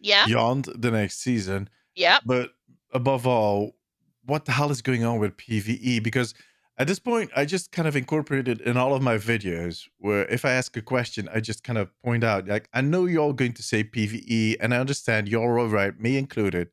Yeah, 0.00 0.26
beyond 0.26 0.66
the 0.74 0.90
next 0.90 1.20
season. 1.20 1.68
yeah. 1.94 2.18
But 2.24 2.50
above 2.92 3.26
all, 3.26 3.76
what 4.24 4.44
the 4.44 4.52
hell 4.52 4.70
is 4.70 4.82
going 4.82 5.04
on 5.04 5.18
with 5.18 5.36
PVE? 5.36 6.02
Because 6.02 6.34
at 6.76 6.86
this 6.86 6.98
point, 7.00 7.30
I 7.34 7.44
just 7.44 7.72
kind 7.72 7.88
of 7.88 7.96
incorporated 7.96 8.60
in 8.60 8.76
all 8.76 8.94
of 8.94 9.02
my 9.02 9.16
videos 9.18 9.88
where 9.98 10.24
if 10.26 10.44
I 10.44 10.52
ask 10.52 10.76
a 10.76 10.82
question, 10.82 11.28
I 11.34 11.40
just 11.40 11.64
kind 11.64 11.78
of 11.78 11.90
point 12.04 12.22
out, 12.22 12.46
like, 12.46 12.68
I 12.72 12.82
know 12.82 13.06
you're 13.06 13.22
all 13.22 13.32
going 13.32 13.54
to 13.54 13.62
say 13.62 13.82
PVE, 13.82 14.56
and 14.60 14.72
I 14.74 14.78
understand 14.78 15.28
you're 15.28 15.58
all 15.58 15.66
right, 15.68 15.98
me 15.98 16.16
included, 16.18 16.68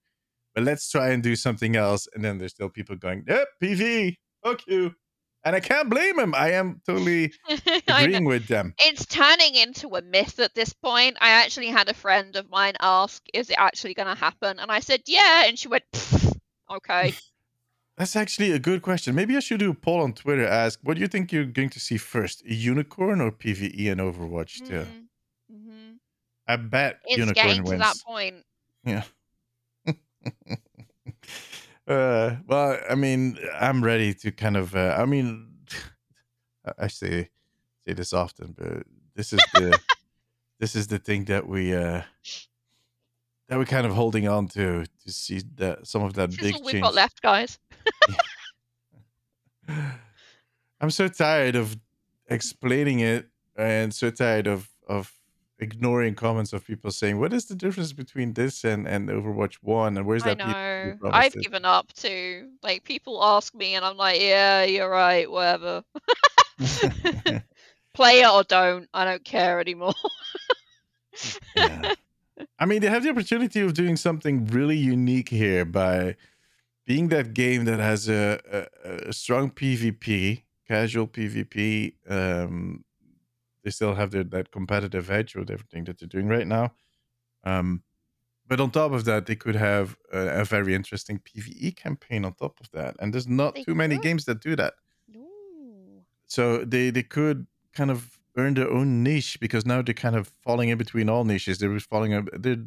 but 0.56 0.64
let's 0.64 0.90
try 0.90 1.10
and 1.10 1.22
do 1.22 1.36
something 1.36 1.76
else. 1.76 2.08
And 2.16 2.26
then 2.26 2.40
there's 2.40 2.52
still 2.54 2.70
people 2.70 2.96
going, 2.96 3.26
yep, 3.28 3.50
PVE, 3.62 4.16
fuck 4.44 4.66
you. 4.68 4.96
And 5.44 5.56
I 5.56 5.60
can't 5.60 5.92
blame 5.92 6.16
them. 6.18 6.34
I 6.34 6.54
am 6.54 6.82
totally 6.88 7.32
agreeing 7.88 8.26
with 8.26 8.48
them. 8.48 8.74
It's 8.80 9.06
turning 9.06 9.54
into 9.54 9.90
a 9.96 10.02
myth 10.02 10.40
at 10.40 10.56
this 10.56 10.74
point. 10.74 11.18
I 11.22 11.30
actually 11.30 11.68
had 11.68 11.88
a 11.88 11.94
friend 11.94 12.36
of 12.36 12.50
mine 12.50 12.74
ask, 12.80 13.22
"Is 13.32 13.52
it 13.52 13.58
actually 13.60 13.94
going 13.94 14.08
to 14.08 14.16
happen?" 14.16 14.58
And 14.58 14.72
I 14.72 14.80
said, 14.80 15.04
"Yeah," 15.06 15.46
and 15.46 15.60
she 15.60 15.68
went, 15.68 15.84
"Okay." 16.72 17.14
That's 17.98 18.16
actually 18.16 18.52
a 18.52 18.60
good 18.60 18.82
question. 18.82 19.16
Maybe 19.16 19.38
I 19.38 19.40
should 19.40 19.60
do 19.60 19.72
a 19.72 19.76
poll 19.76 20.02
on 20.02 20.14
Twitter. 20.14 20.46
Ask, 20.46 20.80
what 20.84 20.96
do 20.96 21.02
you 21.02 21.08
think 21.08 21.32
you're 21.32 21.46
going 21.46 21.70
to 21.70 21.80
see 21.80 21.98
first, 21.98 22.44
a 22.46 22.54
unicorn 22.54 23.22
or 23.22 23.32
PVE 23.32 23.86
in 23.92 24.00
Overwatch 24.00 24.64
2? 24.64 24.74
Mhm, 24.76 25.08
mhm. 25.52 26.00
I 26.48 26.56
bet 26.58 27.00
It's 27.06 27.18
unicorn 27.18 27.34
getting 27.34 27.64
to 27.66 27.70
wins. 27.72 27.82
that 27.82 27.98
point. 28.06 28.46
Yeah. 28.84 29.04
uh, 31.88 32.36
well, 32.48 32.80
I 32.90 32.96
mean, 32.96 33.38
I'm 33.60 33.84
ready 33.84 34.14
to 34.16 34.32
kind 34.32 34.58
of. 34.58 34.76
Uh, 34.76 34.96
I 34.98 35.06
mean, 35.06 35.48
I- 36.80 36.88
say 36.88 37.30
say 37.88 37.94
this 37.94 38.14
often, 38.14 38.54
but 38.58 38.84
this 39.16 39.34
is 39.34 39.40
the 39.54 39.80
this 40.60 40.76
is 40.76 40.88
the 40.88 41.00
thing 41.00 41.26
that 41.26 41.48
we 41.48 41.74
uh 41.76 42.02
that 43.48 43.58
we're 43.60 43.66
kind 43.66 43.86
of 43.86 43.94
holding 43.94 44.28
on 44.28 44.48
to 44.50 44.86
to 45.04 45.12
see 45.12 45.42
that 45.56 45.86
some 45.86 46.02
of 46.04 46.14
that 46.14 46.32
This 46.32 46.40
big 46.40 46.56
is 46.56 46.62
all 46.62 46.66
we've 46.66 46.82
got 46.82 46.96
left, 46.96 47.22
guys. 47.22 47.60
I'm 50.82 50.90
so 50.92 51.08
tired 51.08 51.56
of 51.56 51.78
explaining 52.28 53.00
it 53.00 53.28
and 53.56 53.94
so 53.94 54.10
tired 54.10 54.48
of 54.48 54.70
of 54.88 55.12
ignoring 55.60 56.16
comments 56.16 56.54
of 56.54 56.66
people 56.66 56.92
saying, 56.92 57.20
"What 57.20 57.34
is 57.34 57.46
the 57.46 57.56
difference 57.56 57.94
between 57.94 58.34
this 58.34 58.64
and 58.64 58.88
and 58.88 59.10
Overwatch 59.10 59.56
One? 59.62 59.98
And 59.98 60.06
where's 60.06 60.24
I 60.24 60.36
that?" 60.36 60.42
who 60.42 60.98
know. 61.02 61.12
I've 61.12 61.36
it?" 61.36 61.44
given 61.44 61.66
up 61.66 61.94
too. 61.94 62.50
Like 62.64 62.84
people 62.84 63.24
ask 63.24 63.54
me, 63.54 63.76
and 63.76 63.86
I'm 63.86 63.98
like, 63.98 64.22
"Yeah, 64.22 64.64
you're 64.64 64.90
right. 64.90 65.30
Whatever. 65.30 65.84
Play 67.94 68.22
it 68.22 68.30
or 68.30 68.44
don't. 68.44 68.90
I 68.94 69.06
don't 69.06 69.24
care 69.24 69.60
anymore." 69.60 69.94
yeah. 71.56 71.94
I 72.60 72.66
mean, 72.66 72.82
they 72.82 72.90
have 72.90 73.04
the 73.04 73.10
opportunity 73.10 73.62
of 73.62 73.74
doing 73.74 73.96
something 73.96 74.48
really 74.48 74.78
unique 74.78 75.30
here 75.30 75.64
by 75.64 76.16
being 76.86 77.08
that 77.10 77.34
game 77.34 77.66
that 77.66 77.80
has 77.80 78.10
a, 78.10 78.40
a, 78.84 79.10
a 79.10 79.14
strong 79.14 79.50
PvP, 79.50 80.44
casual 80.68 81.08
PvP. 81.08 81.94
Um, 82.10 82.84
they 83.66 83.72
still 83.72 83.96
have 83.96 84.12
their, 84.12 84.24
that 84.24 84.52
competitive 84.52 85.12
edge 85.12 85.36
with 85.36 85.50
everything 85.52 85.84
that 85.86 86.00
they're 86.00 86.08
doing 86.08 86.30
right 86.30 86.48
now. 86.48 86.74
Um, 87.44 87.84
but 88.48 88.62
on 88.62 88.70
top 88.72 88.92
of 88.94 89.06
that, 89.06 89.26
they 89.26 89.36
could 89.36 89.56
have 89.56 89.98
a, 90.14 90.42
a 90.42 90.46
very 90.46 90.76
interesting 90.76 91.20
PvE 91.20 91.76
campaign 91.76 92.24
on 92.24 92.34
top 92.36 92.60
of 92.62 92.70
that. 92.72 92.96
And 93.00 93.14
there's 93.14 93.28
not 93.28 93.56
They 93.56 93.64
too 93.64 93.76
many 93.76 93.98
games 93.98 94.26
that 94.26 94.40
do 94.40 94.56
that 94.56 94.76
Ooh. 95.16 96.04
so 96.28 96.64
they 96.64 96.92
they 96.92 97.04
could 97.04 97.48
kind 97.74 97.92
of 97.92 98.20
earn 98.38 98.54
their 98.54 98.70
own 98.70 99.02
niche 99.02 99.40
because 99.40 99.66
now 99.66 99.82
they're 99.82 99.94
kind 99.94 100.16
of 100.16 100.32
falling 100.44 100.70
in 100.70 100.78
between 100.78 101.10
all 101.10 101.26
niches. 101.26 101.58
They're 101.58 101.80
falling. 101.80 102.14
up- 102.14 102.30
They're, 102.34 102.64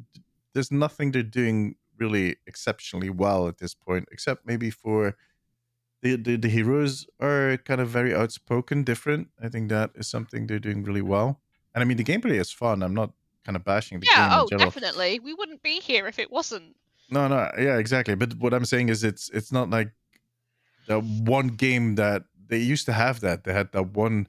there's 0.55 0.73
nothing 0.73 1.13
they're 1.13 1.23
doing 1.23 1.77
really 1.99 2.37
exceptionally 2.47 3.11
well 3.11 3.49
at 3.49 3.59
this 3.59 3.75
point, 3.75 4.09
except 4.11 4.47
maybe 4.47 4.71
for 4.71 5.17
the, 6.03 6.17
the 6.17 6.37
the 6.37 6.49
heroes 6.49 7.07
are 7.21 7.57
kind 7.59 7.81
of 7.81 7.89
very 7.89 8.15
outspoken, 8.15 8.85
different. 8.85 9.29
I 9.43 9.49
think 9.49 9.69
that 9.71 9.91
is 9.95 10.09
something 10.09 10.47
they're 10.47 10.59
doing 10.59 10.85
really 10.85 11.03
well. 11.03 11.41
And 11.75 11.83
I 11.83 11.85
mean, 11.85 11.97
the 11.97 12.05
gameplay 12.05 12.41
is 12.41 12.51
fun. 12.53 12.83
I'm 12.83 12.95
not 12.95 13.13
kind 13.45 13.57
of 13.57 13.65
bashing 13.65 14.01
the 14.01 14.07
Yeah. 14.07 14.29
game 14.29 14.41
Oh, 14.41 14.49
in 14.51 14.59
definitely. 14.59 15.19
We 15.21 15.35
wouldn't 15.35 15.63
be 15.63 15.81
here 15.81 16.07
if 16.07 16.19
it 16.19 16.31
wasn't. 16.31 16.77
No, 17.11 17.27
no, 17.29 17.51
yeah, 17.59 17.79
exactly. 17.79 18.15
But 18.15 18.35
what 18.35 18.53
I'm 18.53 18.65
saying 18.65 18.91
is, 18.91 19.03
it's 19.03 19.31
it's 19.31 19.51
not 19.53 19.71
like 19.71 19.93
the 20.87 21.01
one 21.01 21.49
game 21.49 21.95
that 21.97 22.25
they 22.49 22.59
used 22.59 22.87
to 22.87 22.93
have 22.93 23.21
that 23.21 23.45
they 23.45 23.53
had 23.53 23.73
that 23.73 23.95
one 23.95 24.29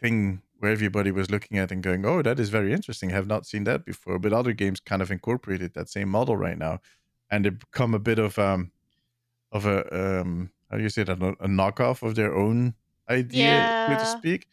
thing 0.00 0.42
where 0.58 0.72
everybody 0.72 1.10
was 1.10 1.30
looking 1.30 1.58
at 1.58 1.72
and 1.72 1.82
going, 1.82 2.06
"Oh, 2.06 2.22
that 2.22 2.40
is 2.40 2.50
very 2.50 2.72
interesting. 2.72 3.12
I 3.12 3.16
have 3.16 3.26
not 3.26 3.46
seen 3.46 3.64
that 3.64 3.84
before." 3.84 4.18
But 4.18 4.32
other 4.32 4.52
games 4.52 4.80
kind 4.80 5.02
of 5.02 5.10
incorporated 5.10 5.74
that 5.74 5.88
same 5.90 6.08
model 6.08 6.36
right 6.36 6.58
now, 6.58 6.80
and 7.30 7.44
they 7.44 7.50
become 7.50 7.94
a 7.94 7.98
bit 7.98 8.18
of 8.18 8.38
um 8.38 8.72
of 9.52 9.66
a 9.66 9.78
um 10.22 10.51
how 10.72 10.78
do 10.78 10.82
you 10.82 10.88
say 10.88 11.04
that 11.04 11.22
a, 11.22 11.48
knockoff 11.48 12.02
of 12.02 12.14
their 12.14 12.34
own 12.34 12.74
idea, 13.08 13.86
so 13.86 13.94
to 13.98 14.06
speak. 14.06 14.48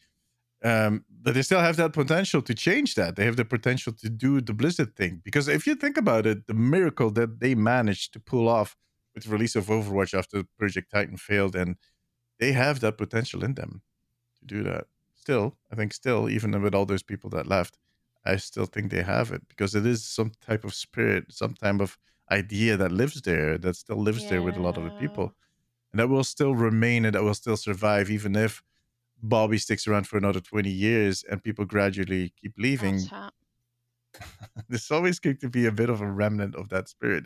Um, 0.63 1.05
but 1.21 1.33
they 1.33 1.41
still 1.41 1.61
have 1.61 1.77
that 1.77 1.93
potential 1.93 2.41
to 2.41 2.53
change 2.53 2.95
that. 2.95 3.15
They 3.15 3.23
have 3.23 3.37
the 3.37 3.45
potential 3.45 3.93
to 3.93 4.09
do 4.09 4.41
the 4.41 4.53
Blizzard 4.53 4.95
thing 4.97 5.21
because 5.23 5.47
if 5.47 5.65
you 5.65 5.75
think 5.75 5.95
about 5.97 6.25
it, 6.25 6.47
the 6.47 6.53
miracle 6.53 7.09
that 7.11 7.39
they 7.39 7.55
managed 7.55 8.11
to 8.13 8.19
pull 8.19 8.49
off 8.49 8.75
with 9.15 9.23
the 9.23 9.29
release 9.29 9.55
of 9.55 9.67
Overwatch 9.67 10.13
after 10.13 10.43
Project 10.57 10.91
Titan 10.91 11.15
failed, 11.15 11.55
and 11.55 11.77
they 12.39 12.51
have 12.51 12.81
that 12.81 12.97
potential 12.97 13.43
in 13.43 13.53
them 13.55 13.81
to 14.39 14.45
do 14.45 14.63
that. 14.63 14.85
Still, 15.15 15.55
I 15.71 15.75
think 15.75 15.93
still, 15.93 16.29
even 16.29 16.61
with 16.61 16.75
all 16.75 16.85
those 16.85 17.03
people 17.03 17.29
that 17.31 17.47
left, 17.47 17.77
I 18.25 18.35
still 18.35 18.65
think 18.65 18.91
they 18.91 19.03
have 19.03 19.31
it 19.31 19.47
because 19.47 19.73
it 19.75 19.85
is 19.85 20.05
some 20.05 20.33
type 20.45 20.65
of 20.65 20.73
spirit, 20.73 21.25
some 21.29 21.53
type 21.53 21.79
of 21.79 21.97
idea 22.29 22.75
that 22.77 22.91
lives 22.91 23.21
there, 23.21 23.57
that 23.57 23.75
still 23.77 23.97
lives 23.97 24.27
there 24.29 24.41
with 24.41 24.57
a 24.57 24.61
lot 24.61 24.77
of 24.77 24.83
the 24.83 24.91
people. 24.91 25.33
And 25.91 25.99
that 25.99 26.07
will 26.07 26.23
still 26.23 26.55
remain 26.55 27.05
and 27.05 27.15
that 27.15 27.23
will 27.23 27.33
still 27.33 27.57
survive, 27.57 28.09
even 28.09 28.35
if 28.35 28.63
Bobby 29.21 29.57
sticks 29.57 29.87
around 29.87 30.07
for 30.07 30.17
another 30.17 30.39
20 30.39 30.69
years 30.69 31.23
and 31.29 31.43
people 31.43 31.65
gradually 31.65 32.33
keep 32.41 32.53
leaving. 32.57 33.01
There's 34.67 34.91
always 34.91 35.19
going 35.19 35.37
to 35.37 35.49
be 35.49 35.65
a 35.65 35.71
bit 35.71 35.89
of 35.89 36.01
a 36.01 36.09
remnant 36.09 36.55
of 36.55 36.69
that 36.69 36.89
spirit 36.89 37.25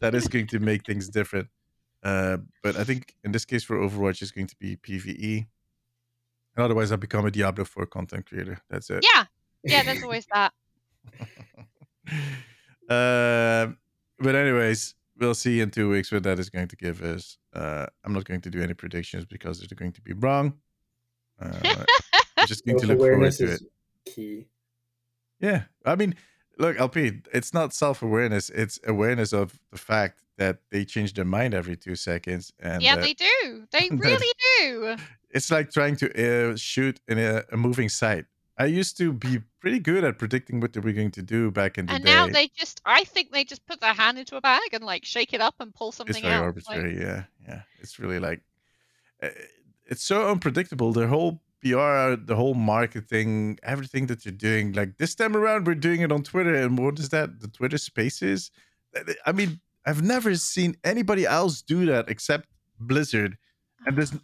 that 0.00 0.14
is 0.14 0.28
going 0.28 0.46
to 0.48 0.58
make 0.58 0.84
things 0.84 1.08
different. 1.08 1.48
Uh, 2.02 2.38
but 2.62 2.76
I 2.76 2.84
think 2.84 3.14
in 3.22 3.32
this 3.32 3.44
case 3.44 3.62
for 3.62 3.76
Overwatch, 3.76 4.22
it's 4.22 4.32
going 4.32 4.48
to 4.48 4.56
be 4.56 4.76
PVE. 4.76 5.46
And 6.56 6.64
otherwise, 6.64 6.92
I 6.92 6.96
become 6.96 7.24
a 7.24 7.30
Diablo 7.30 7.64
4 7.64 7.86
content 7.86 8.26
creator. 8.26 8.58
That's 8.68 8.90
it. 8.90 9.04
Yeah. 9.14 9.24
Yeah. 9.64 9.82
that's 9.84 10.02
always 10.04 10.26
that. 10.32 10.52
Um, 12.88 13.78
but 14.18 14.34
anyways, 14.34 14.94
we'll 15.18 15.34
see 15.34 15.60
in 15.60 15.70
two 15.70 15.90
weeks 15.90 16.10
what 16.12 16.24
that 16.24 16.38
is 16.38 16.50
going 16.50 16.68
to 16.68 16.76
give 16.76 17.02
us. 17.02 17.38
Uh, 17.52 17.86
I'm 18.04 18.12
not 18.12 18.24
going 18.24 18.40
to 18.42 18.50
do 18.50 18.62
any 18.62 18.74
predictions 18.74 19.24
because 19.24 19.60
they're 19.60 19.76
going 19.76 19.92
to 19.92 20.00
be 20.00 20.12
wrong. 20.14 20.54
Uh, 21.40 21.52
I'm 22.36 22.46
just 22.46 22.64
going 22.64 22.78
to 22.80 22.86
look 22.86 22.98
forward 22.98 23.32
Self-awareness 23.32 23.38
to 23.38 23.44
it. 23.44 23.50
is 23.50 23.66
key. 24.14 24.46
Yeah, 25.40 25.64
I 25.84 25.96
mean, 25.96 26.14
look, 26.58 26.78
LP, 26.78 27.20
it's 27.32 27.52
not 27.52 27.74
self-awareness; 27.74 28.50
it's 28.50 28.78
awareness 28.86 29.32
of 29.32 29.58
the 29.70 29.78
fact 29.78 30.22
that 30.38 30.58
they 30.70 30.84
change 30.84 31.14
their 31.14 31.24
mind 31.24 31.52
every 31.54 31.76
two 31.76 31.96
seconds, 31.96 32.52
and 32.60 32.82
yeah, 32.82 32.94
that 32.96 33.02
they 33.02 33.14
do. 33.14 33.66
They 33.72 33.88
really 33.92 34.32
do. 34.58 34.96
it's 35.30 35.50
like 35.50 35.70
trying 35.70 35.96
to 35.96 36.52
uh, 36.52 36.56
shoot 36.56 37.00
in 37.08 37.18
a, 37.18 37.42
a 37.52 37.56
moving 37.56 37.88
sight. 37.88 38.26
I 38.58 38.66
used 38.66 38.98
to 38.98 39.12
be 39.12 39.40
pretty 39.60 39.78
good 39.78 40.04
at 40.04 40.18
predicting 40.18 40.60
what 40.60 40.72
they 40.72 40.80
were 40.80 40.92
going 40.92 41.10
to 41.12 41.22
do 41.22 41.50
back 41.50 41.78
in 41.78 41.86
the 41.86 41.94
And 41.94 42.04
day. 42.04 42.12
now 42.12 42.26
they 42.26 42.48
just, 42.48 42.80
I 42.84 43.04
think 43.04 43.32
they 43.32 43.44
just 43.44 43.64
put 43.66 43.80
their 43.80 43.94
hand 43.94 44.18
into 44.18 44.36
a 44.36 44.40
bag 44.40 44.60
and 44.72 44.84
like 44.84 45.04
shake 45.04 45.32
it 45.32 45.40
up 45.40 45.54
and 45.60 45.74
pull 45.74 45.92
something 45.92 46.16
it's 46.16 46.22
very 46.22 46.34
out. 46.34 46.56
Like, 46.68 46.78
arbitrary. 46.78 47.00
yeah, 47.00 47.24
yeah. 47.48 47.62
It's 47.80 47.98
really 47.98 48.18
like 48.18 48.42
uh, 49.22 49.28
it's 49.86 50.02
so 50.02 50.30
unpredictable. 50.30 50.92
Their 50.92 51.08
whole 51.08 51.40
PR, 51.62 52.16
the 52.16 52.34
whole 52.36 52.54
marketing, 52.54 53.58
everything 53.62 54.06
that 54.06 54.24
you're 54.24 54.32
doing. 54.32 54.72
Like 54.72 54.98
this 54.98 55.14
time 55.14 55.36
around, 55.36 55.66
we're 55.66 55.74
doing 55.74 56.00
it 56.00 56.12
on 56.12 56.22
Twitter, 56.22 56.54
and 56.54 56.78
what 56.78 56.98
is 56.98 57.08
that? 57.10 57.40
The 57.40 57.48
Twitter 57.48 57.78
Spaces. 57.78 58.50
Eh, 58.94 59.02
eh, 59.08 59.14
I 59.24 59.32
mean, 59.32 59.60
I've 59.86 60.02
never 60.02 60.34
seen 60.34 60.76
anybody 60.84 61.24
else 61.24 61.62
do 61.62 61.86
that 61.86 62.08
except 62.08 62.48
Blizzard, 62.80 63.38
and 63.86 63.96
there's 63.96 64.12
ah. 64.12 64.18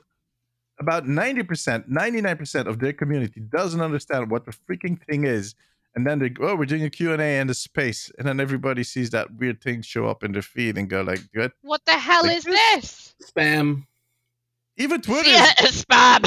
About 0.81 1.05
90%, 1.05 1.89
99% 1.89 2.67
of 2.67 2.79
their 2.79 2.93
community 2.93 3.41
doesn't 3.41 3.81
understand 3.81 4.31
what 4.31 4.45
the 4.45 4.53
freaking 4.53 5.01
thing 5.07 5.25
is. 5.25 5.55
And 5.95 6.07
then 6.07 6.19
they 6.21 6.29
go, 6.29 6.51
oh, 6.51 6.57
we're 6.57 6.67
doing 6.67 6.85
a 6.85 6.91
Q&A 6.91 7.41
in 7.41 7.47
the 7.49 7.55
space. 7.55 8.13
And 8.19 8.29
then 8.29 8.39
everybody 8.41 8.85
sees 8.85 9.11
that 9.11 9.35
weird 9.35 9.61
thing 9.61 9.83
show 9.83 10.07
up 10.07 10.23
in 10.23 10.33
their 10.33 10.43
feed 10.43 10.79
and 10.79 10.89
go 10.89 11.01
like, 11.03 11.21
good. 11.33 11.51
What 11.63 11.85
the 11.87 11.93
hell 11.99 12.23
Like 12.23 12.37
is 12.39 12.45
this? 12.45 13.15
this? 13.19 13.31
Spam. 13.33 13.85
Even 14.77 15.01
Twitter, 15.01 15.29
Yeah, 15.31 15.51
spam. 15.63 16.25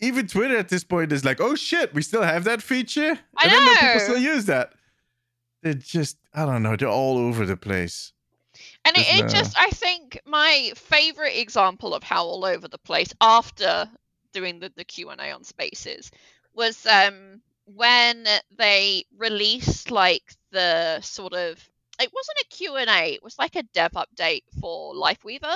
even 0.00 0.26
Twitter 0.26 0.56
at 0.56 0.68
this 0.70 0.82
point 0.84 1.12
is 1.12 1.24
like, 1.24 1.40
oh 1.40 1.54
shit, 1.54 1.92
we 1.92 2.00
still 2.00 2.22
have 2.22 2.44
that 2.44 2.62
feature? 2.62 3.18
I 3.36 3.44
and 3.44 3.52
then 3.52 3.64
more 3.64 3.74
people 3.74 3.88
know. 3.94 3.98
still 3.98 4.18
use 4.18 4.46
that. 4.46 4.72
They're 5.62 5.74
just, 5.74 6.16
I 6.32 6.46
don't 6.46 6.62
know, 6.62 6.76
they're 6.76 6.88
all 6.88 7.18
over 7.18 7.44
the 7.44 7.56
place. 7.56 8.12
And 8.84 8.96
it, 8.96 9.06
it 9.18 9.22
no- 9.22 9.28
just, 9.28 9.56
I 9.58 9.70
think, 9.70 10.20
my 10.26 10.72
favorite 10.74 11.36
example 11.36 11.94
of 11.94 12.02
how 12.02 12.24
all 12.24 12.44
over 12.44 12.66
the 12.68 12.78
place 12.78 13.12
after 13.20 13.88
doing 14.32 14.60
the, 14.60 14.72
the 14.76 14.84
Q 14.84 15.10
and 15.10 15.20
A 15.20 15.32
on 15.32 15.44
Spaces 15.44 16.10
was 16.54 16.86
um 16.86 17.40
when 17.76 18.26
they 18.56 19.04
released 19.16 19.90
like 19.90 20.34
the 20.50 21.00
sort 21.00 21.32
of 21.32 21.58
it 22.00 22.10
wasn't 22.14 22.38
a 22.40 22.46
Q 22.48 22.76
and 22.76 22.88
A, 22.90 23.12
it 23.14 23.22
was 23.22 23.38
like 23.38 23.56
a 23.56 23.62
dev 23.62 23.92
update 23.92 24.44
for 24.60 24.94
Lifeweaver, 24.94 25.54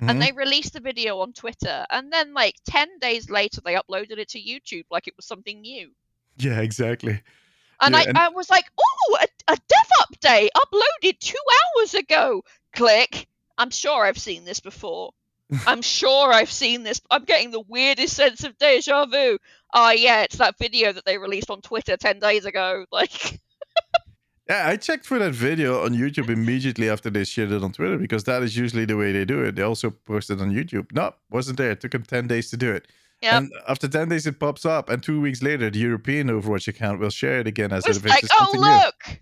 Mhm. 0.00 0.10
and 0.10 0.20
they 0.22 0.32
released 0.32 0.74
the 0.74 0.80
video 0.80 1.20
on 1.20 1.32
Twitter, 1.32 1.86
and 1.90 2.12
then 2.12 2.34
like 2.34 2.54
ten 2.68 2.98
days 2.98 3.30
later 3.30 3.60
they 3.64 3.74
uploaded 3.74 4.18
it 4.18 4.28
to 4.30 4.40
YouTube 4.40 4.84
like 4.90 5.06
it 5.08 5.16
was 5.16 5.24
something 5.26 5.60
new. 5.62 5.90
Yeah, 6.36 6.60
exactly. 6.60 7.22
And 7.80 7.92
Yeah, 7.94 8.00
I, 8.00 8.04
and- 8.04 8.18
I 8.18 8.28
was 8.30 8.48
like, 8.50 8.64
oh, 8.78 9.18
a, 9.20 9.52
a 9.52 9.56
dev 9.56 9.90
update 10.02 10.48
uploaded 10.56 11.18
two 11.18 11.34
hours 11.78 11.94
ago. 11.94 12.42
Click. 12.76 13.26
I'm 13.58 13.70
sure 13.70 14.04
I've 14.04 14.18
seen 14.18 14.44
this 14.44 14.60
before. 14.60 15.12
I'm 15.66 15.82
sure 15.98 16.32
I've 16.32 16.50
seen 16.50 16.82
this. 16.82 17.00
I'm 17.10 17.24
getting 17.24 17.50
the 17.50 17.60
weirdest 17.60 18.14
sense 18.14 18.44
of 18.44 18.56
deja 18.58 19.06
vu. 19.06 19.38
Oh, 19.74 19.90
yeah, 19.90 20.22
it's 20.22 20.36
that 20.36 20.58
video 20.58 20.92
that 20.92 21.04
they 21.04 21.18
released 21.18 21.50
on 21.50 21.60
Twitter 21.62 21.96
10 21.96 22.20
days 22.20 22.44
ago. 22.44 22.84
Like, 22.92 23.40
Yeah, 24.48 24.68
I 24.68 24.76
checked 24.76 25.06
for 25.06 25.18
that 25.18 25.32
video 25.32 25.84
on 25.84 25.92
YouTube 25.92 26.30
immediately 26.30 26.88
after 26.88 27.10
they 27.10 27.24
shared 27.24 27.50
it 27.50 27.64
on 27.64 27.72
Twitter 27.72 27.98
because 27.98 28.24
that 28.24 28.44
is 28.44 28.56
usually 28.56 28.84
the 28.84 28.96
way 28.96 29.10
they 29.10 29.24
do 29.24 29.42
it. 29.42 29.56
They 29.56 29.62
also 29.62 29.90
posted 29.90 30.40
on 30.40 30.52
YouTube. 30.52 30.92
No, 30.92 31.14
wasn't 31.30 31.58
there. 31.58 31.72
It 31.72 31.80
took 31.80 31.90
them 31.90 32.04
10 32.04 32.28
days 32.28 32.50
to 32.50 32.56
do 32.56 32.72
it. 32.72 32.86
Yep. 33.22 33.32
And 33.32 33.52
after 33.66 33.88
10 33.88 34.08
days, 34.08 34.26
it 34.26 34.38
pops 34.38 34.64
up. 34.64 34.88
And 34.88 35.02
two 35.02 35.20
weeks 35.20 35.42
later, 35.42 35.68
the 35.68 35.80
European 35.80 36.28
Overwatch 36.28 36.68
account 36.68 37.00
will 37.00 37.10
share 37.10 37.40
it 37.40 37.48
again 37.48 37.72
as 37.72 37.84
it 37.86 37.88
was 37.88 38.04
like, 38.04 38.24
oh, 38.24 38.52
something 38.52 38.60
new. 38.60 39.16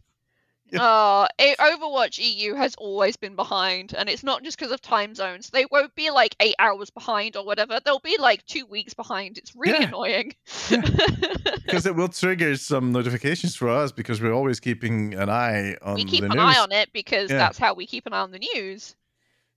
Oh, 0.81 1.27
Overwatch 1.41 2.19
EU 2.19 2.55
has 2.55 2.75
always 2.77 3.17
been 3.17 3.37
behind, 3.37 3.95
and 3.95 4.09
it's 4.09 4.23
not 4.23 4.43
just 4.43 4.59
because 4.59 4.73
of 4.73 4.81
time 4.81 5.15
zones. 5.15 5.51
They 5.51 5.67
won't 5.71 5.95
be 5.95 6.11
like 6.11 6.35
eight 6.41 6.55
hours 6.59 6.91
behind 6.91 7.37
or 7.37 7.45
whatever. 7.45 7.81
They'll 7.85 8.01
be 8.01 8.17
like 8.19 8.45
two 8.47 8.67
weeks 8.67 8.95
behind. 8.95 9.39
It's 9.39 9.55
really 9.55 9.81
Yeah. 9.81 9.89
annoying. 9.89 10.35
Because 10.71 11.87
it 11.87 11.95
will 11.95 12.09
trigger 12.09 12.57
some 12.57 12.93
notifications 12.93 13.55
for 13.57 13.69
us 13.69 13.93
because 13.93 14.21
we're 14.21 14.33
always 14.35 14.61
keeping 14.61 15.15
an 15.15 15.29
eye 15.31 15.77
on 15.83 15.95
we 15.95 16.05
keep 16.05 16.21
the 16.21 16.27
an 16.31 16.37
news. 16.37 16.57
eye 16.57 16.59
on 16.61 16.73
it 16.73 16.93
because 16.93 17.31
Yeah. 17.31 17.39
that's 17.39 17.59
how 17.59 17.75
we 17.75 17.87
keep 17.87 18.07
an 18.07 18.13
eye 18.13 18.21
on 18.21 18.31
the 18.33 18.39
news. 18.55 18.97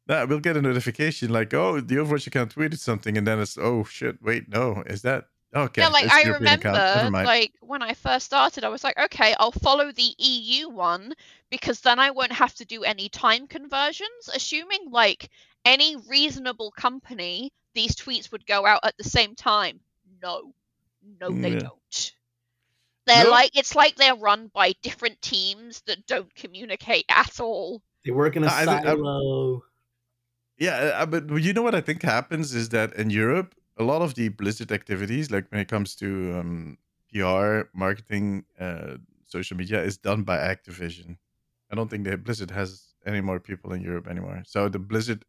Yeah, 0.09 0.23
we'll 0.23 0.39
get 0.39 0.55
a 0.55 0.61
notification 0.61 1.31
like, 1.33 1.53
oh, 1.53 1.81
the 1.81 1.95
Overwatch 1.95 2.27
account 2.27 2.55
tweeted 2.55 2.79
something. 2.79 3.17
And 3.17 3.27
then 3.27 3.39
it's, 3.39 3.57
oh, 3.57 3.83
shit, 3.83 4.21
wait, 4.21 4.47
no, 4.47 4.83
is 4.85 5.01
that? 5.01 5.25
Okay. 5.57 5.81
yeah, 5.81 5.87
like 5.89 6.05
it's 6.05 6.13
I 6.13 6.21
European 6.21 6.59
remember, 6.59 7.09
like 7.25 7.53
when 7.61 7.81
I 7.81 7.93
first 7.93 8.25
started, 8.25 8.63
I 8.63 8.69
was 8.69 8.83
like, 8.83 8.97
okay, 8.97 9.35
I'll 9.39 9.51
follow 9.51 9.91
the 9.91 10.13
EU 10.17 10.69
one 10.69 11.13
because 11.49 11.81
then 11.81 11.99
I 11.99 12.11
won't 12.11 12.31
have 12.31 12.53
to 12.55 12.65
do 12.65 12.83
any 12.83 13.09
time 13.09 13.47
conversions. 13.47 14.29
Assuming 14.33 14.91
like 14.91 15.29
any 15.65 15.95
reasonable 16.09 16.71
company, 16.71 17.51
these 17.73 17.95
tweets 17.95 18.31
would 18.31 18.45
go 18.45 18.65
out 18.65 18.81
at 18.83 18.97
the 18.97 19.03
same 19.03 19.35
time. 19.35 19.79
No, 20.21 20.53
no, 21.19 21.29
they 21.29 21.51
Yeah. 21.53 21.59
don't. 21.59 22.13
They're 23.05 23.23
No. 23.25 23.31
like 23.31 23.57
it's 23.57 23.75
like 23.75 23.95
they're 23.95 24.15
run 24.15 24.47
by 24.53 24.73
different 24.81 25.21
teams 25.21 25.81
that 25.87 26.05
don't 26.07 26.33
communicate 26.35 27.05
at 27.09 27.39
all. 27.39 27.81
They 28.03 28.11
work 28.11 28.35
in 28.35 28.43
a 28.43 28.47
I 28.47 28.65
think- 28.65 28.85
I- 28.85 28.95
silo. 28.95 29.63
Yeah, 30.59 30.75
uh, 31.01 31.05
but 31.05 31.29
you 31.29 31.53
know 31.53 31.61
what 31.61 31.75
I 31.75 31.81
think 31.81 32.01
happens 32.01 32.55
is 32.55 32.69
that 32.69 32.93
in 32.93 33.09
Europe, 33.11 33.53
a 33.77 33.83
lot 33.83 34.01
of 34.01 34.15
the 34.15 34.29
Blizzard 34.29 34.71
activities, 34.71 35.31
like 35.31 35.45
when 35.51 35.61
it 35.61 35.67
comes 35.67 35.95
to 35.95 36.39
um, 36.39 36.77
PR, 37.13 37.61
marketing, 37.73 38.45
uh, 38.59 38.97
social 39.25 39.57
media, 39.57 39.81
is 39.83 39.97
done 39.97 40.23
by 40.23 40.37
Activision. 40.37 41.17
I 41.71 41.75
don't 41.75 41.89
think 41.89 42.05
that 42.05 42.23
Blizzard 42.23 42.51
has 42.51 42.93
any 43.05 43.21
more 43.21 43.39
people 43.39 43.73
in 43.73 43.81
Europe 43.81 44.07
anymore. 44.07 44.43
So 44.45 44.69
the 44.69 44.79
Blizzard, 44.79 45.25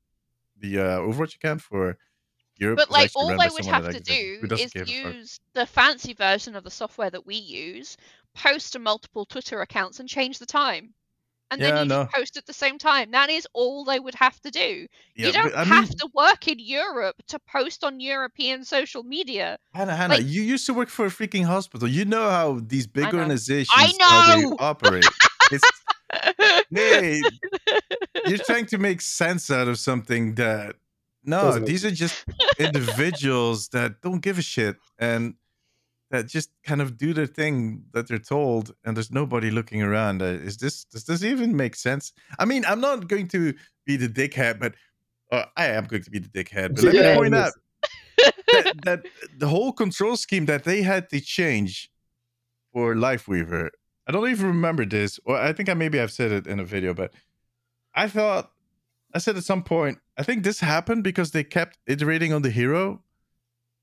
the 0.59 0.79
uh, 0.79 0.99
Overwatch 0.99 1.37
account 1.37 1.61
for 1.63 1.99
Europe, 2.57 2.79
But 2.79 2.91
like 2.91 3.11
all 3.15 3.29
they 3.29 3.49
would 3.49 3.67
have 3.67 3.91
to 3.91 4.01
do 4.01 4.41
is 4.51 4.73
give 4.73 4.89
a 4.89 4.93
fuck. 4.93 5.15
use 5.15 5.41
the 5.53 5.67
fancy 5.67 6.13
version 6.13 6.57
of 6.57 6.65
the 6.65 6.71
software 6.71 7.11
that 7.11 7.27
we 7.27 7.37
use, 7.37 7.97
post 8.35 8.73
to 8.73 8.79
multiple 8.79 9.27
Twitter 9.27 9.61
accounts, 9.61 10.01
and 10.01 10.09
change 10.09 10.39
the 10.39 10.47
time. 10.47 10.95
And 11.51 11.61
then 11.61 11.77
you 11.77 11.85
no. 11.87 12.05
just 12.05 12.15
post 12.15 12.37
at 12.37 12.47
the 12.47 12.53
same 12.53 12.79
time. 12.79 13.11
That 13.13 13.31
is 13.31 13.47
all 13.55 13.85
they 13.85 13.99
would 13.99 14.15
have 14.17 14.39
to 14.41 14.51
do. 14.51 14.87
Yeah, 15.17 15.27
you 15.27 15.33
don't 15.33 15.45
but 15.45 15.55
I 15.55 15.65
have 15.65 15.89
mean, 15.89 15.99
to 15.99 16.09
work 16.15 16.47
in 16.47 16.59
Europe 16.59 17.17
to 17.29 17.39
post 17.39 17.85
on 17.85 18.01
European 18.01 18.65
social 18.65 19.03
media. 19.03 19.59
Hana, 19.73 19.97
Hana, 19.97 20.15
like- 20.15 20.27
you 20.27 20.43
used 20.43 20.67
to 20.67 20.75
work 20.75 20.89
for 20.89 21.07
a 21.07 21.11
freaking 21.11 21.45
hospital. 21.45 21.89
You 21.89 22.05
know 22.05 22.29
how 22.29 22.61
these 22.67 22.87
big 22.87 23.07
I 23.07 23.11
know. 23.13 23.19
organizations 23.19 23.97
how 24.01 24.37
they 24.37 24.43
know! 24.43 24.57
operate. 24.59 25.07
It's 25.51 25.65
hey, 26.71 27.23
you're 28.27 28.39
trying 28.47 28.67
to 28.67 28.79
make 28.79 29.01
sense 29.01 29.51
out 29.51 29.69
of 29.69 29.79
something 29.79 30.35
that 30.37 30.77
no, 31.25 31.43
Doesn't 31.43 31.63
make 31.63 31.69
these 31.69 31.85
are 31.85 31.91
just 31.91 32.25
individuals 32.59 33.69
that 33.69 34.01
don't 34.01 34.21
give 34.21 34.39
a 34.39 34.43
shit 34.43 34.77
and 34.99 35.35
that 36.11 36.27
just 36.27 36.51
kind 36.65 36.81
of 36.81 36.97
do 36.97 37.13
the 37.13 37.27
thing 37.27 37.85
that 37.93 38.09
they're 38.09 38.19
told, 38.19 38.73
and 38.85 38.97
there's 38.97 39.11
nobody 39.11 39.51
looking 39.51 39.83
around. 39.83 40.23
Uh, 40.23 40.27
is 40.27 40.57
this 40.59 40.85
does 40.85 41.05
this 41.05 41.23
even 41.23 41.57
make 41.57 41.77
sense? 41.77 42.13
I 42.39 42.45
mean, 42.45 42.65
I'm 42.67 42.81
not 42.81 43.09
going 43.09 43.29
to 43.29 43.55
be 43.87 43.97
the 43.97 44.09
dickhead, 44.09 44.59
but 44.59 44.75
uh, 45.33 45.45
I 45.57 45.67
am 45.67 45.85
going 45.85 46.03
to 46.05 46.11
be 46.11 46.19
the 46.19 46.29
dickhead. 46.29 46.75
But 46.75 46.85
let 46.85 46.95
Yeah, 46.95 47.03
me 47.11 47.15
point 47.15 47.35
out 47.35 47.53
that, 48.53 48.69
that 48.85 49.01
the 49.37 49.49
whole 49.49 49.73
control 49.73 50.17
scheme 50.17 50.47
that 50.47 50.65
they 50.65 50.83
had 50.83 51.09
to 51.11 51.21
change 51.21 51.91
for 52.73 52.95
Lifeweaver. 52.95 53.71
I 54.07 54.13
don't 54.13 54.29
even 54.31 54.47
remember 54.47 54.87
this, 54.87 55.21
or 55.25 55.37
I 55.37 55.53
think 55.53 55.69
I 55.69 55.75
maybe 55.75 56.01
I've 56.01 56.13
said 56.13 56.33
it 56.33 56.47
in 56.47 56.61
a 56.61 56.65
video, 56.65 56.95
but 56.95 57.13
I 57.95 58.09
thought 58.09 58.51
I 59.15 59.19
said 59.19 59.37
at 59.37 59.45
some 59.45 59.63
point, 59.63 59.99
I 60.17 60.23
think 60.23 60.45
this 60.45 60.61
happened 60.61 61.05
because 61.05 61.31
they 61.33 61.45
kept 61.45 61.79
iterating 61.87 62.33
on 62.33 62.43
the 62.43 62.51
hero. 62.51 63.03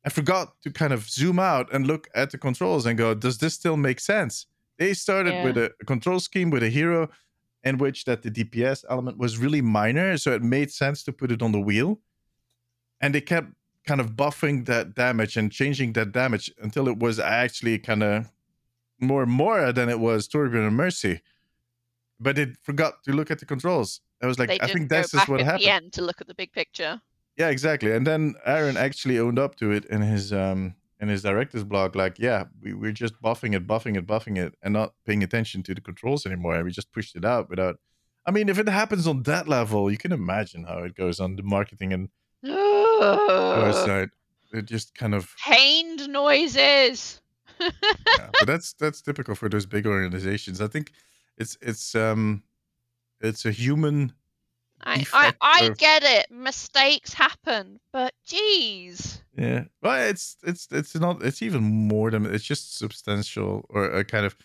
I 0.05 0.09
forgot 0.09 0.53
to 0.61 0.71
kind 0.71 0.93
of 0.93 1.09
zoom 1.09 1.39
out 1.39 1.73
and 1.73 1.87
look 1.87 2.07
at 2.13 2.29
the 2.29 2.37
controls 2.37 2.85
and 2.85 2.97
go, 2.97 3.15
does 3.15 3.39
this 3.39 3.55
still 3.55 3.75
make 3.75 3.99
sense? 3.99 4.45
They 4.77 4.93
started 4.93 5.43
with 5.43 5.57
a, 5.57 5.71
control 5.85 6.19
scheme 6.19 6.51
with 6.51 6.61
a 6.61 6.69
hero 6.69 7.09
in 7.63 7.79
which 7.79 8.05
that 8.05 8.21
the 8.21 8.29
DPS 8.29 8.85
element 8.89 9.17
was 9.17 9.39
really 9.39 9.61
minor, 9.61 10.17
so 10.17 10.31
it 10.31 10.43
made 10.43 10.71
sense 10.71 11.01
to 11.03 11.11
put 11.11 11.31
it 11.31 11.41
on 11.41 11.51
the 11.51 11.59
wheel. 11.59 11.99
And 13.01 13.15
they 13.15 13.21
kept 13.21 13.47
kind 13.87 13.99
of 13.99 14.11
buffing 14.11 14.65
that 14.67 14.93
damage 14.93 15.37
and 15.37 15.51
changing 15.51 15.93
that 15.93 16.11
damage 16.11 16.51
until 16.61 16.87
it 16.87 16.99
was 16.99 17.19
actually 17.19 17.79
kind 17.79 18.03
of 18.03 18.31
more 18.99 19.25
Moira 19.25 19.73
than 19.73 19.89
it 19.89 19.99
was 19.99 20.27
Torbjorn 20.27 20.67
and 20.67 20.75
Mercy. 20.75 21.21
But 22.19 22.35
they 22.35 22.53
forgot 22.61 23.03
to 23.05 23.11
look 23.11 23.31
at 23.31 23.39
the 23.39 23.45
controls. 23.45 24.01
I 24.21 24.27
was 24.27 24.37
like, 24.37 24.49
they 24.49 24.59
I 24.59 24.67
think 24.67 24.89
that's 24.89 25.11
just 25.11 25.27
what 25.27 25.41
at 25.41 25.45
happened. 25.45 25.63
the 25.63 25.69
end 25.69 25.93
to 25.93 26.01
look 26.03 26.21
at 26.21 26.27
the 26.27 26.35
big 26.35 26.51
picture. 26.51 27.01
Yeah, 27.37 27.49
exactly. 27.49 27.91
And 27.91 28.07
then 28.07 28.35
Aaron 28.45 28.77
actually 28.77 29.19
owned 29.19 29.39
up 29.39 29.55
to 29.55 29.71
it 29.71 29.85
in 29.85 30.01
his 30.01 30.31
um 30.31 30.75
in 31.01 31.09
his 31.09 31.23
director's 31.23 31.65
blog, 31.65 31.95
like, 31.95 32.17
yeah, 32.17 32.45
we, 32.61 32.73
we're 32.73 32.93
just 32.93 33.21
buffing 33.21 33.53
it, 33.53 33.67
buffing 33.67 33.97
it, 33.97 34.07
buffing 34.07 34.37
it, 34.37 34.55
and 34.63 34.73
not 34.73 34.93
paying 35.05 35.23
attention 35.23 35.61
to 35.63 35.75
the 35.75 35.81
controls 35.81 36.25
anymore. 36.25 36.55
And 36.55 36.63
We 36.63 36.71
just 36.71 36.93
pushed 36.93 37.15
it 37.15 37.25
out 37.25 37.49
without 37.49 37.79
I 38.27 38.31
mean, 38.31 38.49
if 38.49 38.57
it 38.57 38.67
happens 38.67 39.05
on 39.05 39.23
that 39.23 39.47
level, 39.47 39.91
you 39.91 39.97
can 39.97 40.11
imagine 40.11 40.63
how 40.63 40.79
it 40.79 40.95
goes 40.95 41.19
on 41.19 41.35
the 41.35 41.43
marketing 41.43 41.93
and 41.93 42.09
side. 43.73 44.09
It 44.51 44.65
just 44.65 44.95
kind 44.95 45.13
of 45.13 45.33
Pained 45.45 46.09
noises. 46.09 47.21
yeah, 47.59 47.69
but 48.39 48.47
that's 48.47 48.73
that's 48.73 49.01
typical 49.01 49.35
for 49.35 49.49
those 49.49 49.65
big 49.65 49.85
organizations. 49.85 50.61
I 50.61 50.67
think 50.67 50.91
it's 51.37 51.57
it's 51.61 51.93
um 51.93 52.43
it's 53.21 53.45
a 53.45 53.51
human 53.51 54.13
I, 54.85 55.05
I, 55.13 55.33
I 55.41 55.69
get 55.69 56.03
it. 56.03 56.31
Mistakes 56.31 57.13
happen, 57.13 57.79
but 57.91 58.13
geez. 58.25 59.21
Yeah, 59.37 59.65
well, 59.81 60.09
it's 60.09 60.37
it's 60.43 60.67
it's 60.71 60.95
not. 60.95 61.23
It's 61.23 61.41
even 61.41 61.63
more 61.63 62.11
than 62.11 62.25
it's 62.25 62.43
just 62.43 62.77
substantial 62.77 63.65
or 63.69 63.85
a 63.85 64.03
kind 64.03 64.25
of. 64.25 64.35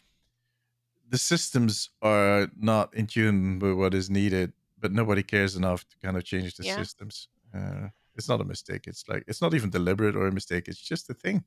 The 1.09 1.19
systems 1.19 1.91
are 2.03 2.49
not 2.57 2.95
in 2.95 3.07
tune 3.07 3.59
with 3.59 3.75
what 3.75 3.95
is 3.95 4.09
needed, 4.09 4.53
but 4.79 4.93
nobody 4.93 5.23
cares 5.25 5.57
enough 5.57 5.85
to 5.89 5.97
kind 5.99 6.17
of 6.17 6.25
change 6.25 6.55
the 6.55 6.65
Yeah. 6.65 6.77
systems. 6.77 7.29
Uh, 7.55 7.89
It's 8.17 8.29
not 8.29 8.41
a 8.41 8.45
mistake. 8.45 8.87
It's 8.87 9.09
like 9.09 9.25
it's 9.27 9.41
not 9.41 9.55
even 9.55 9.71
deliberate 9.71 10.15
or 10.17 10.27
a 10.27 10.33
mistake. 10.33 10.69
It's 10.69 10.81
just 10.81 11.11
a 11.11 11.15
thing. 11.15 11.45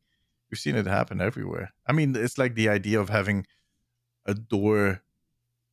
We've 0.50 0.60
seen 0.60 0.76
it 0.76 0.86
happen 0.88 1.22
everywhere. 1.22 1.74
I 1.88 1.94
mean, 1.94 2.16
it's 2.16 2.38
like 2.38 2.56
the 2.56 2.70
idea 2.70 3.00
of 3.00 3.10
having 3.10 3.46
a 4.26 4.34
door 4.34 5.02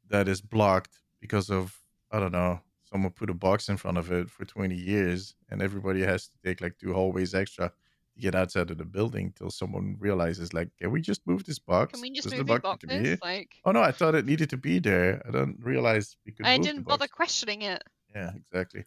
that 0.09 0.29
is 0.29 0.41
blocked 0.41 1.01
because 1.21 1.49
of 1.51 1.79
I 2.13 2.19
don't 2.21 2.33
know, 2.33 2.61
someone 2.93 3.13
put 3.13 3.31
a 3.31 3.35
box 3.35 3.69
in 3.69 3.77
front 3.77 3.99
of 3.99 4.11
it 4.11 4.29
for 4.31 4.45
20 4.45 4.75
years 4.75 5.35
and 5.51 5.63
everybody 5.63 6.03
has 6.03 6.29
to 6.29 6.39
take 6.45 6.61
like 6.61 6.77
two 6.79 6.93
hallways 6.93 7.35
extra 7.35 7.69
to 7.69 8.21
get 8.21 8.35
outside 8.35 8.71
of 8.71 8.79
the 8.79 8.85
building 8.85 9.33
till 9.37 9.51
someone 9.51 9.97
realizes 9.99 10.53
like, 10.53 10.69
can 10.79 10.91
we 10.91 11.01
just 11.01 11.27
move 11.27 11.45
this 11.45 11.59
box? 11.59 11.93
Can 11.93 12.03
we 12.03 12.11
just 12.11 12.25
Does 12.25 12.33
the 12.33 12.39
move 12.39 12.49
these 12.49 12.59
box 12.61 12.85
need 12.85 12.93
here?" 12.93 13.17
boxes? 13.17 13.23
Like, 13.23 13.55
Oh 13.65 13.73
no, 13.73 13.83
I 13.83 13.93
thought 13.93 14.15
it 14.15 14.27
needed 14.27 14.51
to 14.51 14.57
be 14.57 14.79
there. 14.79 15.23
I 15.27 15.31
don't 15.31 15.57
realize 15.63 16.17
we 16.27 16.33
could 16.33 16.47
I 16.47 16.59
didn't 16.59 16.83
bother 16.83 17.09
questioning 17.09 17.63
it. 17.63 17.83
Yeah, 18.15 18.33
exactly. 18.35 18.85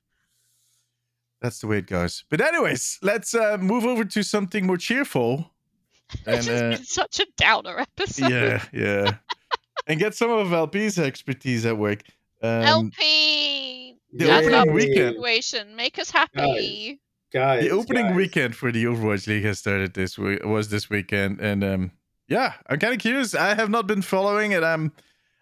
That's 1.41 1.59
the 1.59 1.67
way 1.67 1.79
it 1.79 1.87
goes. 1.87 2.23
But 2.29 2.39
anyways, 2.39 2.99
let's 3.01 3.33
uh, 3.33 3.57
move 3.59 3.85
over 3.85 4.05
to 4.05 4.23
something 4.23 4.65
more 4.65 4.77
cheerful. 4.77 5.49
This 6.25 6.45
has 6.45 6.61
uh, 6.61 6.69
been 6.77 6.83
such 6.85 7.19
a 7.21 7.25
downer 7.37 7.79
episode. 7.79 8.29
yeah, 8.29 8.63
yeah, 8.71 9.15
and 9.87 9.99
get 9.99 10.13
some 10.13 10.29
of 10.29 10.53
LP's 10.53 10.99
expertise 10.99 11.65
at 11.65 11.75
work. 11.75 12.03
Um, 12.43 12.61
LP, 12.61 13.82
the 14.13 14.25
that's 14.25 14.47
opening 14.47 14.69
our 14.69 14.73
weekend- 14.73 15.15
situation. 15.15 15.75
Make 15.75 15.99
us 15.99 16.11
happy. 16.11 17.01
guys. 17.31 17.63
the 17.63 17.71
opening 17.71 18.07
guys. 18.07 18.15
weekend 18.15 18.55
for 18.55 18.71
the 18.71 18.85
Overwatch 18.85 19.27
League 19.27 19.43
has 19.43 19.59
started 19.59 19.93
this 19.93 20.17
week. 20.17 20.43
Was 20.45 20.69
this 20.69 20.89
weekend, 20.89 21.39
and 21.41 21.63
um, 21.63 21.91
yeah, 22.27 22.53
I'm 22.67 22.79
kind 22.79 22.93
of 22.93 22.99
curious. 22.99 23.35
I 23.35 23.55
have 23.55 23.69
not 23.69 23.87
been 23.87 24.01
following 24.01 24.51
it. 24.51 24.63
I'm, 24.63 24.91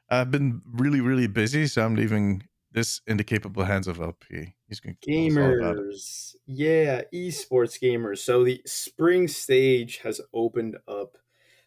I've 0.10 0.32
been 0.32 0.62
really, 0.74 1.02
really 1.02 1.28
busy, 1.28 1.68
so 1.68 1.86
I'm 1.86 1.96
leaving 1.96 2.44
this 2.72 3.02
in 3.06 3.18
the 3.18 3.24
capable 3.24 3.64
hands 3.66 3.88
of 3.88 4.00
LP. 4.00 4.56
He's 4.68 4.80
going 4.80 4.96
to 5.02 5.12
tell 5.12 5.28
us 5.28 5.38
all 5.38 5.60
about 5.60 5.78
it. 5.78 5.82
Gamers, 5.90 6.36
yeah, 6.46 7.02
esports 7.14 7.80
gamers. 7.82 8.20
So 8.20 8.44
the 8.46 8.62
spring 8.66 9.28
stage 9.28 9.98
has 10.00 10.22
opened 10.34 10.78
up. 10.88 11.18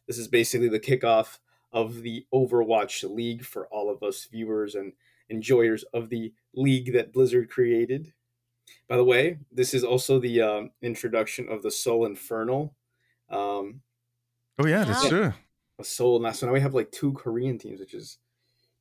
This 0.07 0.19
is 0.19 0.29
basically 0.29 0.69
the 0.69 0.81
kickoff 0.81 1.39
of 1.73 2.03
the 2.03 2.25
Overwatch 2.33 3.03
League 3.09 3.45
for 3.45 3.67
all 3.67 3.91
of 3.91 4.03
us 4.03 4.27
viewers 4.31 4.75
and 4.75 4.93
enjoyers 5.29 5.83
of 5.93 6.09
the 6.09 6.33
league 6.55 6.93
that 6.93 7.13
Blizzard 7.13 7.51
created. 7.51 8.13
By 8.89 8.97
the 8.97 9.05
way, 9.05 9.39
this 9.53 9.75
is 9.75 9.85
also 9.85 10.19
the 10.19 10.41
um, 10.43 10.71
introduction 10.83 11.49
of 11.49 11.63
the 11.63 11.71
Seoul 11.71 12.07
Infernal. 12.07 12.75
Um, 13.31 13.81
Oh 14.59 14.67
yeah, 14.67 14.85
that's 14.85 15.09
true. 15.09 15.33
a 15.81 15.85
Seoul. 15.85 16.21
Now, 16.21 16.31
so 16.33 16.47
now 16.47 16.53
we 16.53 16.61
have 16.61 16.75
like 16.75 16.93
two 16.93 17.13
Korean 17.15 17.59
teams, 17.59 17.81
which 17.81 17.93
is 17.95 18.19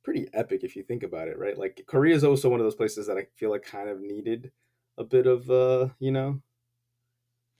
pretty 0.04 0.28
epic 0.32 0.62
if 0.62 0.76
you 0.76 0.82
think 0.84 1.02
about 1.02 1.26
it, 1.28 1.36
right? 1.38 1.58
Like 1.58 1.82
Korea 1.86 2.14
is 2.14 2.22
also 2.22 2.48
one 2.48 2.60
of 2.60 2.64
those 2.66 2.76
places 2.76 3.06
that 3.08 3.16
I 3.16 3.26
feel 3.34 3.50
like 3.50 3.64
kind 3.64 3.88
of 3.88 4.00
needed 4.00 4.52
a 4.98 5.02
bit 5.04 5.26
of, 5.26 5.50
uh, 5.50 5.88
you 5.98 6.12
know, 6.12 6.40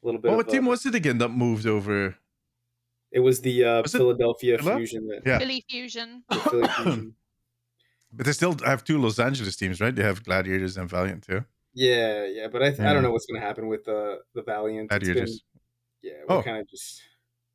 a 0.03 0.07
little 0.07 0.21
bit. 0.21 0.29
Well, 0.31 0.39
of, 0.39 0.47
what 0.47 0.53
team 0.53 0.67
uh, 0.69 0.71
was 0.71 0.87
it 0.87 0.95
again 0.95 1.19
that 1.19 1.31
moved 1.31 1.67
over? 1.67 2.15
It 3.11 3.21
was 3.21 3.41
the 3.41 3.65
uh, 3.65 3.83
Was 3.83 3.93
Philadelphia 3.93 4.59
Phila? 4.59 4.77
Fusion. 4.77 5.09
That, 5.09 5.23
Yeah. 5.27 5.39
Philly 5.39 5.65
Fusion. 5.69 6.23
the 6.31 6.37
Philly 6.37 6.69
Fusion. 6.69 7.15
But 8.17 8.27
they 8.27 8.33
still 8.33 8.57
have 8.65 8.85
two 8.85 8.99
Los 9.01 9.19
Angeles 9.19 9.57
teams, 9.57 9.81
right? 9.81 9.95
They 9.95 10.03
have 10.03 10.23
Gladiators 10.25 10.77
and 10.77 10.89
Valiant 10.89 11.23
too. 11.25 11.45
Yeah, 11.75 12.25
yeah, 12.27 12.47
but 12.49 12.63
I, 12.63 12.69
th- 12.71 12.81
I 12.81 12.93
don't 12.93 13.03
know 13.03 13.11
what's 13.11 13.27
going 13.27 13.41
to 13.41 13.47
happen 13.47 13.67
with 13.67 13.89
uh, 13.89 14.17
the 14.35 14.43
Valiant. 14.43 14.93
It's 14.93 14.99
been- 15.05 15.15
Gladiators. 15.15 15.43
yeah, 16.03 16.13
we're 16.29 16.37
Oh. 16.37 16.43
kind 16.43 16.59
of 16.59 16.69
just 16.69 17.03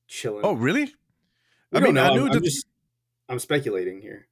chilling. 0.08 0.42
Oh, 0.44 0.54
really? 0.54 0.94
We 1.72 1.78
I 1.78 1.80
mean, 1.82 1.98
I 1.98 2.08
know. 2.10 2.14
knew 2.16 2.22
I'm, 2.26 2.28
that. 2.30 2.38
I'm 2.38 2.44
just 2.44 2.66
I'm 3.30 3.40
speculating 3.40 4.02
here. 4.02 4.28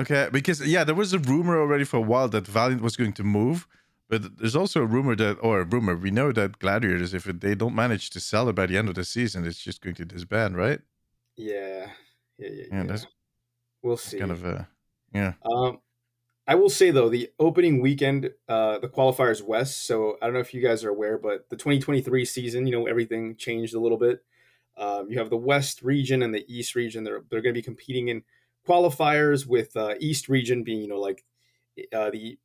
Okay, 0.00 0.28
because 0.32 0.66
yeah, 0.66 0.84
there 0.84 0.94
was 0.94 1.12
a 1.12 1.18
rumor 1.18 1.60
already 1.60 1.84
for 1.84 1.98
a 1.98 2.00
while 2.12 2.28
that 2.30 2.46
Valiant 2.46 2.82
was 2.82 2.96
going 2.96 3.12
to 3.12 3.22
move, 3.22 3.68
but 4.08 4.38
there's 4.38 4.56
also 4.56 4.80
a 4.82 4.86
rumor 4.86 5.14
that, 5.16 5.36
or 5.42 5.60
a 5.60 5.64
rumor, 5.64 5.94
we 5.96 6.10
know 6.10 6.32
that 6.32 6.58
Gladiators, 6.58 7.12
if 7.14 7.24
they 7.24 7.54
don't 7.54 7.74
manage 7.74 8.08
to 8.10 8.18
sell 8.20 8.48
it 8.48 8.54
by 8.54 8.66
the 8.66 8.78
end 8.78 8.88
of 8.88 8.94
the 8.94 9.04
season, 9.04 9.44
it's 9.46 9.58
just 9.62 9.82
going 9.82 9.94
to 9.96 10.04
disband, 10.06 10.56
right? 10.56 10.80
Yeah, 11.36 11.88
yeah, 12.38 12.48
yeah. 12.48 12.48
Yeah, 12.48 12.64
yeah. 12.72 12.82
that's 12.84 13.06
we'll 13.82 13.98
see. 13.98 14.18
kind 14.18 14.32
of 14.32 14.44
a 14.44 14.66
yeah. 15.14 15.34
Um, 15.44 15.80
I 16.46 16.56
will 16.56 16.70
say 16.70 16.90
though, 16.90 17.08
the 17.08 17.30
opening 17.38 17.80
weekend, 17.80 18.34
uh, 18.48 18.78
the 18.80 18.88
qualifiers 18.88 19.42
west. 19.42 19.82
So 19.86 20.18
I 20.22 20.26
don't 20.26 20.34
know 20.34 20.40
if 20.40 20.54
you 20.54 20.62
guys 20.62 20.84
are 20.84 20.90
aware, 20.90 21.18
but 21.18 21.48
the 21.50 21.56
2023 21.56 22.24
season, 22.24 22.66
you 22.66 22.72
know, 22.72 22.86
everything 22.86 23.36
changed 23.36 23.74
a 23.74 23.80
little 23.80 23.98
bit. 23.98 24.24
Um, 24.76 25.10
you 25.10 25.18
have 25.18 25.30
the 25.30 25.36
west 25.36 25.82
region 25.82 26.22
and 26.22 26.34
the 26.34 26.44
east 26.52 26.74
region. 26.74 27.04
They're 27.04 27.22
they're 27.30 27.42
going 27.42 27.54
to 27.54 27.58
be 27.58 27.62
competing 27.62 28.08
in 28.08 28.24
qualifiers 28.68 29.46
with 29.46 29.76
uh, 29.76 29.94
east 30.00 30.28
region 30.28 30.64
being, 30.64 30.82
you 30.82 30.88
know, 30.88 31.00
like 31.00 31.24
uh, 31.92 32.10
the 32.10 32.38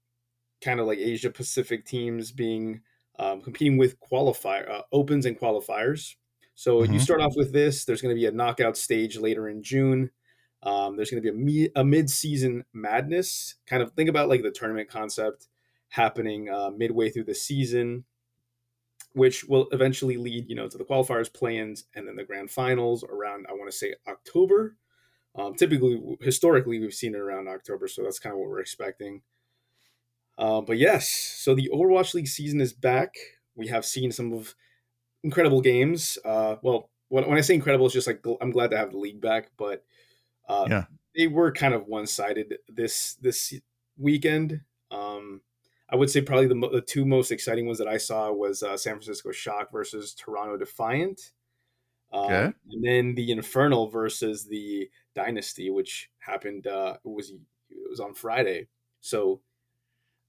kind 0.62 0.80
of 0.80 0.88
like 0.88 1.00
Asia 1.00 1.30
Pacific 1.30 1.86
teams 1.86 2.32
being 2.32 2.82
um, 3.20 3.42
competing 3.42 3.78
with 3.78 4.00
qualifier 4.00 4.70
uh, 4.70 4.82
opens 4.92 5.26
and 5.26 5.40
qualifiers. 5.40 6.16
So 6.56 6.84
you 6.84 7.00
Mhm. 7.00 7.00
start 7.00 7.22
off 7.22 7.34
with 7.36 7.54
this. 7.54 7.86
There's 7.86 8.02
going 8.02 8.16
to 8.16 8.20
be 8.20 8.26
a 8.26 8.32
knockout 8.32 8.78
stage 8.78 9.18
later 9.18 9.48
in 9.48 9.62
June. 9.62 10.12
Um, 10.64 10.96
there's 10.96 11.12
going 11.12 11.22
to 11.22 11.32
be 11.32 11.36
a, 11.36 11.40
me- 11.40 11.70
a 11.76 11.84
mid-season 11.84 12.66
madness. 12.74 13.56
Kind 13.68 13.84
of 13.84 13.92
think 13.94 14.10
about 14.10 14.30
like 14.30 14.44
the 14.44 14.52
tournament 14.52 14.90
concept 14.90 15.48
happening 15.90 16.50
uh, 16.50 16.72
midway 16.76 17.10
through 17.10 17.26
the 17.26 17.36
season, 17.36 18.04
which 19.14 19.46
will 19.46 19.68
eventually 19.72 20.18
lead, 20.18 20.50
you 20.50 20.56
know, 20.56 20.68
to 20.68 20.78
the 20.78 20.84
qualifiers, 20.84 21.32
play-ins, 21.32 21.86
and 21.96 22.08
then 22.08 22.16
the 22.16 22.24
grand 22.24 22.52
finals 22.52 23.04
around 23.04 23.46
I 23.50 23.54
want 23.54 23.72
to 23.72 23.78
say 23.78 23.96
October. 24.08 24.76
Um, 25.36 25.54
typically, 25.54 26.18
historically, 26.22 26.80
we've 26.80 26.94
seen 26.94 27.14
it 27.14 27.20
around 27.20 27.48
October, 27.48 27.88
so 27.88 28.04
that's 28.04 28.20
kind 28.20 28.34
of 28.34 28.40
what 28.40 28.50
we're 28.50 28.60
expecting. 28.60 29.22
Uh, 30.38 30.62
but 30.62 30.78
yes, 30.78 31.08
so 31.10 31.56
the 31.56 31.70
Overwatch 31.74 32.14
League 32.14 32.28
season 32.28 32.60
is 32.60 32.74
back. 32.74 33.16
We 33.56 33.68
have 33.68 33.86
seen 33.86 34.12
some 34.12 34.34
of 34.34 34.56
incredible 35.24 35.62
games. 35.62 36.18
Uh, 36.26 36.56
well, 36.62 36.90
when, 37.10 37.28
when 37.28 37.38
I 37.38 37.42
say 37.42 37.54
incredible, 37.54 37.86
it's 37.86 37.94
just 37.94 38.08
like 38.08 38.26
I'm 38.42 38.52
glad 38.52 38.72
to 38.72 38.78
have 38.78 38.92
the 38.92 38.98
league 38.98 39.22
back, 39.22 39.52
but 39.58 39.84
uh, 40.48 40.66
Yeah. 40.70 40.86
they 41.16 41.28
were 41.28 41.52
kind 41.52 41.74
of 41.74 41.88
one 41.88 42.08
sided 42.08 42.58
this 42.68 43.16
this 43.16 43.54
weekend. 43.98 44.62
Um, 44.92 45.42
I 45.90 45.96
would 45.96 46.10
say 46.10 46.22
probably 46.22 46.48
the, 46.48 46.56
mo- 46.56 46.72
the 46.72 46.82
two 46.82 47.06
most 47.06 47.32
exciting 47.32 47.66
ones 47.66 47.78
that 47.80 47.88
I 47.88 47.98
saw 47.98 48.32
was 48.32 48.62
uh, 48.64 48.76
San 48.78 48.94
Francisco 48.96 49.32
Shock 49.32 49.72
versus 49.72 50.14
Toronto 50.14 50.58
Defiant. 50.58 51.32
Um, 52.14 52.24
Okay. 52.26 52.54
And 52.72 52.84
then 52.84 53.16
the 53.16 53.32
Infernal 53.32 53.88
versus 53.90 54.46
the 54.48 54.90
Dynasty, 55.16 55.70
which 55.70 56.10
happened 56.20 56.68
uh, 56.68 56.98
it 57.04 57.08
was 57.10 57.32
it 57.70 57.90
was 57.90 58.00
on 58.00 58.14
Friday. 58.14 58.68
So 59.02 59.42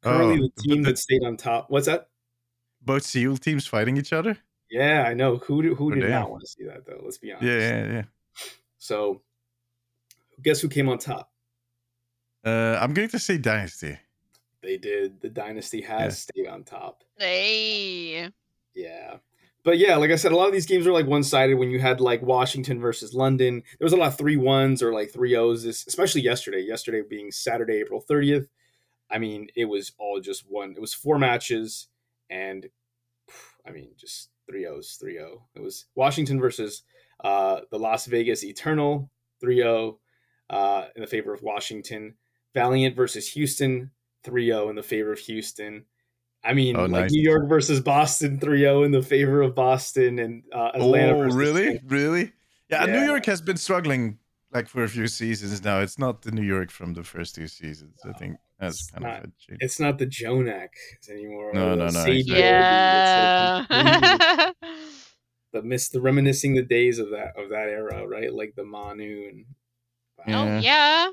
currently 0.02 0.44
Oh, 0.44 0.50
the 0.56 0.62
team 0.62 0.82
the- 0.82 0.90
that 0.90 0.98
stayed 0.98 1.22
on 1.24 1.36
top. 1.36 1.70
What's 1.70 1.86
that? 1.86 2.08
Both 2.80 3.02
SEAL 3.04 3.38
teams 3.38 3.66
fighting 3.66 3.96
each 3.96 4.12
other. 4.12 4.38
Yeah, 4.70 5.04
I 5.08 5.14
know. 5.14 5.38
Who 5.38 5.62
do, 5.62 5.74
who 5.74 5.90
Oh, 5.90 5.94
did 5.94 6.00
damn. 6.02 6.10
not 6.10 6.30
want 6.30 6.42
to 6.42 6.46
see 6.46 6.64
that 6.64 6.86
though? 6.86 7.00
Let's 7.02 7.18
be 7.18 7.32
honest. 7.32 7.44
Yeah, 7.46 7.58
yeah, 7.58 7.92
yeah. 7.92 8.02
So 8.78 9.22
guess 10.42 10.60
who 10.60 10.68
came 10.68 10.88
on 10.88 10.98
top? 10.98 11.30
Uh, 12.44 12.78
I'm 12.80 12.94
going 12.94 13.08
to 13.08 13.18
say 13.18 13.38
Dynasty. 13.38 13.98
They 14.62 14.76
did. 14.76 15.20
The 15.20 15.28
Dynasty 15.28 15.80
has 15.82 16.26
Yeah. 16.36 16.42
stayed 16.44 16.48
on 16.48 16.64
top. 16.64 17.04
Hey. 17.18 18.28
Yeah. 18.74 19.16
But 19.64 19.78
yeah, 19.78 19.96
like 19.96 20.10
I 20.10 20.16
said, 20.16 20.32
a 20.32 20.36
lot 20.36 20.46
of 20.46 20.52
these 20.52 20.66
games 20.66 20.86
are 20.86 20.92
like 20.92 21.06
one 21.06 21.22
sided 21.22 21.56
when 21.56 21.70
you 21.70 21.78
had 21.78 22.00
like 22.00 22.22
Washington 22.22 22.80
versus 22.80 23.12
London. 23.12 23.62
There 23.78 23.84
was 23.84 23.92
a 23.92 23.96
lot 23.96 24.08
of 24.08 24.16
three 24.18 24.36
ones 24.36 24.82
or 24.82 24.92
like 24.92 25.12
three 25.12 25.36
O's, 25.36 25.64
this, 25.64 25.86
especially 25.86 26.22
yesterday. 26.22 26.60
Yesterday 26.60 27.02
being 27.08 27.30
Saturday, 27.32 27.74
April 27.74 28.02
30th. 28.08 28.48
I 29.10 29.18
mean, 29.18 29.48
it 29.56 29.64
was 29.66 29.92
all 29.98 30.20
just 30.20 30.44
one. 30.48 30.72
It 30.72 30.80
was 30.80 30.94
four 30.94 31.18
matches 31.18 31.88
and 32.30 32.68
I 33.66 33.70
mean, 33.70 33.90
just 33.96 34.30
three 34.48 34.66
O's, 34.66 34.96
3 34.98 35.14
0. 35.14 35.42
It 35.54 35.60
was 35.62 35.86
Washington 35.94 36.40
versus 36.40 36.82
uh, 37.22 37.60
the 37.70 37.78
Las 37.78 38.06
Vegas 38.06 38.42
Eternal, 38.44 39.10
3 39.40 39.56
0 39.56 39.98
uh, 40.50 40.86
in 40.94 41.02
the 41.02 41.06
favor 41.06 41.32
of 41.32 41.42
Washington. 41.42 42.14
Valiant 42.54 42.96
versus 42.96 43.28
Houston, 43.32 43.90
3 44.24 44.46
0 44.46 44.68
in 44.70 44.76
the 44.76 44.82
favor 44.82 45.12
of 45.12 45.18
Houston. 45.20 45.84
I 46.44 46.54
mean, 46.54 46.76
Oh, 46.76 46.82
like 46.82 46.90
nice. 46.90 47.12
New 47.12 47.22
York 47.22 47.48
versus 47.48 47.80
Boston, 47.80 48.38
3 48.40 48.60
0 48.60 48.82
in 48.84 48.90
the 48.92 49.02
favor 49.02 49.42
of 49.42 49.54
Boston, 49.54 50.18
and 50.18 50.42
uh, 50.52 50.70
Atlanta 50.74 51.14
oh, 51.18 51.22
really? 51.24 51.66
Tampa. 51.66 51.86
Really? 51.86 52.32
Yeah, 52.70 52.84
New 52.86 53.04
York 53.04 53.26
has 53.26 53.40
been 53.40 53.56
struggling 53.56 54.18
like 54.52 54.68
for 54.68 54.82
a 54.84 54.88
few 54.88 55.06
seasons 55.08 55.62
now. 55.62 55.80
It's 55.80 55.98
not 55.98 56.22
the 56.22 56.30
New 56.30 56.42
York 56.42 56.70
from 56.70 56.94
the 56.94 57.02
first 57.02 57.34
two 57.34 57.46
seasons. 57.48 58.00
I 58.04 58.12
think 58.12 58.36
that's 58.58 58.80
It's 58.80 58.90
kind 58.90 59.04
not. 59.04 59.18
of 59.18 59.24
a 59.24 59.32
change. 59.38 59.58
It's 59.60 59.80
not 59.80 59.98
the 59.98 60.06
JJoNak 60.06 60.68
anymore. 61.10 61.52
No, 61.54 61.74
no, 61.74 61.76
no, 61.76 61.84
exactly. 61.86 62.22
Yeah. 62.22 63.64
It's 63.70 63.70
like 64.70 64.72
but 65.52 65.64
miss 65.64 65.88
the 65.88 66.00
reminiscing 66.00 66.54
the 66.54 66.62
days 66.62 66.98
of 66.98 67.10
that 67.10 67.34
of 67.36 67.50
that 67.50 67.68
era, 67.68 68.06
right? 68.06 68.32
Like 68.32 68.54
the 68.54 68.64
Mano 68.64 69.02
and 69.02 69.46
Yeah. 70.26 70.42
oh 70.42 70.58
yeah. 70.58 71.08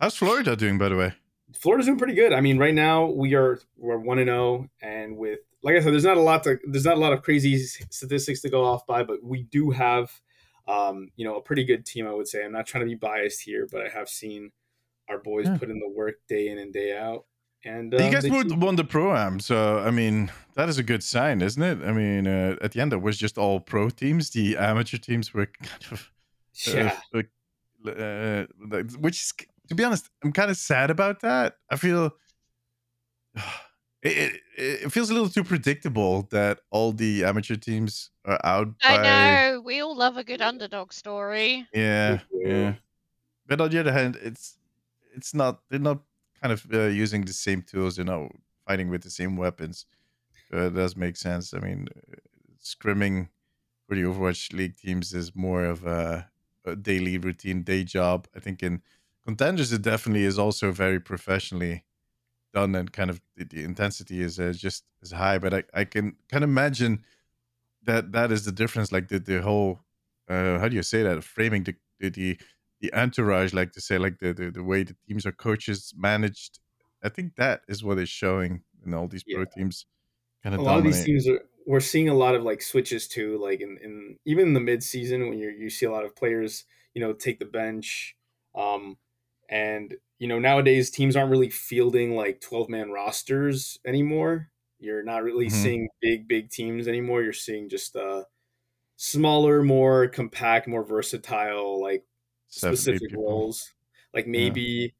How's 0.00 0.16
Florida 0.16 0.56
doing, 0.56 0.78
by 0.78 0.88
the 0.88 0.96
way? 0.96 1.14
Florida's 1.54 1.86
doing 1.86 1.98
pretty 1.98 2.14
good. 2.14 2.32
I 2.32 2.40
mean, 2.40 2.58
right 2.58 2.74
now 2.74 3.06
we 3.06 3.34
are 3.34 3.58
we're 3.76 3.98
one 3.98 4.18
and 4.18 4.28
zero, 4.28 4.68
and 4.82 5.16
with 5.16 5.40
like 5.62 5.76
I 5.76 5.80
said, 5.80 5.92
there's 5.92 6.04
not 6.04 6.16
a 6.16 6.20
lot 6.22 6.44
to 6.44 6.58
there's 6.66 6.84
not 6.84 6.96
a 6.96 7.00
lot 7.00 7.12
of 7.12 7.22
crazy 7.22 7.58
statistics 7.58 8.40
to 8.42 8.50
go 8.50 8.64
off 8.64 8.86
by, 8.86 9.02
but 9.02 9.22
we 9.22 9.44
do 9.44 9.70
have, 9.70 10.10
um, 10.68 11.08
you 11.16 11.24
know, 11.24 11.36
a 11.36 11.40
pretty 11.42 11.64
good 11.64 11.86
team. 11.86 12.06
I 12.06 12.12
would 12.12 12.28
say. 12.28 12.44
I'm 12.44 12.52
not 12.52 12.66
trying 12.66 12.84
to 12.84 12.88
be 12.88 12.94
biased 12.94 13.42
here, 13.42 13.66
but 13.70 13.86
I 13.86 13.88
have 13.88 14.08
seen 14.08 14.52
our 15.08 15.18
boys 15.18 15.46
Yeah. 15.46 15.56
put 15.56 15.70
in 15.70 15.78
the 15.78 15.88
work 15.88 16.16
day 16.28 16.48
in 16.48 16.58
and 16.58 16.72
day 16.72 16.96
out. 16.96 17.24
And 17.64 17.92
you 17.92 17.98
um, 17.98 18.12
guys 18.12 18.22
they 18.22 18.30
would 18.30 18.62
won 18.62 18.76
the 18.76 18.84
pro 18.84 19.16
am, 19.16 19.40
so 19.40 19.78
I 19.78 19.90
mean 19.90 20.30
that 20.54 20.68
is 20.68 20.78
a 20.78 20.82
good 20.82 21.02
sign, 21.02 21.42
isn't 21.42 21.62
it? 21.62 21.78
I 21.84 21.92
mean, 21.92 22.26
uh, 22.26 22.56
at 22.60 22.72
the 22.72 22.80
end 22.80 22.92
it 22.92 23.02
was 23.02 23.16
just 23.18 23.38
all 23.38 23.60
pro 23.60 23.88
teams. 23.90 24.30
The 24.30 24.56
amateur 24.56 24.98
teams 24.98 25.34
were 25.34 25.46
kind 25.46 25.84
of 25.90 26.10
uh, 26.68 26.70
yeah. 26.70 27.00
like, 27.12 27.30
uh, 27.88 28.46
which 28.98 29.22
is, 29.22 29.32
to 29.68 29.74
be 29.74 29.84
honest, 29.84 30.08
I'm 30.24 30.32
kind 30.32 30.50
of 30.50 30.56
sad 30.56 30.90
about 30.90 31.20
that. 31.20 31.56
I 31.70 31.76
feel 31.76 32.14
it, 34.02 34.40
it, 34.56 34.82
it 34.84 34.92
feels 34.92 35.10
a 35.10 35.14
little 35.14 35.28
too 35.28 35.44
predictable 35.44 36.28
that 36.30 36.60
all 36.70 36.92
the 36.92 37.24
amateur 37.24 37.56
teams 37.56 38.10
are 38.24 38.40
out. 38.44 38.68
I 38.82 38.96
by- 38.96 39.02
know. 39.02 39.60
We 39.64 39.80
all 39.80 39.96
love 39.96 40.16
a 40.16 40.24
good 40.24 40.42
underdog 40.42 40.92
story. 40.92 41.66
Yeah, 41.72 42.20
yeah. 42.32 42.74
But 43.46 43.60
on 43.60 43.70
the 43.70 43.80
other 43.80 43.92
hand, 43.92 44.18
it's 44.22 44.58
it's 45.14 45.34
not 45.34 45.60
they're 45.70 45.78
not 45.78 46.00
kind 46.40 46.52
of 46.52 46.66
uh, 46.72 46.86
using 46.86 47.24
the 47.24 47.32
same 47.32 47.62
tools, 47.62 47.98
you 47.98 48.04
know, 48.04 48.28
fighting 48.66 48.90
with 48.90 49.02
the 49.02 49.10
same 49.10 49.36
weapons. 49.36 49.86
So 50.50 50.66
it 50.66 50.74
does 50.74 50.96
make 50.96 51.16
sense. 51.16 51.54
I 51.54 51.58
mean, 51.58 51.88
uh, 51.96 52.16
scrimming 52.62 53.28
for 53.88 53.94
the 53.94 54.02
Overwatch 54.02 54.52
League 54.52 54.76
teams 54.76 55.14
is 55.14 55.34
more 55.34 55.64
of 55.64 55.84
a, 55.84 55.90
a 55.90 56.28
daily 56.74 57.18
routine, 57.18 57.62
day 57.62 57.84
job. 57.84 58.26
I 58.34 58.40
think 58.40 58.62
in 58.62 58.82
contenders, 59.24 59.72
it 59.72 59.82
definitely 59.82 60.24
is 60.24 60.38
also 60.38 60.72
very 60.72 61.00
professionally 61.00 61.84
done, 62.54 62.74
and 62.74 62.92
kind 62.92 63.10
of 63.10 63.20
the, 63.36 63.44
the 63.44 63.64
intensity 63.64 64.20
is 64.20 64.38
uh, 64.40 64.52
just 64.56 64.84
as 65.02 65.12
high. 65.12 65.38
But 65.38 65.54
I, 65.54 65.64
I 65.74 65.84
can 65.84 66.16
kind 66.28 66.44
of 66.44 66.50
imagine 66.50 67.04
that 67.82 68.12
that 68.12 68.32
is 68.32 68.44
the 68.44 68.52
difference. 68.52 68.92
Like 68.92 69.08
the 69.08 69.18
the 69.18 69.42
whole 69.42 69.80
uh, 70.28 70.58
how 70.58 70.68
do 70.68 70.76
you 70.76 70.82
say 70.82 71.02
that 71.02 71.22
framing 71.24 71.64
the 71.64 71.74
the 72.00 72.10
the, 72.10 72.38
the 72.80 72.92
entourage, 72.94 73.52
like 73.52 73.72
to 73.72 73.80
say, 73.80 73.98
like 73.98 74.18
the, 74.18 74.32
the 74.32 74.50
the 74.50 74.62
way 74.62 74.82
the 74.82 74.96
teams 75.06 75.26
are 75.26 75.32
coaches 75.32 75.94
managed. 75.96 76.60
I 77.02 77.08
think 77.08 77.36
that 77.36 77.60
is 77.68 77.84
what 77.84 77.98
is 77.98 78.08
showing 78.08 78.62
in 78.84 78.94
all 78.94 79.06
these 79.06 79.22
pro 79.22 79.44
teams. 79.44 79.86
Kind 80.42 80.54
a 80.54 80.58
of 80.58 80.64
lot 80.64 80.78
of 80.78 80.84
these 80.84 81.04
teams 81.04 81.28
are 81.28 81.40
we're 81.66 81.80
seeing 81.80 82.08
a 82.08 82.14
lot 82.14 82.34
of 82.34 82.42
like 82.42 82.62
switches 82.62 83.08
too 83.08 83.38
like 83.38 83.60
in, 83.60 83.78
in 83.82 84.18
even 84.24 84.48
in 84.48 84.54
the 84.54 84.60
mid 84.60 84.82
season 84.82 85.28
when 85.28 85.38
you 85.38 85.50
you 85.50 85.70
see 85.70 85.86
a 85.86 85.90
lot 85.90 86.04
of 86.04 86.16
players 86.16 86.64
you 86.94 87.00
know 87.00 87.12
take 87.12 87.38
the 87.38 87.44
bench 87.44 88.16
um 88.54 88.98
and 89.48 89.96
you 90.18 90.28
know 90.28 90.38
nowadays 90.38 90.90
teams 90.90 91.16
aren't 91.16 91.30
really 91.30 91.50
fielding 91.50 92.14
like 92.16 92.40
12 92.40 92.68
man 92.68 92.90
rosters 92.90 93.78
anymore. 93.84 94.50
You're 94.78 95.02
not 95.02 95.22
really 95.22 95.48
Mhm. 95.48 95.48
seeing 95.50 95.88
big 96.00 96.28
big 96.28 96.50
teams 96.50 96.88
anymore. 96.88 97.22
You're 97.22 97.32
seeing 97.32 97.68
just 97.68 97.96
uh 97.96 98.24
smaller 98.96 99.62
more 99.62 100.08
compact 100.08 100.66
more 100.68 100.84
versatile 100.84 101.80
like 101.80 102.06
specific 102.48 103.10
roles. 103.16 103.74
Like 104.14 104.26
maybe 104.26 104.94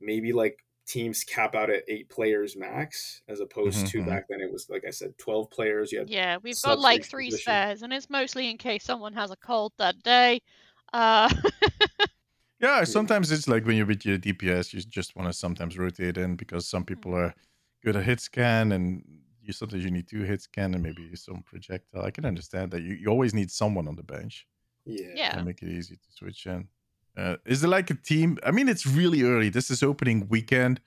maybe 0.00 0.32
like 0.32 0.64
teams 0.88 1.22
cap 1.24 1.54
out 1.54 1.70
at 1.70 1.84
eight 1.88 2.08
players 2.08 2.56
max 2.56 3.22
as 3.28 3.40
opposed 3.40 3.86
Mhm, 3.86 3.90
to 3.90 4.02
back 4.02 4.24
then 4.28 4.40
it 4.40 4.50
was 4.50 4.68
like 4.70 4.84
i 4.86 4.90
said 4.90 5.16
12 5.18 5.50
players 5.50 5.92
you 5.92 5.98
had 6.00 6.08
Yeah, 6.08 6.38
we've 6.42 6.60
got 6.62 6.78
like 6.78 7.04
three 7.06 7.26
position. 7.26 7.52
spares, 7.52 7.82
and 7.82 7.92
it's 7.92 8.08
mostly 8.10 8.50
in 8.50 8.56
case 8.58 8.84
someone 8.84 9.12
has 9.14 9.30
a 9.30 9.36
cold 9.36 9.72
that 9.78 10.02
day. 10.02 10.40
Uh, 10.92 11.28
Yeah, 12.60 12.82
sometimes 12.84 13.30
it's 13.30 13.46
like 13.46 13.64
when 13.64 13.76
you're 13.76 13.86
with 13.86 14.04
your 14.04 14.18
DPS, 14.18 14.72
you 14.74 14.80
just 14.80 15.14
want 15.14 15.28
to 15.28 15.32
sometimes 15.32 15.78
rotate 15.78 16.16
in 16.18 16.34
because 16.36 16.68
some 16.68 16.84
people 16.84 17.14
are 17.14 17.34
good 17.84 17.94
at 17.96 18.04
hit 18.04 18.20
scan 18.20 18.72
and 18.72 19.04
you 19.40 19.52
sometimes 19.52 19.84
you 19.84 19.90
need 19.92 20.08
two 20.08 20.22
hit 20.22 20.42
scan 20.42 20.74
and 20.74 20.82
maybe 20.82 21.14
some 21.14 21.42
projectile. 21.44 22.02
I 22.04 22.10
can 22.10 22.24
understand 22.24 22.72
that 22.72 22.82
you, 22.82 22.94
you 22.94 23.08
always 23.08 23.32
need 23.32 23.50
someone 23.50 23.86
on 23.86 23.94
the 23.96 24.02
bench 24.02 24.46
yeah 24.84 25.14
Yeah. 25.16 25.36
to 25.38 25.44
make 25.44 25.62
it 25.62 25.68
easy 25.68 25.96
to 25.96 26.12
switch 26.12 26.46
in. 26.46 26.68
Uh, 27.18 27.36
is 27.44 27.60
there 27.60 27.70
like 27.70 27.90
a 27.90 27.94
team? 27.94 28.38
I 28.44 28.52
mean, 28.52 28.68
it's 28.68 28.86
really 28.86 29.22
early. 29.22 29.48
This 29.48 29.70
is 29.70 29.82
opening 29.82 30.28
weekend, 30.28 30.80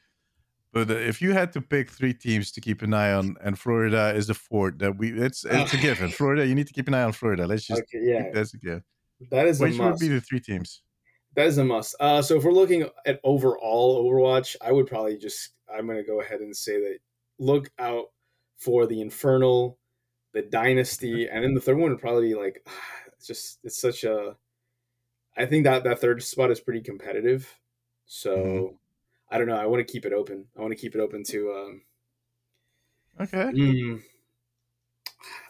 but 0.72 0.90
uh, 0.90 0.94
if 0.94 1.22
you 1.22 1.34
had 1.34 1.52
to 1.54 1.62
pick 1.62 1.92
three 1.92 2.14
teams 2.14 2.52
to 2.54 2.62
keep 2.62 2.82
an 2.82 2.94
eye 2.94 3.12
on, 3.12 3.36
and 3.44 3.60
Florida 3.60 4.14
is 4.16 4.28
the 4.28 4.34
fourth 4.34 4.78
that 4.78 4.98
we 4.98 5.12
it's 5.12 5.44
it's 5.44 5.74
a 5.74 5.78
given. 5.78 6.10
Florida, 6.20 6.48
you 6.48 6.56
need 6.56 6.68
to 6.68 6.74
keep 6.74 6.88
an 6.88 6.94
eye 6.94 7.04
on 7.04 7.12
Florida. 7.12 7.46
Let's 7.46 7.66
just 7.66 7.82
okay 7.82 8.00
yeah 8.02 8.30
that's 8.34 8.54
a 8.54 8.58
given. 8.58 8.84
that 9.30 9.48
is 9.48 9.60
a 9.60 9.66
Which 9.66 9.78
would 9.78 10.00
be 10.00 10.08
the 10.08 10.22
three 10.22 10.40
teams? 10.40 10.82
that 11.36 11.48
is 11.48 11.58
a 11.58 11.64
must 11.64 11.96
uh 12.00 12.22
so 12.22 12.36
if 12.36 12.44
we're 12.44 12.52
looking 12.52 12.88
at 13.06 13.20
overall 13.24 14.04
overwatch 14.04 14.56
i 14.62 14.72
would 14.72 14.88
probably 14.88 15.18
just 15.18 15.52
i'm 15.74 15.88
gonna 15.88 16.04
go 16.04 16.22
ahead 16.22 16.42
and 16.42 16.56
say 16.56 16.80
that 16.80 16.98
look 17.40 17.70
out 17.80 18.08
for 18.58 18.86
the 18.86 19.02
infernal 19.02 19.78
the 20.34 20.42
dynasty 20.42 21.28
and 21.28 21.44
then 21.44 21.54
the 21.54 21.62
third 21.62 21.78
one 21.78 21.90
would 21.90 22.02
probably 22.02 22.30
be 22.30 22.36
like 22.36 22.66
it's 23.14 23.28
just 23.28 23.60
it's 23.64 23.80
such 23.80 24.04
a 24.04 24.36
i 25.38 25.46
think 25.46 25.64
that 25.64 25.84
that 25.84 26.00
third 26.00 26.22
spot 26.24 26.52
is 26.52 26.60
pretty 26.60 26.82
competitive 26.82 27.58
so 28.06 28.36
Mhm. 28.38 28.76
i 29.30 29.38
don't 29.38 29.48
know 29.48 29.56
i 29.56 29.66
want 29.66 29.86
to 29.86 29.92
keep 29.92 30.06
it 30.06 30.14
open 30.14 30.46
i 30.58 30.62
want 30.62 30.72
to 30.72 30.78
keep 30.80 30.96
it 30.96 31.02
open 31.02 31.24
to 31.26 31.52
um 31.54 31.82
Okay. 33.20 33.52
Mm. 33.54 34.02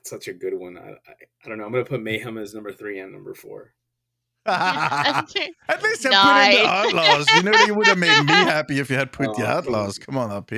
Such 0.04 0.28
a 0.28 0.34
good 0.34 0.56
one. 0.58 0.78
I, 0.78 0.90
I, 0.90 1.14
I 1.46 1.48
don't 1.48 1.60
know. 1.60 1.64
I'm 1.66 1.72
gonna 1.72 1.86
put 1.86 2.02
Mayhem 2.02 2.38
as 2.40 2.54
number 2.56 2.74
three 2.74 3.00
and 3.00 3.14
number 3.14 3.34
four. 3.36 3.74
At 4.48 5.26
least 5.30 5.38
I 5.70 5.76
put 5.78 5.96
in 6.06 6.12
the 6.12 6.68
Outlaws. 6.68 7.28
You 7.36 7.44
know, 7.44 7.52
you 7.68 7.76
would 7.76 7.88
have 7.88 8.00
made 8.00 8.24
me 8.26 8.34
happy 8.34 8.80
if 8.80 8.90
you 8.90 8.96
had 8.98 9.12
put 9.12 9.36
the 9.38 9.44
Oh, 9.44 9.58
Outlaws. 9.58 10.00
Come 10.00 10.18
on, 10.18 10.32
up? 10.32 10.52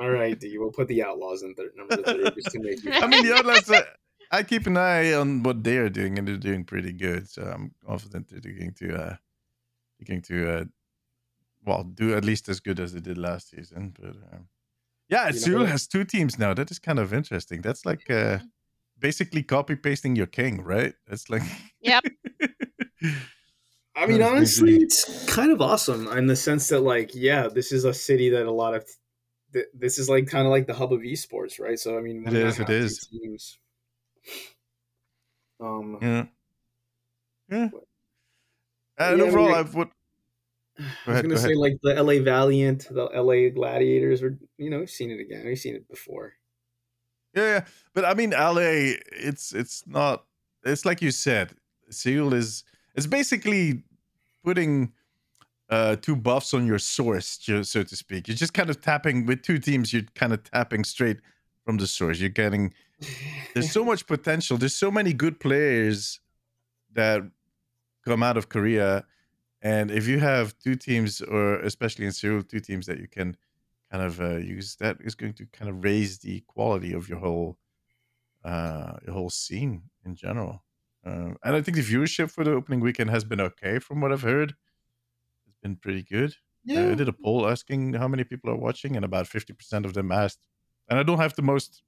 All 0.00 0.10
right, 0.10 0.38
D. 0.40 0.56
We'll 0.58 0.72
put 0.72 0.88
the 0.88 1.04
Outlaws 1.04 1.42
in 1.42 1.54
third, 1.54 1.72
number 1.76 1.96
three 2.02 2.24
just 2.42 2.50
to 2.52 2.58
make 2.60 2.82
you. 2.82 2.90
I 2.94 3.06
mean, 3.06 3.24
the 3.26 3.34
Outlaws. 3.34 3.70
Uh, 3.70 3.82
I 4.30 4.42
keep 4.42 4.66
an 4.66 4.76
eye 4.76 5.12
on 5.12 5.42
what 5.42 5.62
they 5.64 5.76
are 5.78 5.88
doing, 5.88 6.18
and 6.18 6.26
they're 6.26 6.36
doing 6.36 6.64
pretty 6.64 6.92
good. 6.92 7.28
So 7.28 7.42
I'm 7.42 7.72
confident 7.86 8.28
they're 8.30 8.40
going 8.52 8.74
to, 8.74 8.94
uh, 8.94 9.16
they're 9.98 10.06
going 10.06 10.22
to, 10.22 10.50
uh, 10.60 10.64
well, 11.64 11.84
do 11.84 12.14
at 12.14 12.24
least 12.24 12.48
as 12.48 12.60
good 12.60 12.80
as 12.80 12.92
they 12.92 13.00
did 13.00 13.18
last 13.18 13.50
season. 13.50 13.94
But 13.98 14.16
um, 14.32 14.48
yeah, 15.08 15.26
You 15.28 15.32
know 15.32 15.38
Seoul 15.38 15.64
has 15.66 15.86
two 15.86 16.04
teams 16.04 16.38
now. 16.38 16.54
That 16.54 16.70
is 16.70 16.78
kind 16.78 16.98
of 16.98 17.12
interesting. 17.12 17.60
That's 17.62 17.84
like 17.84 18.10
uh, 18.10 18.38
basically 18.98 19.42
copy 19.42 19.76
pasting 19.76 20.16
your 20.16 20.26
king, 20.26 20.62
right? 20.62 20.94
It's 21.08 21.28
like. 21.30 21.42
Yep. 21.80 22.04
I 23.98 24.04
mean, 24.04 24.20
honestly, 24.20 24.76
it's 24.76 25.24
kind 25.24 25.50
of 25.50 25.62
awesome 25.62 26.06
in 26.08 26.26
the 26.26 26.36
sense 26.36 26.68
that, 26.68 26.80
like, 26.80 27.12
yeah, 27.14 27.48
this 27.48 27.72
is 27.72 27.84
a 27.84 27.94
city 27.94 28.28
that 28.30 28.44
a 28.44 28.50
lot 28.52 28.74
of 28.74 28.84
th- 29.54 29.66
this 29.72 29.98
is 29.98 30.08
like 30.10 30.26
kind 30.26 30.46
of 30.46 30.50
like 30.50 30.66
the 30.66 30.74
hub 30.74 30.92
of 30.92 31.00
esports, 31.00 31.58
right? 31.58 31.78
So, 31.78 31.96
I 31.96 32.02
mean, 32.02 32.22
why 32.22 32.30
It 32.30 32.34
not 32.34 32.42
is, 32.42 32.54
it 32.54 32.58
have 32.58 32.66
two 32.66 32.74
is. 32.74 32.98
Teams? 33.06 33.58
Um, 35.60 35.98
Yeah. 36.02 36.26
Yeah. 37.50 37.68
And 37.68 37.72
Yeah, 38.98 39.06
I 39.06 39.10
mean, 39.14 39.20
overall, 39.22 39.54
I- 39.54 39.60
I've 39.60 39.76
I 39.76 41.10
was 41.10 41.22
gonna 41.22 41.36
say 41.38 41.44
ahead. 41.52 41.56
like 41.56 41.74
the 41.82 41.94
LA 42.02 42.20
Valiant, 42.22 42.86
the 42.90 43.04
LA 43.14 43.48
Gladiators, 43.50 44.22
or 44.22 44.38
you 44.58 44.68
know, 44.70 44.80
we've 44.80 44.90
seen 44.90 45.10
it 45.10 45.20
again. 45.20 45.46
We've 45.46 45.58
seen 45.58 45.74
it 45.74 45.88
before. 45.88 46.34
Yeah, 47.34 47.42
yeah. 47.44 47.64
But 47.94 48.04
I 48.04 48.14
mean, 48.14 48.30
LA, 48.30 48.94
it's 49.12 49.54
it's 49.54 49.86
not. 49.86 50.24
It's 50.64 50.84
like 50.84 51.00
you 51.00 51.10
said, 51.10 51.52
Seoul 51.90 52.34
is 52.34 52.64
it's 52.94 53.06
basically 53.06 53.84
putting 54.44 54.92
uh 55.70 55.96
two 55.96 56.16
buffs 56.16 56.52
on 56.52 56.66
your 56.66 56.78
source, 56.78 57.38
so 57.62 57.82
to 57.82 57.96
speak. 57.96 58.28
You're 58.28 58.36
just 58.36 58.52
kind 58.54 58.68
of 58.68 58.80
tapping 58.82 59.24
with 59.26 59.42
two 59.42 59.58
teams. 59.58 59.92
You're 59.94 60.02
kind 60.14 60.32
of 60.34 60.44
tapping 60.44 60.84
straight 60.84 61.18
from 61.64 61.78
the 61.78 61.86
source. 61.86 62.20
You're 62.20 62.28
getting 62.28 62.74
there's 63.54 63.72
so 63.72 63.84
much 63.84 64.06
potential. 64.06 64.56
There's 64.56 64.76
so 64.76 64.90
many 64.90 65.12
good 65.12 65.40
players 65.40 66.20
that 66.92 67.22
come 68.04 68.22
out 68.22 68.36
of 68.36 68.48
Korea, 68.48 69.04
and 69.62 69.90
if 69.90 70.06
you 70.06 70.18
have 70.20 70.58
two 70.58 70.76
teams, 70.76 71.20
or 71.20 71.56
especially 71.60 72.06
in 72.06 72.12
Seoul, 72.12 72.42
two 72.42 72.60
teams 72.60 72.86
that 72.86 72.98
you 72.98 73.08
can 73.08 73.36
kind 73.90 74.02
of 74.02 74.20
uh, 74.20 74.36
use, 74.36 74.76
that 74.76 74.96
is 75.00 75.14
going 75.14 75.34
to 75.34 75.46
kind 75.46 75.70
of 75.70 75.84
raise 75.84 76.18
the 76.18 76.40
quality 76.46 76.92
of 76.92 77.08
your 77.08 77.18
whole 77.18 77.58
uh, 78.44 78.94
your 79.04 79.14
whole 79.14 79.30
scene 79.30 79.82
in 80.04 80.14
general. 80.14 80.62
Uh, 81.04 81.34
and 81.44 81.56
I 81.56 81.62
think 81.62 81.76
the 81.76 81.82
viewership 81.82 82.30
for 82.30 82.44
the 82.44 82.52
opening 82.52 82.80
weekend 82.80 83.10
has 83.10 83.24
been 83.24 83.40
okay, 83.40 83.78
from 83.78 84.00
what 84.00 84.12
I've 84.12 84.22
heard. 84.22 84.54
It's 85.46 85.58
been 85.62 85.76
pretty 85.76 86.02
good. 86.02 86.34
Uh, 86.88 86.92
I 86.92 86.94
did 86.94 87.08
a 87.08 87.12
poll 87.12 87.48
asking 87.48 87.94
how 87.94 88.08
many 88.08 88.24
people 88.24 88.50
are 88.50 88.56
watching, 88.56 88.96
and 88.96 89.04
about 89.04 89.26
fifty 89.26 89.52
percent 89.52 89.84
of 89.86 89.94
them 89.94 90.10
asked. 90.10 90.46
And 90.88 90.98
I 90.98 91.02
don't 91.02 91.18
have 91.18 91.34
the 91.34 91.42
most 91.42 91.82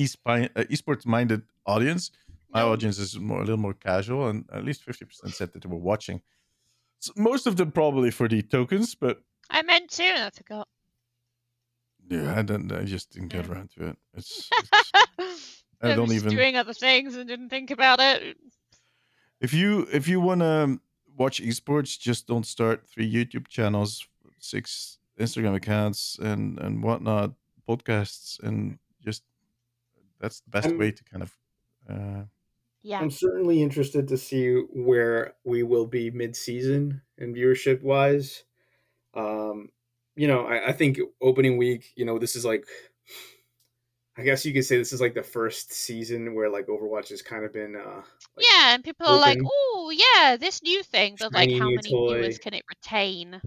Uh, 0.00 0.64
esports 0.70 1.04
minded 1.06 1.42
audience. 1.66 2.10
My 2.50 2.60
No. 2.60 2.72
audience 2.72 2.98
is 2.98 3.18
more 3.18 3.38
a 3.38 3.44
little 3.44 3.56
more 3.58 3.74
casual, 3.74 4.28
and 4.28 4.44
at 4.52 4.64
least 4.64 4.82
fifty 4.82 5.04
percent 5.04 5.34
said 5.34 5.52
that 5.52 5.62
they 5.62 5.68
were 5.68 5.76
watching. 5.76 6.22
So 7.00 7.12
most 7.16 7.46
of 7.46 7.56
them 7.56 7.72
probably 7.72 8.10
for 8.10 8.28
the 8.28 8.42
tokens, 8.42 8.94
but 8.94 9.22
I 9.50 9.62
meant 9.62 9.90
to, 9.90 10.02
and 10.04 10.22
I 10.24 10.30
forgot. 10.30 10.68
yeah, 12.08 12.38
I 12.38 12.42
don't. 12.42 12.70
I 12.72 12.84
just 12.84 13.10
didn't 13.12 13.28
get 13.28 13.46
Yeah. 13.46 13.52
around 13.52 13.70
to 13.72 13.88
it. 13.88 13.96
It's, 14.14 14.48
it's 15.18 15.62
I 15.82 15.94
don't 15.94 16.08
was 16.08 16.14
even- 16.16 16.30
doing 16.36 16.56
other 16.56 16.74
things 16.74 17.16
and 17.16 17.28
didn't 17.28 17.48
think 17.50 17.70
about 17.70 18.00
it. 18.00 18.36
if 19.40 19.52
you 19.54 19.86
if 19.92 20.06
you 20.08 20.20
want 20.20 20.40
to 20.40 20.80
watch 21.16 21.40
esports, 21.42 21.98
just 21.98 22.26
don't 22.26 22.46
start 22.46 22.86
three 22.88 23.10
YouTube 23.10 23.48
channels, 23.48 24.06
six 24.38 24.98
Instagram 25.18 25.54
accounts, 25.54 26.18
and 26.20 26.58
and 26.60 26.82
whatnot, 26.82 27.32
podcasts, 27.68 28.38
and 28.42 28.78
that's 30.22 30.40
the 30.40 30.50
best 30.50 30.68
I'm- 30.68 30.78
way 30.78 30.92
to 30.92 31.04
kind 31.04 31.22
of. 31.22 31.36
Uh, 31.88 32.24
Yeah. 32.84 33.00
I'm 33.00 33.10
certainly 33.10 33.62
interested 33.62 34.08
to 34.08 34.16
see 34.16 34.54
where 34.72 35.34
we 35.44 35.62
will 35.62 35.86
be 35.86 36.10
mid-season 36.10 37.02
and 37.18 37.36
viewership 37.36 37.82
wise. 37.82 38.44
Um, 39.14 39.70
you 40.16 40.26
know, 40.26 40.46
I, 40.46 40.68
I 40.70 40.72
think 40.72 40.98
opening 41.20 41.58
week, 41.58 41.92
you 41.96 42.04
know, 42.04 42.18
this 42.18 42.34
is 42.36 42.44
like, 42.44 42.66
I 44.16 44.22
guess 44.24 44.44
you 44.44 44.52
could 44.52 44.64
say 44.64 44.76
this 44.76 44.92
is 44.92 45.00
like 45.00 45.14
the 45.14 45.22
first 45.22 45.72
season 45.72 46.34
where 46.34 46.50
like 46.50 46.66
Overwatch 46.66 47.08
has 47.10 47.22
kind 47.22 47.44
of 47.44 47.52
been, 47.52 47.76
uh, 47.76 48.02
like, 48.36 48.46
yeah, 48.50 48.74
and 48.74 48.84
people 48.84 49.06
are 49.06 49.18
like, 49.18 49.38
"Oh, 49.44 49.90
yeah, 49.94 50.36
this 50.36 50.62
new 50.62 50.82
thing," 50.82 51.16
but 51.18 51.32
like, 51.32 51.50
how 51.52 51.70
many 51.70 51.90
toy. 51.90 52.14
viewers 52.18 52.38
can 52.38 52.52
it 52.54 52.64
retain? 52.68 53.40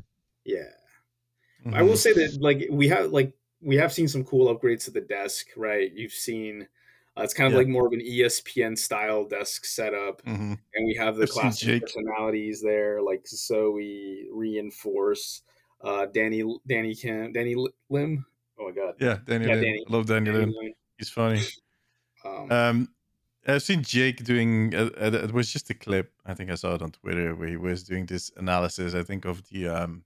yeah. 0.44 0.72
I 1.74 1.82
will 1.82 1.94
Mhm. 1.94 1.98
say 1.98 2.14
that 2.14 2.38
like 2.42 2.68
we 2.70 2.88
have 2.90 3.12
like 3.12 3.34
we 3.66 3.76
have 3.78 3.92
seen 3.92 4.08
some 4.08 4.24
cool 4.24 4.54
upgrades 4.56 4.86
to 4.86 4.92
the 4.92 5.02
desk, 5.02 5.48
right? 5.58 5.92
You've 5.94 6.14
seen 6.14 6.68
uh, 7.18 7.24
it's 7.24 7.34
kind 7.34 7.48
of 7.48 7.54
Yeah. 7.54 7.60
like 7.60 7.68
more 7.70 7.88
of 7.88 7.94
an 7.94 8.02
ESPN 8.02 8.78
style 8.78 9.24
desk 9.26 9.64
setup, 9.64 10.22
Mhm. 10.26 10.60
and 10.74 10.86
we 10.86 10.96
have 10.96 11.16
the 11.16 11.24
I've 11.24 11.30
classic 11.30 11.82
personalities 11.84 12.62
there, 12.62 13.02
like 13.02 13.26
Zoe, 13.26 14.28
Reinforce, 14.34 15.42
uh, 15.80 16.08
Danny, 16.08 16.44
Danny 16.68 16.94
Kim, 16.94 17.32
Danny 17.32 17.56
Lim. 17.90 18.26
Oh 18.60 18.66
my 18.68 18.72
god, 18.72 18.96
Yeah, 19.00 19.20
Daniel. 19.26 19.50
Yeah, 19.50 19.56
Lin. 19.56 19.64
Danny. 19.64 19.86
Love 19.88 20.06
Daniel. 20.08 20.36
Danny 20.36 20.46
Lin. 20.54 20.64
Lim. 20.66 20.74
He's 20.98 21.10
funny. 21.10 21.42
Um, 22.26 22.52
Um, 22.52 22.96
I've 23.48 23.62
seen 23.64 23.84
Jake 23.84 24.24
doing. 24.24 24.74
Uh, 24.76 24.90
uh, 25.00 25.12
it 25.24 25.32
was 25.32 25.54
just 25.54 25.70
a 25.70 25.76
clip. 25.76 26.12
I 26.26 26.34
think 26.34 26.50
I 26.50 26.56
saw 26.56 26.74
it 26.76 26.82
on 26.82 26.92
Twitter 26.92 27.36
where 27.36 27.48
he 27.48 27.56
was 27.58 27.84
doing 27.84 28.08
this 28.08 28.32
analysis. 28.36 28.96
I 28.96 29.04
think 29.04 29.26
of 29.26 29.48
the 29.50 29.68
um, 29.68 30.04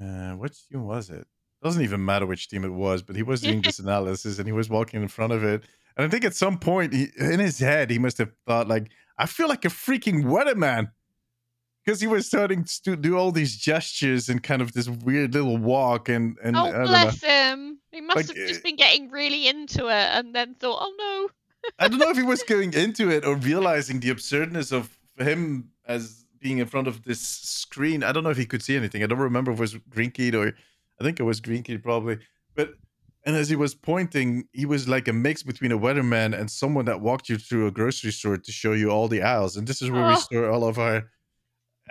uh, 0.00 0.32
which 0.34 0.66
team 0.68 0.84
was 0.84 1.08
it? 1.10 1.26
Doesn't 1.64 1.82
even 1.82 2.04
matter 2.04 2.26
which 2.26 2.48
team 2.48 2.62
it 2.64 2.72
was, 2.72 3.02
but 3.02 3.16
he 3.16 3.22
was 3.22 3.40
doing 3.40 3.62
this 3.62 3.78
analysis 3.78 4.38
and 4.38 4.46
he 4.46 4.52
was 4.52 4.68
walking 4.68 5.00
in 5.02 5.08
front 5.08 5.32
of 5.32 5.42
it. 5.42 5.64
And 5.96 6.04
I 6.04 6.08
think 6.10 6.24
at 6.24 6.34
some 6.34 6.58
point 6.58 6.92
he, 6.92 7.08
in 7.18 7.40
his 7.40 7.58
head 7.58 7.90
he 7.90 7.98
must 7.98 8.18
have 8.18 8.30
thought 8.46 8.68
like, 8.68 8.90
I 9.16 9.24
feel 9.26 9.48
like 9.48 9.64
a 9.64 9.68
freaking 9.68 10.24
weatherman. 10.24 10.90
Because 11.84 12.00
he 12.00 12.06
was 12.06 12.26
starting 12.26 12.64
to 12.84 12.96
do 12.96 13.16
all 13.18 13.30
these 13.30 13.56
gestures 13.56 14.28
and 14.30 14.42
kind 14.42 14.62
of 14.62 14.72
this 14.72 14.88
weird 14.88 15.34
little 15.34 15.58
walk 15.58 16.08
and 16.08 16.36
and 16.42 16.56
oh, 16.56 16.64
I 16.64 16.70
don't 16.70 16.80
know. 16.80 16.86
bless 16.86 17.22
him. 17.22 17.78
He 17.92 18.00
must 18.00 18.16
Like, 18.16 18.26
have 18.28 18.44
uh, 18.44 18.48
just 18.48 18.62
been 18.62 18.76
getting 18.76 19.10
really 19.10 19.48
into 19.48 19.88
it 19.88 20.08
and 20.12 20.34
then 20.34 20.54
thought, 20.54 20.78
"Oh 20.80 20.94
no." 20.98 21.70
I 21.78 21.88
don't 21.88 21.98
know 21.98 22.08
if 22.10 22.16
he 22.16 22.22
was 22.22 22.42
going 22.54 22.72
into 22.72 23.10
it 23.10 23.24
or 23.26 23.36
realizing 23.36 24.00
the 24.00 24.08
absurdness 24.10 24.72
of 24.72 24.98
him 25.18 25.70
as 25.86 26.24
being 26.40 26.56
in 26.58 26.66
front 26.66 26.88
of 26.88 27.02
this 27.04 27.20
screen. 27.20 28.02
I 28.02 28.12
don't 28.12 28.24
know 28.24 28.30
if 28.30 28.38
he 28.38 28.46
could 28.46 28.62
see 28.62 28.76
anything. 28.76 29.02
I 29.02 29.06
don't 29.06 29.18
remember 29.18 29.52
if 29.52 29.58
it 29.58 29.60
was 29.60 29.74
green 29.90 30.10
keyed 30.10 30.34
or 30.34 30.54
I 31.00 31.04
think 31.04 31.20
it 31.20 31.24
was 31.24 31.40
green 31.40 31.62
keyed 31.62 31.82
probably. 31.82 32.18
But 32.54 32.70
and 33.26 33.34
as 33.36 33.48
he 33.48 33.56
was 33.56 33.74
pointing, 33.74 34.44
he 34.52 34.66
was 34.66 34.86
like 34.88 35.08
a 35.08 35.12
mix 35.12 35.42
between 35.42 35.72
a 35.72 35.78
weatherman 35.78 36.38
and 36.38 36.50
someone 36.50 36.84
that 36.84 37.00
walked 37.00 37.28
you 37.28 37.38
through 37.38 37.66
a 37.66 37.70
grocery 37.70 38.12
store 38.12 38.36
to 38.36 38.52
show 38.52 38.72
you 38.72 38.90
all 38.90 39.08
the 39.08 39.22
aisles. 39.22 39.56
And 39.56 39.66
this 39.66 39.80
is 39.82 39.90
where 39.90 40.06
we 40.06 40.12
Oh. 40.14 40.16
store 40.16 40.50
all 40.50 40.64
of 40.68 40.78
our. 40.78 41.10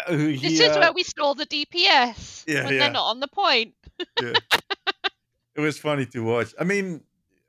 Uh, 0.08 0.16
This 0.16 0.60
is 0.60 0.76
uh, 0.76 0.80
where 0.80 0.94
we 0.94 1.04
store 1.04 1.36
the 1.36 1.46
DPS 1.46 2.44
Yeah, 2.48 2.64
when 2.66 2.74
yeah. 2.74 2.80
they're 2.80 2.92
not 2.92 3.10
on 3.10 3.20
the 3.20 3.28
point. 3.28 3.76
yeah. 4.22 4.34
it 5.56 5.62
was 5.62 5.78
funny 5.78 6.06
to 6.08 6.20
watch. 6.24 6.54
I 6.60 6.64
mean, 6.64 7.02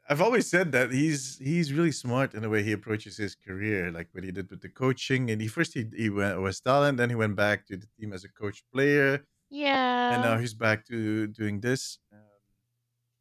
I've 0.09 0.21
always 0.21 0.47
said 0.47 0.73
that 0.73 0.93
he's 0.93 1.39
he's 1.39 1.73
really 1.73 1.93
smart 1.93 2.35
in 2.35 2.43
the 2.43 2.51
way 2.51 2.63
he 2.63 2.73
approaches 2.73 3.17
his 3.17 3.35
career, 3.35 3.91
like 3.91 4.09
what 4.13 4.25
he 4.25 4.31
did 4.33 4.51
with 4.51 4.61
the 4.61 4.69
coaching. 4.69 5.31
And 5.31 5.41
he 5.41 5.49
first 5.49 5.73
he, 5.75 5.87
he 5.97 6.11
went 6.11 6.39
was 6.41 6.61
talent, 6.61 6.99
then 6.99 7.09
he 7.11 7.17
went 7.17 7.37
back 7.37 7.67
to 7.69 7.77
the 7.79 7.87
team 7.99 8.13
as 8.13 8.25
a 8.25 8.29
coach 8.29 8.63
player, 8.73 9.25
Yeah. 9.49 9.75
and 10.09 10.23
now 10.23 10.39
he's 10.39 10.55
back 10.55 10.85
to 10.87 11.27
doing 11.29 11.61
this. 11.61 11.99
Um, 12.13 12.21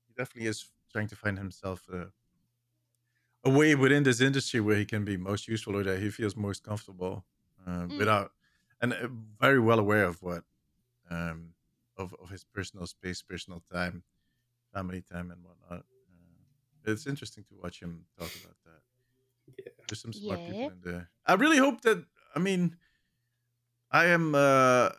he 0.07 0.13
definitely 0.13 0.47
is 0.49 0.71
trying 0.91 1.07
to 1.09 1.15
find 1.15 1.37
himself 1.37 1.87
a, 1.89 2.13
a 3.43 3.49
way 3.49 3.75
within 3.75 4.03
this 4.03 4.21
industry 4.21 4.59
where 4.59 4.77
he 4.77 4.85
can 4.85 5.03
be 5.03 5.17
most 5.17 5.47
useful 5.47 5.75
or 5.75 5.83
that 5.83 5.99
he 5.99 6.09
feels 6.09 6.35
most 6.35 6.63
comfortable 6.63 7.25
uh, 7.65 7.87
Mm. 7.89 7.93
without, 7.95 8.31
and 8.81 8.93
uh, 8.93 9.07
very 9.39 9.59
well 9.59 9.79
aware 9.79 10.05
of 10.05 10.21
what 10.21 10.43
um, 11.09 11.55
of 11.97 12.13
of 12.15 12.29
his 12.29 12.43
personal 12.45 12.87
space, 12.87 13.21
personal 13.21 13.61
time, 13.61 14.03
family 14.73 15.01
time, 15.01 15.31
and 15.31 15.43
whatnot. 15.43 15.85
Uh, 16.85 16.91
it's 16.91 17.07
interesting 17.07 17.43
to 17.45 17.55
watch 17.55 17.81
him 17.81 18.05
talk 18.17 18.35
about 18.35 18.57
that. 18.65 18.81
Yeah. 19.57 19.71
There's 19.87 20.01
some 20.01 20.13
smart 20.13 20.43
Yeah. 20.43 20.43
people 20.43 20.69
in 20.69 20.81
there. 20.81 21.11
I 21.25 21.33
really 21.35 21.57
hope 21.57 21.81
that. 21.81 22.05
I 22.35 22.39
mean, 22.39 22.77
I 23.91 24.05
am, 24.07 24.33
uh, 24.35 24.89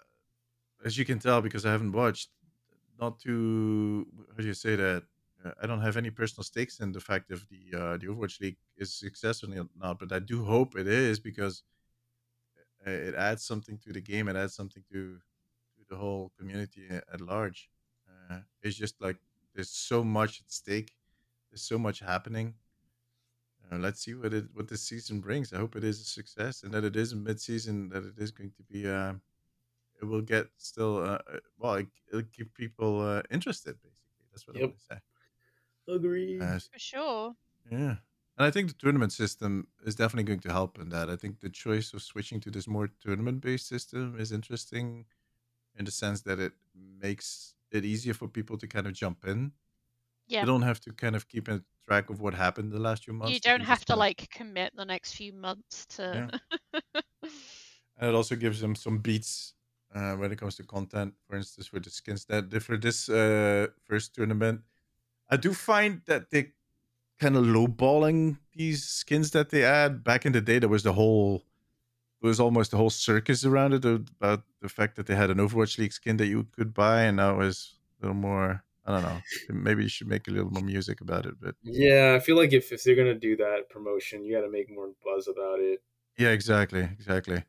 as 0.85 0.99
you 0.99 1.05
can 1.05 1.19
tell, 1.19 1.41
because 1.41 1.65
I 1.65 1.73
haven't 1.73 1.93
watched. 1.93 2.31
Not 3.01 3.19
too. 3.19 4.07
How 4.31 4.43
do 4.43 4.47
you 4.47 4.55
say 4.55 4.77
that? 4.77 5.03
Uh, 5.45 5.51
I 5.63 5.67
don't 5.67 5.81
have 5.81 5.97
any 5.97 6.11
personal 6.11 6.45
stakes 6.45 6.81
in 6.81 6.93
the 6.93 7.01
fact 7.01 7.31
if 7.31 7.47
the 7.49 7.77
uh, 7.77 7.97
the 7.97 8.07
Overwatch 8.07 8.41
League 8.41 8.59
is 8.77 8.95
successful 8.95 9.53
or 9.53 9.67
not, 9.77 9.99
but 9.99 10.13
I 10.13 10.21
do 10.21 10.45
hope 10.45 10.77
it 10.77 10.87
is 10.87 11.19
because 11.19 11.63
uh, 12.87 12.91
it 12.91 13.15
adds 13.15 13.45
something 13.45 13.79
to 13.79 13.93
the 13.93 14.01
game. 14.01 14.29
It 14.29 14.37
adds 14.37 14.55
something 14.55 14.85
to 14.93 15.19
to 15.77 15.85
the 15.89 15.97
whole 15.97 16.33
community 16.39 16.89
at 16.91 17.21
large. 17.21 17.69
Uh, 18.09 18.39
it's 18.63 18.77
just 18.77 19.01
like 19.01 19.17
there's 19.55 19.71
so 19.71 20.05
much 20.05 20.41
at 20.41 20.51
stake. 20.51 20.93
There's 21.51 21.63
so 21.63 21.79
much 21.79 22.01
happening. 22.01 22.55
Uh, 23.73 23.79
let's 23.79 24.01
see 24.01 24.15
what 24.15 24.33
it 24.33 24.45
what 24.55 24.69
this 24.69 24.83
season 24.83 25.21
brings. 25.21 25.53
I 25.53 25.59
hope 25.59 25.75
it 25.75 25.85
is 25.85 26.01
a 26.01 26.05
success 26.05 26.63
and 26.63 26.73
that 26.73 26.85
it 26.85 26.97
is 26.97 27.13
a 27.13 27.17
mid 27.17 27.41
season. 27.41 27.89
That 27.89 28.05
it 28.05 28.19
is 28.19 28.31
going 28.31 28.53
to 28.53 28.63
be. 28.63 28.89
Uh, 28.89 29.15
it 30.01 30.05
will 30.07 30.23
get 30.23 30.49
still. 30.59 30.99
Uh, 30.99 31.19
uh, 31.29 31.41
well, 31.59 31.75
it, 31.75 31.89
it'll 32.09 32.23
keep 32.25 32.55
people 32.55 33.01
uh, 33.01 33.23
interested. 33.31 33.77
Basically, 33.83 34.27
that's 34.33 34.47
what 34.47 34.57
I 34.57 34.61
Yep. 34.61 34.61
want 34.61 34.79
to 34.79 34.85
say. 34.85 34.99
Agreed. 35.89 36.43
Uh, 36.45 36.61
For 36.71 36.79
sure. 36.79 37.37
yeah. 37.71 37.97
And 38.37 38.45
I 38.47 38.51
think 38.51 38.69
the 38.69 38.75
tournament 38.75 39.13
system 39.13 39.69
is 39.85 39.95
definitely 39.95 40.25
going 40.25 40.41
to 40.41 40.53
help 40.53 40.79
in 40.79 40.89
that. 40.89 41.09
I 41.09 41.17
think 41.17 41.41
the 41.41 41.51
choice 41.51 41.93
of 41.95 42.03
switching 42.03 42.41
to 42.41 42.51
this 42.51 42.67
more 42.67 42.89
tournament 42.89 43.41
based 43.41 43.69
system 43.69 44.19
is 44.19 44.33
interesting 44.33 45.07
in 45.77 45.85
the 45.87 45.91
sense 45.93 46.23
that 46.23 46.41
it 46.41 46.55
makes 46.75 47.55
it 47.73 47.85
easier 47.85 48.15
for 48.15 48.29
people 48.29 48.59
to 48.59 48.69
kind 48.69 48.87
of 48.87 48.95
jump 48.95 49.27
in. 49.27 49.53
Yeah. 50.27 50.43
You 50.43 50.47
don't 50.49 50.63
have 50.63 50.81
to 50.83 50.93
kind 50.93 51.17
of 51.17 51.29
keep 51.29 51.49
a 51.49 51.65
track 51.87 52.11
of 52.11 52.21
what 52.21 52.35
happened 52.35 52.73
the 52.73 52.81
last 52.81 53.05
few 53.05 53.15
months. 53.15 53.31
You 53.31 53.41
You 53.41 53.41
don't 53.41 53.63
have 53.63 53.85
to 53.87 53.97
like 53.97 54.29
commit 54.31 54.75
the 54.77 54.85
next 54.85 55.15
few 55.15 55.33
months 55.33 55.87
to. 55.97 56.29
and 57.97 58.09
it 58.11 58.15
also 58.15 58.37
gives 58.37 58.61
them 58.61 58.75
some 58.75 58.99
beats 58.99 59.55
uh, 59.95 60.15
when 60.15 60.33
it 60.33 60.39
comes 60.39 60.57
to 60.57 60.65
content. 60.65 61.15
For 61.29 61.37
instance, 61.37 61.67
for 61.67 61.81
the 61.81 61.91
skins 61.91 62.25
that 62.27 62.51
for 62.63 62.77
this 62.77 63.09
uh, 63.09 63.69
first 63.85 64.15
tournament, 64.15 64.63
I 65.31 65.37
do 65.37 65.55
find 65.55 66.03
that 66.07 66.31
they 66.31 66.53
kind 67.21 67.37
of 67.37 67.45
lowballing 67.45 68.39
these 68.55 68.85
skins 68.85 69.33
that 69.33 69.51
they 69.51 69.65
add. 69.65 70.05
Back 70.05 70.27
in 70.27 70.33
the 70.33 70.41
day, 70.41 70.59
there 70.59 70.69
was 70.69 70.83
the 70.85 70.95
whole, 70.95 71.45
there 72.23 72.29
was 72.29 72.41
almost 72.41 72.71
the 72.73 72.77
whole 72.77 72.91
circus 72.91 73.45
around 73.45 73.75
it 73.75 73.85
about 73.85 74.45
the 74.61 74.69
fact 74.69 74.97
that 74.97 75.07
they 75.07 75.15
had 75.15 75.31
an 75.31 75.39
Overwatch 75.39 75.79
League 75.79 75.93
skin 75.93 76.17
that 76.19 76.27
you 76.27 76.45
could 76.45 76.75
buy, 76.75 77.03
and 77.03 77.17
now 77.19 77.41
it's 77.41 77.77
a 78.01 78.07
little 78.07 78.17
more. 78.17 78.65
I 78.87 78.93
don't 78.93 79.03
know. 79.03 79.23
Maybe 79.49 79.85
you 79.85 79.89
should 79.89 80.09
make 80.09 80.29
a 80.29 80.31
little 80.31 80.51
more 80.51 80.63
music 80.63 81.01
about 81.01 81.27
it, 81.27 81.35
but 81.41 81.57
Yeah, 81.63 82.15
I 82.17 82.21
feel 82.21 82.37
like 82.37 82.53
if, 82.53 82.71
if 82.73 82.85
they're 82.85 82.95
gonna 82.95 83.15
do 83.15 83.37
that 83.37 83.69
promotion, 83.71 84.25
you 84.25 84.35
got 84.35 84.43
to 84.43 84.51
make 84.51 84.71
more 84.71 84.91
buzz 85.03 85.27
about 85.29 85.61
it. 85.61 85.83
Yeah, 86.19 86.31
exactly, 86.31 86.83
exactly. 86.83 87.45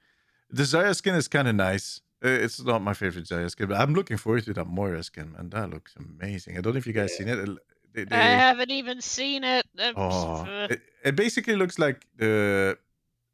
The 0.50 0.64
Zarya 0.64 0.96
skin 0.96 1.16
is 1.16 1.28
kind 1.28 1.48
of 1.48 1.56
nice. 1.56 2.02
Uh, 2.24 2.30
It's 2.46 2.62
not 2.64 2.82
my 2.82 2.94
favorite 2.94 3.26
Zarya 3.26 3.50
skin, 3.50 3.68
but 3.68 3.78
I'm 3.80 3.94
looking 3.94 4.18
forward 4.18 4.44
to 4.46 4.54
that 4.54 4.68
Moira 4.68 5.04
skin, 5.04 5.32
man. 5.34 5.50
That 5.50 5.70
looks 5.70 5.96
amazing. 5.98 6.58
I 6.58 6.62
don't 6.62 6.74
know 6.74 6.78
if 6.80 6.88
you 6.88 6.94
guys 6.94 7.12
Yeah. 7.12 7.18
seen 7.18 7.28
it. 7.30 7.50
It- 7.50 8.10
They, 8.10 8.18
I 8.18 8.36
haven't 8.50 8.72
even 8.72 9.00
seen 9.02 9.44
it. 9.46 9.66
Oh, 9.96 10.44
uh, 10.44 10.68
it, 10.70 10.82
it 11.06 11.16
basically 11.16 11.56
looks 11.56 11.80
like 11.80 12.06
the 12.18 12.78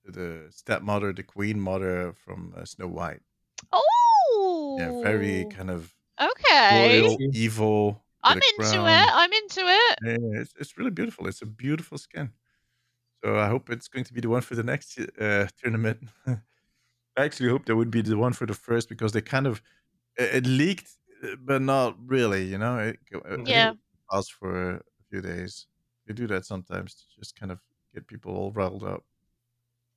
the 0.06 0.48
stepmother, 0.52 1.14
the 1.14 1.24
queen 1.24 1.60
mother 1.60 2.14
from 2.24 2.54
uh, 2.56 2.66
Snow 2.66 2.88
White. 2.88 3.22
Oh. 3.74 4.78
Yeah, 4.80 5.02
very 5.02 5.46
kind 5.50 5.72
of 5.72 5.92
Okay. 6.20 7.02
royal, 7.02 7.18
evil. 7.34 8.04
I'm 8.24 8.38
into 8.38 8.54
crown. 8.78 8.88
it. 8.88 9.10
I'm 9.22 9.34
into 9.34 9.62
it. 9.66 9.96
Yeah, 10.06 10.42
it's, 10.42 10.54
it's 10.60 10.78
really 10.78 10.92
beautiful. 10.92 11.26
It's 11.28 11.42
a 11.42 11.48
beautiful 11.48 11.98
skin. 11.98 12.30
So 13.24 13.40
I 13.40 13.48
hope 13.48 13.70
it's 13.74 13.88
going 13.88 14.06
to 14.06 14.14
be 14.14 14.22
the 14.22 14.30
one 14.30 14.42
for 14.42 14.54
the 14.56 14.64
next 14.64 15.00
uh, 15.00 15.48
tournament. 15.62 16.00
I 17.18 17.26
actually 17.26 17.50
hope 17.50 17.66
that 17.66 17.76
would 17.76 17.92
be 17.92 18.02
the 18.02 18.18
one 18.18 18.34
for 18.34 18.46
the 18.46 18.54
first 18.54 18.90
because 18.90 19.12
they 19.12 19.22
kind 19.22 19.48
of 19.48 19.62
it, 20.18 20.36
it 20.36 20.46
leaked, 20.48 20.90
uh, 21.24 21.36
but 21.40 21.62
not 21.62 21.98
really. 22.06 22.44
You 22.46 22.58
know, 22.58 22.78
it, 22.80 23.00
go- 23.12 23.20
uh, 23.20 23.34
I 23.34 23.36
think 23.36 23.50
Yeah. 23.50 23.72
it 23.72 23.78
paused 24.10 24.32
for 24.34 24.72
a 24.76 24.82
few 25.10 25.22
days. 25.22 25.68
They 26.08 26.14
do 26.14 26.28
that 26.28 26.46
sometimes 26.46 26.96
to 26.96 27.04
just 27.20 27.40
kind 27.40 27.52
of 27.52 27.60
get 27.94 28.08
people 28.08 28.36
all 28.36 28.52
riled 28.52 28.84
up, 28.84 29.04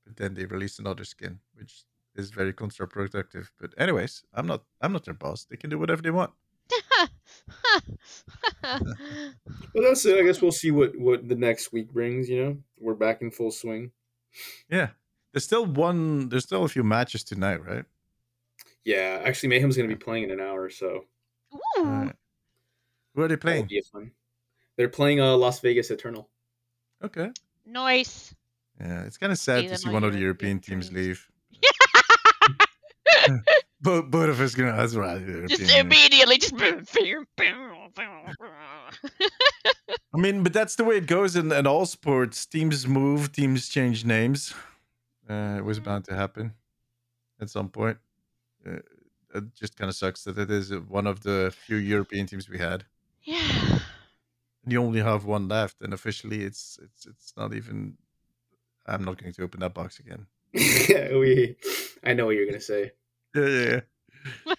but 0.04 0.16
then 0.16 0.34
they 0.34 0.44
release 0.46 0.78
another 0.78 1.04
skin, 1.04 1.40
which 1.54 1.84
is 2.16 2.30
very 2.30 2.52
counterproductive. 2.52 3.48
But 3.60 3.74
anyways, 3.78 4.24
I'm 4.34 4.46
not 4.46 4.64
I'm 4.80 4.92
not 4.92 5.04
their 5.04 5.14
boss. 5.14 5.44
They 5.44 5.56
can 5.56 5.70
do 5.70 5.78
whatever 5.78 6.02
they 6.02 6.10
want. 6.10 6.32
well, 8.62 8.80
that's 9.74 10.04
it. 10.06 10.18
I 10.18 10.22
guess 10.22 10.40
we'll 10.42 10.52
see 10.52 10.70
what 10.70 10.98
what 10.98 11.28
the 11.28 11.34
next 11.34 11.72
week 11.72 11.92
brings. 11.92 12.28
You 12.28 12.44
know, 12.44 12.56
we're 12.78 12.94
back 12.94 13.22
in 13.22 13.30
full 13.30 13.50
swing. 13.50 13.92
Yeah. 14.68 14.90
There's 15.35 15.45
still 15.45 15.66
one. 15.66 16.28
There's 16.28 16.45
still 16.45 16.62
a 16.62 16.68
few 16.68 16.85
matches 16.85 17.24
tonight, 17.24 17.57
right? 17.66 17.85
Yeah, 18.85 19.20
actually, 19.24 19.49
Mayhem's 19.49 19.76
gonna 19.76 19.89
be 19.89 19.97
playing 19.97 20.22
in 20.22 20.30
an 20.30 20.41
hour, 20.41 20.62
or 20.62 20.70
so 20.70 21.07
Ooh. 21.53 21.85
Uh, 21.85 22.12
who 23.14 23.22
are 23.22 23.28
they 23.28 23.37
playing? 23.37 23.66
be 23.66 23.82
fun. 23.93 24.12
They're 24.76 24.89
playing 24.89 25.20
uh, 25.20 25.37
Las 25.37 25.59
Vegas 25.59 25.91
Eternal. 25.91 26.28
Okay. 27.03 27.32
Nice. 27.66 28.32
Yeah, 28.80 29.03
it's 29.03 29.18
kind 29.18 29.32
of 29.32 29.39
sad 29.39 29.62
See 29.62 29.68
to 29.68 29.76
see 29.76 29.89
on 29.89 29.95
one 29.95 30.05
of 30.05 30.12
the 30.12 30.20
European 30.20 30.61
European 30.62 30.80
teams 30.80 30.91
trains. 30.91 31.26
leave. 33.20 33.41
both 33.80 34.11
both 34.11 34.28
of 34.28 34.41
us 34.41 34.55
gonna. 34.55 34.76
That's 34.76 34.95
right. 34.95 35.18
Just 35.49 35.62
European. 35.62 35.87
immediately, 35.87 36.39
just. 36.39 36.55
I 40.14 40.16
mean, 40.16 40.45
but 40.45 40.53
that's 40.53 40.76
the 40.76 40.85
way 40.85 40.99
it 40.99 41.09
goes 41.09 41.35
in, 41.35 41.51
in 41.51 41.66
all 41.66 41.87
sports. 41.87 42.47
Teams 42.47 42.87
move, 42.87 43.32
teams 43.32 43.68
change 43.68 44.05
names. 44.05 44.55
Uh, 45.28 45.56
it 45.58 45.64
was 45.64 45.80
bound 45.80 46.04
to 46.06 46.14
happen 46.14 46.52
at 47.40 47.48
some 47.50 47.68
point. 47.68 47.98
Uh, 48.66 48.78
it 49.34 49.54
just 49.54 49.76
kind 49.76 49.88
of 49.88 49.96
sucks 49.96 50.24
that 50.24 50.38
it 50.38 50.50
is 50.50 50.70
one 50.88 51.06
of 51.06 51.22
the 51.22 51.52
few 51.66 51.76
European 51.76 52.26
teams 52.26 52.48
we 52.48 52.58
had. 52.58 52.84
yeah. 53.22 53.78
You 54.66 54.80
only 54.82 55.00
have 55.02 55.26
one 55.26 55.46
left, 55.48 55.82
and 55.82 55.92
officially, 55.92 56.42
it's 56.42 56.78
it's 56.82 57.04
it's 57.06 57.34
not 57.36 57.52
even. 57.52 57.98
I'm 58.86 59.04
not 59.04 59.18
going 59.20 59.34
to 59.34 59.42
open 59.42 59.60
that 59.60 59.74
box 59.74 59.98
again. 59.98 60.26
we, 60.54 61.56
I 62.02 62.14
know 62.14 62.24
what 62.26 62.34
you're 62.36 62.46
gonna 62.46 62.60
say. 62.62 62.92
Yeah, 63.34 63.46
yeah, 63.46 63.80
yeah. 64.46 64.54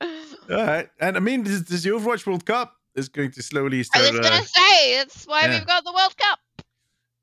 All 0.50 0.66
right, 0.66 0.88
and 0.98 1.16
I 1.18 1.20
mean, 1.20 1.44
this, 1.44 1.60
this 1.62 1.82
the 1.82 1.90
Overwatch 1.90 2.26
World 2.26 2.46
Cup 2.46 2.74
is 2.94 3.08
going 3.10 3.32
to 3.32 3.42
slowly 3.42 3.82
start. 3.82 4.06
I 4.06 4.08
start. 4.08 4.18
was 4.22 4.26
Uh, 4.26 4.30
gonna 4.30 4.46
say 4.46 4.96
that's 4.96 5.26
why 5.26 5.42
yeah. 5.42 5.58
we've 5.58 5.66
got 5.66 5.84
the 5.84 5.92
World 5.92 6.16
Cup. 6.16 6.38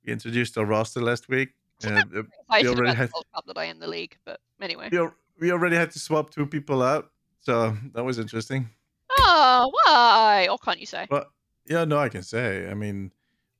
we 0.06 0.14
introduced 0.14 0.58
our 0.60 0.66
roster 0.66 1.02
last 1.02 1.28
week. 1.28 1.50
Uh, 1.84 2.04
I 2.50 2.64
already 2.66 2.94
had- 2.96 3.12
World 3.14 3.26
Cup 3.34 3.46
that 3.48 3.58
I 3.58 3.66
in 3.66 3.80
the 3.80 3.88
league, 3.88 4.18
but 4.26 4.40
anyway. 4.62 4.90
we, 4.92 4.98
al- 4.98 5.16
we 5.40 5.52
already 5.52 5.76
had 5.76 5.92
to 5.92 6.00
swap 6.00 6.30
two 6.32 6.46
people 6.46 6.82
out, 6.82 7.12
so 7.40 7.76
that 7.94 8.04
was 8.04 8.20
interesting. 8.20 8.70
Oh, 9.18 9.72
why? 9.86 10.48
Or 10.50 10.58
can't 10.58 10.80
you 10.80 10.86
say? 10.86 11.06
But 11.10 11.30
yeah, 11.68 11.86
no, 11.86 11.98
I 11.98 12.10
can 12.10 12.24
say. 12.24 12.70
I 12.70 12.74
mean, 12.74 13.12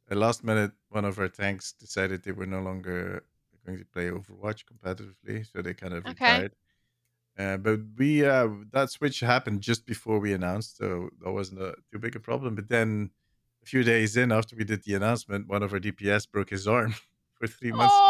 at 0.10 0.18
last 0.18 0.44
minute, 0.44 0.72
one 0.90 1.06
of 1.06 1.20
our 1.20 1.28
tanks 1.28 1.72
decided 1.74 2.24
they 2.24 2.32
were 2.32 2.46
no 2.46 2.62
longer 2.62 3.24
going 3.66 3.80
to 3.80 3.86
play 3.86 4.10
Overwatch 4.10 4.64
competitively, 4.66 5.46
so 5.52 5.62
they 5.62 5.74
kind 5.74 5.94
of 5.94 6.06
Okay. 6.06 6.12
retired. 6.12 6.56
Uh, 7.38 7.58
but 7.58 7.80
we 7.98 8.24
uh, 8.26 8.48
that 8.72 8.90
switch 8.92 9.20
happened 9.20 9.60
just 9.62 9.86
before 9.86 10.20
we 10.20 10.32
announced, 10.34 10.78
so 10.78 11.10
that 11.22 11.32
wasn't 11.32 11.60
a, 11.62 11.76
too 11.92 12.00
big 12.00 12.16
a 12.16 12.20
problem. 12.20 12.56
But 12.56 12.70
then, 12.70 13.10
a 13.62 13.66
few 13.66 13.84
days 13.84 14.16
in 14.16 14.32
after 14.32 14.56
we 14.56 14.64
did 14.64 14.84
the 14.84 14.94
announcement, 14.94 15.48
one 15.48 15.62
of 15.64 15.74
our 15.74 15.80
DPS 15.80 16.32
broke 16.32 16.52
his 16.52 16.66
arm 16.68 16.96
for 17.48 17.58
three 17.58 17.72
months. 17.72 18.02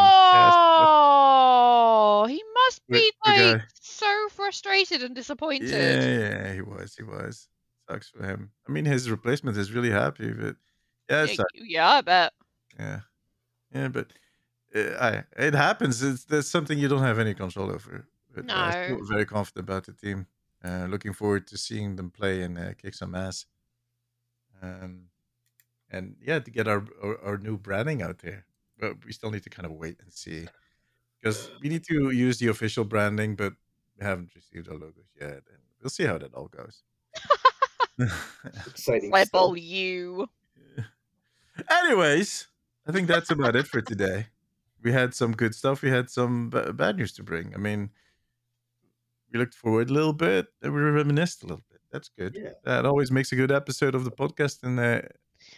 Oh, 0.78 2.26
he 2.28 2.42
must 2.54 2.82
be 2.90 3.12
like 3.24 3.58
so 3.74 4.28
frustrated 4.30 5.02
and 5.02 5.14
disappointed. 5.14 6.06
Yeah, 6.06 6.18
yeah, 6.18 6.52
he 6.54 6.60
was. 6.62 6.96
He 6.96 7.02
was. 7.02 7.48
Sucks 7.88 8.08
for 8.10 8.22
him. 8.24 8.52
I 8.68 8.72
mean, 8.72 8.84
his 8.84 9.10
replacement 9.10 9.56
is 9.56 9.72
really 9.72 9.90
happy, 9.90 10.32
but 10.32 10.56
yeah, 11.08 11.24
it 11.24 11.30
Yeah, 11.38 11.44
yeah, 11.54 11.88
I 11.90 12.00
bet. 12.02 12.32
Yeah, 12.78 13.00
yeah, 13.72 13.88
but 13.88 14.14
uh, 14.74 14.80
I 15.00 15.24
it 15.42 15.54
happens. 15.54 16.02
It's 16.02 16.24
that's 16.26 16.48
something 16.48 16.78
you 16.78 16.88
don't 16.88 17.02
have 17.02 17.18
any 17.18 17.34
control 17.34 17.70
over. 17.72 18.08
But 18.34 18.54
uh, 18.56 18.68
I 18.68 18.72
feel 18.84 18.96
No. 18.96 19.06
very 19.06 19.26
confident 19.26 19.64
about 19.68 19.86
the 19.86 19.94
team. 19.94 20.28
Uh, 20.64 20.86
looking 20.90 21.12
forward 21.14 21.46
to 21.48 21.58
seeing 21.58 21.96
them 21.96 22.10
play 22.10 22.42
and 22.42 22.58
uh, 22.58 22.74
kick 22.74 22.94
some 22.94 23.14
ass. 23.14 23.46
Um, 24.62 25.10
and 25.90 26.16
yeah, 26.20 26.40
to 26.40 26.50
get 26.52 26.68
our, 26.68 26.86
our 27.02 27.20
our 27.22 27.38
new 27.38 27.58
branding 27.58 28.02
out 28.02 28.20
there, 28.20 28.46
but 28.78 29.04
we 29.04 29.12
still 29.12 29.30
need 29.30 29.42
to 29.44 29.50
kind 29.50 29.66
of 29.66 29.72
wait 29.72 29.98
and 30.02 30.12
see 30.12 30.46
because 31.20 31.50
we 31.62 31.68
need 31.68 31.84
to 31.84 32.10
use 32.10 32.38
the 32.38 32.48
official 32.48 32.84
branding, 32.84 33.34
but 33.34 33.52
we 33.98 34.04
haven't 34.04 34.34
received 34.34 34.68
our 34.68 34.74
logos 34.74 35.10
yet, 35.20 35.30
and 35.50 35.58
we'll 35.82 35.90
see 35.90 36.04
how 36.04 36.18
that 36.18 36.34
all 36.34 36.48
goes. 36.48 36.82
Exciting. 38.66 39.10
stuff. 39.10 39.28
Rebel 39.32 39.56
you. 39.56 40.28
Anyways, 41.70 42.46
I 42.86 42.92
think 42.92 43.08
that's 43.08 43.30
about 43.30 43.56
it 43.56 43.66
for 43.66 43.80
today. 43.80 44.26
We 44.82 44.92
had 44.92 45.14
some 45.14 45.32
good 45.32 45.54
stuff. 45.54 45.82
We 45.82 45.90
had 45.90 46.10
some 46.10 46.50
b- 46.50 46.72
bad 46.72 46.96
news 46.98 47.12
to 47.14 47.22
bring. 47.22 47.54
I 47.54 47.58
mean, 47.58 47.90
we 49.32 49.38
looked 49.38 49.54
forward 49.54 49.90
a 49.90 49.92
little 49.92 50.12
bit 50.12 50.46
and 50.62 50.72
we 50.72 50.80
reminisced 50.80 51.42
a 51.42 51.46
little 51.46 51.64
bit. 51.70 51.80
That's 51.90 52.08
good. 52.08 52.36
Yeah. 52.40 52.50
That 52.64 52.86
always 52.86 53.10
makes 53.10 53.32
a 53.32 53.36
good 53.36 53.50
episode 53.50 53.94
of 53.94 54.04
the 54.04 54.10
podcast. 54.10 54.62
And 54.62 54.78
uh, 54.78 55.00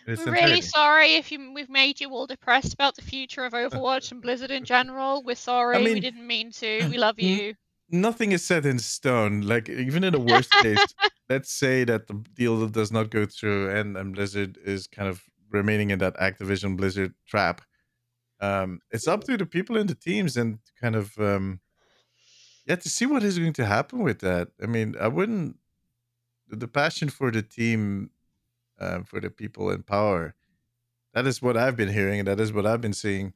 it's 0.09 0.25
We're 0.25 0.33
really 0.33 0.61
sorry 0.61 1.15
if 1.15 1.31
you, 1.31 1.53
we've 1.53 1.69
made 1.69 2.01
you 2.01 2.11
all 2.11 2.27
depressed 2.27 2.73
about 2.73 2.97
the 2.97 3.03
future 3.03 3.45
of 3.45 3.53
Overwatch 3.53 4.11
and 4.11 4.23
Blizzard 4.23 4.51
in 4.51 4.65
general. 4.65 5.23
We're 5.23 5.37
sorry. 5.37 5.79
we 5.79 5.95
mean, 5.95 6.03
didn't 6.03 6.27
mean 6.27 6.51
to. 6.53 6.89
We 6.91 6.97
love 6.99 7.21
you. 7.21 7.55
nothing 7.91 8.33
is 8.33 8.45
set 8.45 8.65
in 8.65 8.79
stone. 8.79 9.43
Like 9.43 9.69
even 9.69 10.05
in 10.05 10.13
the 10.13 10.21
worst 10.21 10.51
case, 10.51 10.85
let's 11.29 11.53
say 11.53 11.85
that 11.85 12.07
the 12.07 12.15
deal 12.35 12.67
does 12.69 12.91
not 12.91 13.11
go 13.11 13.27
through 13.27 13.71
and, 13.71 13.97
and 13.97 14.15
Blizzard 14.15 14.59
is 14.65 14.87
kind 14.87 15.09
of 15.09 15.23
remaining 15.51 15.91
in 15.91 15.99
that 15.99 16.17
Activision 16.17 16.77
Blizzard 16.77 17.15
trap. 17.27 17.61
Um, 18.41 18.81
it's 18.91 19.09
up 19.09 19.25
to 19.25 19.37
the 19.37 19.47
people 19.47 19.77
in 19.77 19.89
the 19.89 19.95
teams 19.95 20.37
and 20.37 20.59
kind 20.81 20.97
of 20.97 21.19
um, 21.19 21.61
yeah 22.67 22.77
to 22.77 22.89
see 22.89 23.05
what 23.05 23.23
is 23.23 23.39
going 23.39 23.55
to 23.55 23.67
happen 23.67 24.01
with 24.01 24.21
that. 24.21 24.49
I 24.63 24.67
mean, 24.67 24.95
I 25.01 25.09
wouldn't 25.09 25.57
the 26.49 26.69
passion 26.69 27.09
for 27.09 27.31
the 27.31 27.43
team, 27.43 28.11
um, 28.81 29.05
for 29.05 29.21
the 29.21 29.31
people 29.31 29.71
in 29.71 29.83
power. 29.83 30.35
That 31.15 31.27
is 31.27 31.41
what 31.43 31.57
I've 31.57 31.77
been 31.77 31.89
hearing, 31.93 32.19
and 32.21 32.29
that 32.29 32.41
is 32.41 32.53
what 32.53 32.67
I've 32.67 32.81
been 32.81 32.93
seeing. 32.93 33.33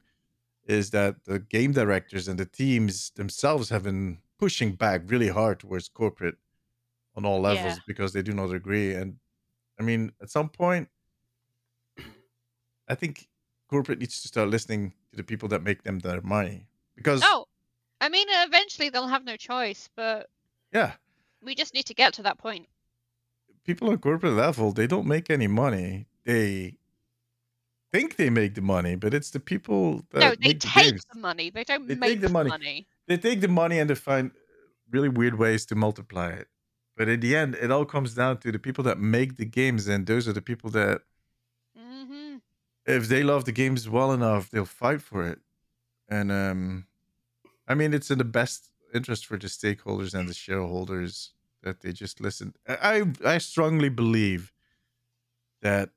Is 0.65 0.91
that 0.91 1.25
the 1.25 1.39
game 1.39 1.73
directors 1.73 2.27
and 2.27 2.39
the 2.39 2.45
teams 2.45 3.11
themselves 3.15 3.69
have 3.69 3.83
been 3.83 4.19
pushing 4.39 4.73
back 4.73 5.01
really 5.07 5.27
hard 5.27 5.59
towards 5.59 5.89
corporate 5.89 6.37
on 7.15 7.25
all 7.25 7.41
levels 7.41 7.75
Yeah. 7.75 7.79
because 7.85 8.13
they 8.13 8.21
do 8.21 8.33
not 8.33 8.51
agree. 8.53 8.93
And 8.93 9.17
I 9.79 9.83
mean, 9.83 10.11
at 10.21 10.29
some 10.29 10.49
point, 10.49 10.87
I 12.87 12.95
think 12.95 13.27
corporate 13.69 13.99
needs 13.99 14.21
to 14.21 14.27
start 14.27 14.49
listening 14.49 14.93
to 15.11 15.17
the 15.17 15.23
people 15.23 15.49
that 15.49 15.63
make 15.63 15.83
them 15.83 15.99
their 15.99 16.21
money 16.21 16.67
because 16.95 17.21
Oh, 17.23 17.45
I 18.01 18.09
mean, 18.09 18.27
eventually 18.29 18.89
they'll 18.89 19.07
have 19.07 19.23
no 19.23 19.35
choice, 19.37 19.89
but 19.95 20.29
yeah, 20.71 20.93
we 21.41 21.55
just 21.55 21.73
need 21.73 21.85
to 21.87 21.93
get 21.93 22.13
to 22.15 22.23
that 22.23 22.37
point. 22.37 22.67
People 23.65 23.89
on 23.89 23.97
corporate 23.99 24.33
level 24.33 24.71
they 24.71 24.87
don't 24.87 25.07
make 25.07 25.29
any 25.29 25.47
money. 25.47 26.07
They 26.25 26.77
think 27.91 28.15
they 28.15 28.29
make 28.29 28.55
the 28.55 28.61
money, 28.61 28.95
but 28.95 29.13
it's 29.13 29.29
the 29.31 29.39
people 29.39 30.05
that 30.11 30.21
no, 30.21 30.35
they 30.35 30.53
make 30.53 30.61
the 30.61 30.69
take 30.69 30.93
games. 30.93 31.05
the 31.11 31.19
money. 31.19 31.49
They 31.49 31.63
don't 31.63 31.87
They 31.87 31.95
make 31.95 32.19
take 32.19 32.21
the 32.21 32.29
the 32.29 32.29
money. 32.29 32.49
money. 32.49 32.87
they 33.07 33.17
take 33.17 33.41
the 33.41 33.47
money 33.47 33.79
and 33.79 33.89
they 33.89 33.95
find 33.95 34.31
really 34.91 35.09
weird 35.09 35.35
ways 35.39 35.65
to 35.67 35.75
multiply 35.75 36.29
it. 36.29 36.47
But 36.97 37.09
in 37.09 37.19
the 37.21 37.35
end, 37.35 37.55
it 37.55 37.71
all 37.71 37.85
comes 37.85 38.15
down 38.15 38.37
to 38.39 38.51
the 38.51 38.59
people 38.59 38.83
that 38.85 38.99
make 38.99 39.37
the 39.37 39.45
games, 39.45 39.87
and 39.87 40.05
those 40.07 40.27
are 40.27 40.33
the 40.33 40.41
people 40.41 40.69
that, 40.71 41.01
hmm 41.75 42.37
if 42.85 43.07
they 43.07 43.23
love 43.23 43.45
the 43.45 43.51
games 43.51 43.89
well 43.89 44.11
enough, 44.11 44.49
they'll 44.49 44.65
fight 44.65 45.01
for 45.01 45.25
it. 45.27 45.39
And 46.09 46.31
um, 46.31 46.87
I 47.67 47.75
mean, 47.75 47.93
it's 47.93 48.11
in 48.11 48.19
the 48.19 48.25
best 48.25 48.71
interest 48.93 49.25
for 49.25 49.37
the 49.37 49.47
stakeholders 49.47 50.13
and 50.13 50.29
the 50.29 50.33
shareholders 50.33 51.33
that 51.63 51.81
they 51.81 51.91
just 51.91 52.21
listen. 52.21 52.53
I 52.67 53.05
I 53.25 53.37
strongly 53.39 53.89
believe 53.89 54.53
that 55.61 55.89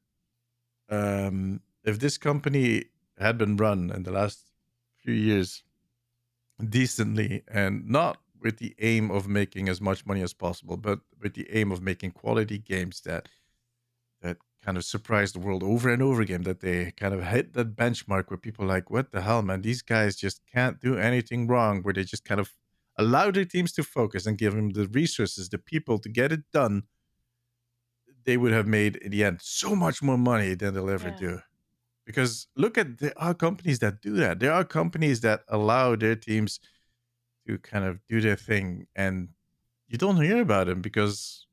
um, 0.88 1.60
if 1.84 1.98
this 1.98 2.18
company 2.18 2.84
had 3.18 3.38
been 3.38 3.56
run 3.56 3.90
in 3.90 4.02
the 4.04 4.12
last 4.12 4.50
few 4.96 5.14
years 5.14 5.62
decently 6.68 7.42
and 7.48 7.88
not 7.88 8.18
with 8.40 8.58
the 8.58 8.74
aim 8.80 9.10
of 9.10 9.28
making 9.28 9.68
as 9.68 9.80
much 9.80 10.06
money 10.06 10.22
as 10.22 10.32
possible, 10.32 10.76
but 10.76 11.00
with 11.20 11.34
the 11.34 11.48
aim 11.50 11.72
of 11.72 11.82
making 11.82 12.12
quality 12.12 12.58
games 12.58 13.00
that 13.02 13.28
that 14.22 14.38
kind 14.64 14.76
of 14.76 14.84
surprise 14.84 15.32
the 15.32 15.38
world 15.38 15.62
over 15.62 15.88
and 15.88 16.02
over 16.02 16.20
again, 16.20 16.42
that 16.42 16.60
they 16.60 16.90
kind 16.92 17.14
of 17.14 17.24
hit 17.24 17.52
that 17.54 17.76
benchmark 17.76 18.30
where 18.30 18.36
people 18.36 18.66
like, 18.66 18.90
what 18.90 19.12
the 19.12 19.20
hell, 19.20 19.42
man? 19.42 19.62
These 19.62 19.82
guys 19.82 20.16
just 20.16 20.40
can't 20.52 20.80
do 20.80 20.96
anything 20.96 21.46
wrong, 21.46 21.82
where 21.82 21.94
they 21.94 22.04
just 22.04 22.24
kind 22.24 22.40
of 22.40 22.52
allow 22.98 23.30
their 23.30 23.44
teams 23.44 23.72
to 23.72 23.82
focus 23.84 24.26
and 24.26 24.38
give 24.38 24.54
them 24.54 24.70
the 24.70 24.86
resources, 24.88 25.48
the 25.48 25.58
people 25.58 25.98
to 26.00 26.08
get 26.08 26.32
it 26.32 26.42
done. 26.52 26.84
They 28.24 28.36
would 28.36 28.52
have 28.52 28.66
made 28.66 28.96
in 28.96 29.12
the 29.12 29.24
end 29.24 29.40
so 29.42 29.76
much 29.76 30.02
more 30.02 30.18
money 30.18 30.54
than 30.54 30.74
they'll 30.74 30.90
ever 30.90 31.10
Yeah. 31.10 31.16
do. 31.18 31.40
Because 32.06 32.48
look 32.56 32.78
at 32.78 32.98
there 32.98 33.14
are 33.18 33.34
companies 33.34 33.80
that 33.80 34.02
do 34.02 34.14
that. 34.16 34.40
There 34.40 34.52
are 34.52 34.64
companies 34.64 35.22
that 35.22 35.44
allow 35.48 35.96
their 35.96 36.16
teams 36.16 36.60
to 37.46 37.58
kind 37.58 37.84
of 37.84 38.04
do 38.06 38.20
their 38.20 38.36
thing, 38.36 38.88
and 38.96 39.30
you 39.88 39.98
don't 39.98 40.22
hear 40.22 40.40
about 40.42 40.68
them 40.68 40.82
because 40.82 41.46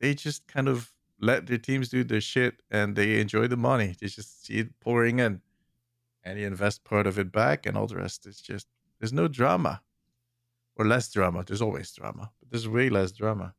they 0.00 0.14
just 0.14 0.46
kind 0.46 0.68
of 0.68 0.92
let 1.18 1.46
their 1.46 1.58
teams 1.58 1.88
do 1.88 2.04
their 2.04 2.20
shit 2.20 2.62
and 2.70 2.96
they 2.96 3.20
enjoy 3.20 3.46
the 3.48 3.56
money. 3.56 3.94
They 3.98 4.08
just 4.08 4.44
see 4.44 4.58
it 4.58 4.78
pouring 4.80 5.18
in, 5.18 5.42
and 6.24 6.38
you 6.40 6.46
invest 6.46 6.84
part 6.84 7.06
of 7.06 7.18
it 7.18 7.32
back, 7.32 7.66
and 7.66 7.76
all 7.76 7.88
the 7.88 7.96
rest 7.96 8.26
is 8.26 8.40
just 8.40 8.68
there's 9.00 9.14
no 9.14 9.28
drama 9.28 9.82
or 10.76 10.86
less 10.86 11.10
drama. 11.12 11.44
There's 11.44 11.62
always 11.62 11.92
drama, 11.92 12.30
but 12.40 12.50
there's 12.50 12.68
way 12.68 12.88
less 12.90 13.12
drama. 13.12 13.54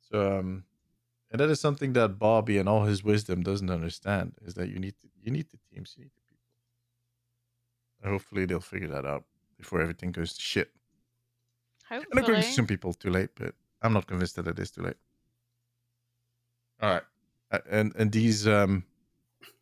So, 0.00 0.38
um, 0.38 0.64
and 1.30 1.40
that 1.40 1.50
is 1.50 1.60
something 1.60 1.92
that 1.94 2.18
Bobby 2.18 2.58
and 2.58 2.68
all 2.68 2.84
his 2.84 3.02
wisdom 3.02 3.42
doesn't 3.42 3.70
understand 3.70 4.34
is 4.44 4.54
that 4.54 4.68
you 4.68 4.78
need 4.78 4.94
to, 5.00 5.08
you 5.22 5.32
need 5.32 5.48
the 5.50 5.58
teams, 5.72 5.94
you 5.96 6.04
need 6.04 6.12
the 6.14 6.20
people. 6.30 6.44
And 8.02 8.12
hopefully, 8.12 8.46
they'll 8.46 8.60
figure 8.60 8.88
that 8.88 9.04
out 9.04 9.24
before 9.58 9.80
everything 9.80 10.12
goes 10.12 10.34
to 10.34 10.40
shit. 10.42 10.70
Hopefully. 11.88 12.06
And 12.10 12.20
according 12.20 12.42
Hopefully. 12.42 12.50
to 12.52 12.56
some 12.56 12.66
people, 12.66 12.92
too 12.94 13.10
late, 13.10 13.30
but 13.36 13.54
I'm 13.82 13.92
not 13.92 14.06
convinced 14.06 14.36
that 14.36 14.46
it 14.46 14.58
is 14.58 14.70
too 14.70 14.82
late. 14.82 14.96
All 16.80 16.90
right, 16.90 17.02
Uh, 17.50 17.58
and 17.70 17.92
and 17.96 18.12
these 18.12 18.46
um, 18.46 18.84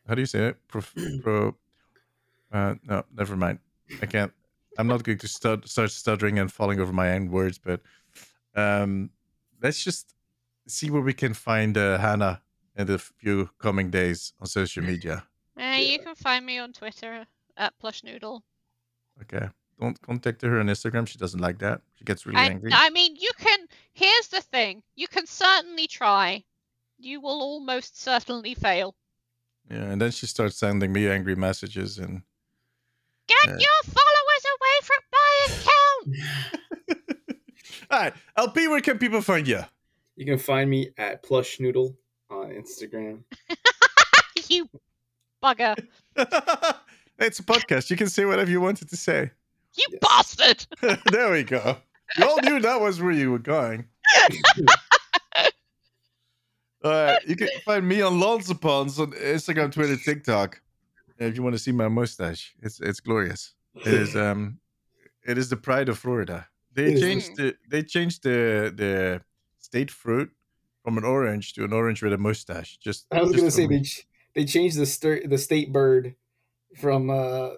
how 0.09 0.15
do 0.15 0.21
you 0.23 0.27
say 0.27 0.49
it? 0.49 0.57
Pro, 0.69 0.83
pro 1.23 1.57
uh, 2.53 2.75
no, 2.85 3.05
never 3.17 3.37
mind. 3.37 3.59
I 4.03 4.07
can't. 4.07 4.33
I'm 4.79 4.87
not 4.87 5.05
going 5.05 5.19
to 5.19 5.29
start 5.29 5.69
start 5.69 5.91
stuttering 5.91 6.39
and 6.39 6.53
falling 6.53 6.81
over 6.81 6.93
my 6.93 7.13
own 7.13 7.31
words, 7.31 7.59
but 7.59 7.81
um, 8.55 9.11
let's 9.63 9.83
just 9.85 10.15
see 10.67 10.91
where 10.91 11.03
we 11.03 11.13
can 11.15 11.35
find 11.35 11.77
uh, 11.77 11.99
Hana 11.99 12.43
in 12.77 12.87
the 12.87 12.99
few 12.99 13.51
coming 13.59 13.91
days 13.91 14.33
on 14.41 14.47
social 14.47 14.83
media. 14.83 15.25
Uh, 15.61 15.77
You 15.79 15.99
can 16.01 16.15
find 16.15 16.45
me 16.45 16.59
on 16.59 16.73
Twitter 16.73 17.27
at 17.57 17.79
Plush 17.79 18.03
Noodle. 18.03 18.43
Okay. 19.23 19.49
Don't 19.81 20.01
contact 20.03 20.43
her 20.43 20.61
on 20.61 20.67
Instagram. 20.67 21.07
She 21.07 21.19
doesn't 21.19 21.41
like 21.41 21.59
that. 21.59 21.81
She 21.99 22.05
gets 22.05 22.27
really 22.27 22.39
I, 22.39 22.47
angry. 22.47 22.71
I 22.73 22.91
mean, 22.91 23.17
you 23.17 23.31
can. 23.39 23.67
Here's 23.93 24.29
the 24.29 24.41
thing: 24.41 24.83
you 24.97 25.09
can 25.09 25.27
certainly 25.27 25.87
try. 25.87 26.45
You 26.99 27.21
will 27.21 27.43
almost 27.43 28.01
certainly 28.01 28.55
fail. 28.55 28.95
Yeah, 29.71 29.91
and 29.91 30.01
then 30.01 30.11
she 30.11 30.27
starts 30.27 30.57
sending 30.57 30.93
me 30.93 31.09
angry 31.09 31.35
messages 31.35 31.99
and 31.99 32.23
Get 33.27 33.47
Yeah. 33.47 33.53
your 33.53 33.83
followers 33.85 34.21
away 34.23 34.24
from 35.49 35.65
my 36.07 36.33
account. 36.89 37.39
All 37.91 37.99
right, 38.01 38.13
LP, 38.37 38.69
where 38.69 38.81
can 38.81 38.99
people 38.99 39.21
find 39.23 39.47
you? 39.47 39.61
You 40.17 40.27
can 40.27 40.39
find 40.39 40.69
me 40.71 40.91
at 40.99 41.23
Plush 41.23 41.61
Noodle 41.61 41.97
on 42.31 42.51
Instagram. 42.51 43.23
you 44.49 44.69
bugger! 45.43 45.77
it's 47.19 47.39
a 47.39 47.43
podcast. 47.43 47.91
You 47.91 47.97
can 47.97 48.09
say 48.09 48.25
whatever 48.25 48.51
you 48.51 48.61
wanted 48.61 48.89
to 48.91 48.97
say. 48.97 49.31
You 49.77 49.87
Yes. 49.91 49.99
bastard! 50.01 50.67
there 51.11 51.33
we 51.33 51.43
go. 51.43 51.77
You 52.17 52.25
all 52.29 52.41
knew 52.43 52.61
that 52.61 52.81
was 52.81 53.01
where 53.01 53.11
you 53.13 53.31
were 53.33 53.39
going. 53.41 53.87
All 56.85 56.91
right, 56.91 57.19
you 57.27 57.35
can 57.35 57.49
find 57.65 57.89
me 57.89 58.03
on 58.03 58.21
Lonsapons 58.21 58.99
on 59.01 59.13
Instagram, 59.13 59.73
Twitter, 59.73 59.97
TikTok. 59.97 60.61
If 61.19 61.35
you 61.35 61.43
want 61.43 61.55
to 61.55 61.59
see 61.59 61.73
my 61.73 61.89
mustache, 61.89 62.55
it's 62.63 62.79
it's 62.81 63.01
glorious. 63.01 63.55
It 63.77 63.95
is 63.95 64.15
um, 64.17 64.59
it 65.25 65.39
is 65.39 65.49
the 65.49 65.57
pride 65.57 65.89
of 65.89 65.99
Florida. 65.99 66.49
They 66.73 66.95
changed 67.01 67.37
the 67.37 67.57
they 67.69 67.83
changed 67.83 68.23
the 68.23 68.73
the 68.75 69.23
state 69.59 69.91
fruit 69.91 70.31
from 70.83 70.99
an 70.99 71.05
orange 71.05 71.53
to 71.55 71.65
an 71.65 71.73
orange 71.73 72.03
with 72.03 72.13
a 72.13 72.19
mustache. 72.19 72.77
Just 72.79 73.07
I 73.11 73.21
was 73.23 73.33
just 73.33 73.41
gonna 73.41 73.51
say 73.51 73.67
they 73.67 73.85
they 74.35 74.45
changed 74.45 74.77
the 74.77 74.87
stir- 74.87 75.27
the 75.27 75.39
state 75.39 75.73
bird 75.73 76.15
from 76.77 77.11
uh, 77.11 77.51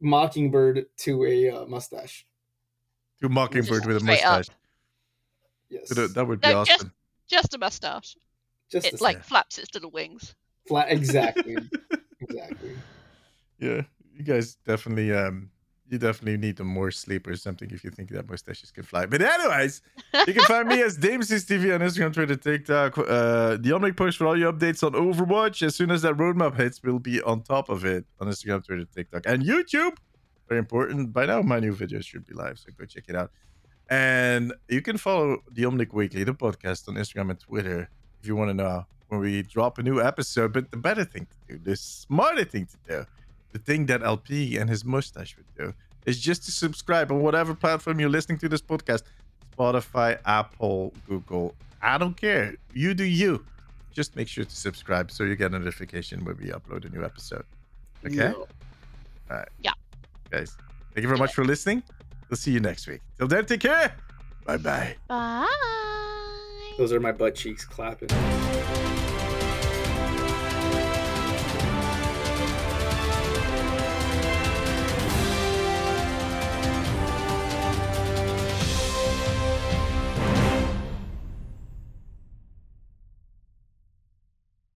mockingbird 0.00 0.86
to 0.98 1.24
a 1.24 1.50
uh, 1.50 1.66
mustache. 1.66 2.26
to 3.20 3.28
mockingbird 3.28 3.86
with 3.86 3.96
a 3.96 4.00
straight 4.00 4.24
up. 4.24 4.38
mustache. 4.38 4.56
Yes, 5.70 5.88
That, 5.90 6.14
that 6.14 6.26
would 6.26 6.40
be 6.40 6.48
No, 6.48 6.58
awesome. 6.60 6.92
Just 7.26 7.54
a 7.54 7.58
mustache. 7.58 8.16
just 8.70 8.86
It 8.86 9.00
like 9.00 9.16
Yeah. 9.18 9.22
flaps 9.22 9.58
its 9.58 9.72
little 9.74 9.90
wings. 9.90 10.34
flat. 10.68 10.90
Exactly, 10.90 11.56
exactly. 12.20 12.76
Yeah, 13.58 13.82
you 14.12 14.24
guys 14.24 14.56
definitely 14.66 15.12
um 15.12 15.50
you 15.94 15.98
definitely 16.08 16.36
need 16.46 16.58
more 16.60 16.90
sleep 16.90 17.26
or 17.26 17.36
something 17.36 17.70
if 17.70 17.82
you 17.84 17.90
think 17.90 18.10
that 18.10 18.28
mustaches 18.28 18.70
can 18.70 18.84
fly. 18.84 19.06
But 19.06 19.20
anyways, 19.22 19.82
you 20.28 20.34
can 20.34 20.44
find 20.44 20.66
me 20.68 20.82
as 20.82 20.98
Deemzies 20.98 21.44
TV 21.50 21.74
on 21.74 21.80
Instagram, 21.80 22.12
Twitter, 22.12 22.36
TikTok. 22.36 22.98
Uh 22.98 23.56
the 23.64 23.70
Omnic 23.76 23.96
post 23.96 24.18
for 24.18 24.26
all 24.28 24.38
your 24.42 24.52
updates 24.52 24.80
on 24.86 24.92
Overwatch. 24.92 25.62
As 25.68 25.74
soon 25.74 25.90
as 25.90 26.02
that 26.02 26.14
roadmap 26.22 26.54
hits, 26.56 26.82
we'll 26.82 26.98
be 27.12 27.22
on 27.22 27.42
top 27.42 27.68
of 27.68 27.84
it 27.84 28.04
on 28.20 28.26
Instagram, 28.28 28.64
Twitter, 28.66 28.86
TikTok, 28.96 29.22
and 29.26 29.42
YouTube. 29.42 29.96
Very 30.48 30.58
important. 30.58 31.12
By 31.12 31.24
now, 31.26 31.40
my 31.42 31.58
new 31.60 31.74
videos 31.74 32.04
should 32.04 32.26
be 32.26 32.34
live, 32.34 32.58
so 32.58 32.66
go 32.78 32.84
check 32.84 33.04
it 33.08 33.16
out. 33.16 33.30
And 33.88 34.52
you 34.68 34.82
can 34.82 34.96
follow 34.96 35.38
the 35.50 35.62
Omnic 35.62 35.92
Weekly, 35.92 36.24
the 36.24 36.34
podcast, 36.34 36.88
on 36.88 36.94
Instagram 36.94 37.30
and 37.30 37.40
Twitter 37.40 37.88
if 38.20 38.26
you 38.28 38.36
want 38.36 38.50
to 38.50 38.54
know 38.54 38.86
when 39.08 39.20
we 39.20 39.42
drop 39.42 39.78
a 39.78 39.82
new 39.82 40.00
episode. 40.00 40.52
But 40.52 40.70
the 40.70 40.76
better 40.76 41.04
thing 41.04 41.26
to 41.26 41.36
do, 41.48 41.60
the 41.62 41.76
smarter 41.76 42.44
thing 42.44 42.66
to 42.66 42.76
do, 42.88 43.06
the 43.52 43.58
thing 43.58 43.86
that 43.86 44.02
LP 44.02 44.56
and 44.58 44.68
his 44.68 44.84
mustache 44.84 45.36
would 45.36 45.46
do, 45.56 45.74
is 46.04 46.20
just 46.20 46.44
to 46.44 46.50
subscribe 46.52 47.10
on 47.10 47.20
whatever 47.20 47.54
platform 47.54 48.00
you're 48.00 48.08
listening 48.08 48.38
to 48.38 48.48
this 48.48 48.62
podcast 48.62 49.02
Spotify, 49.56 50.18
Apple, 50.26 50.92
Google. 51.08 51.54
I 51.80 51.98
don't 51.98 52.16
care. 52.16 52.56
You 52.72 52.94
do 52.94 53.04
you. 53.04 53.44
Just 53.92 54.16
make 54.16 54.26
sure 54.26 54.44
to 54.44 54.56
subscribe 54.56 55.10
so 55.10 55.22
you 55.24 55.36
get 55.36 55.54
a 55.54 55.58
notification 55.58 56.24
when 56.24 56.36
we 56.38 56.46
upload 56.46 56.84
a 56.84 56.88
new 56.88 57.04
episode. 57.04 57.44
Okay? 58.04 58.32
All 58.32 58.48
right. 59.30 59.48
Yeah. 59.62 59.72
Guys, 60.30 60.56
thank 60.92 61.02
you 61.02 61.08
very 61.08 61.18
much 61.18 61.34
for 61.34 61.44
listening. 61.44 61.82
We'll 62.28 62.36
see 62.36 62.50
you 62.50 62.60
next 62.60 62.88
week. 62.88 63.00
Till 63.18 63.28
then, 63.28 63.46
take 63.46 63.60
care. 63.60 63.94
Bye 64.44 64.56
bye. 64.56 64.96
Bye. 65.08 65.46
Those 66.76 66.92
are 66.92 67.00
my 67.00 67.12
butt 67.12 67.36
cheeks 67.36 67.64
clapping. 67.64 68.08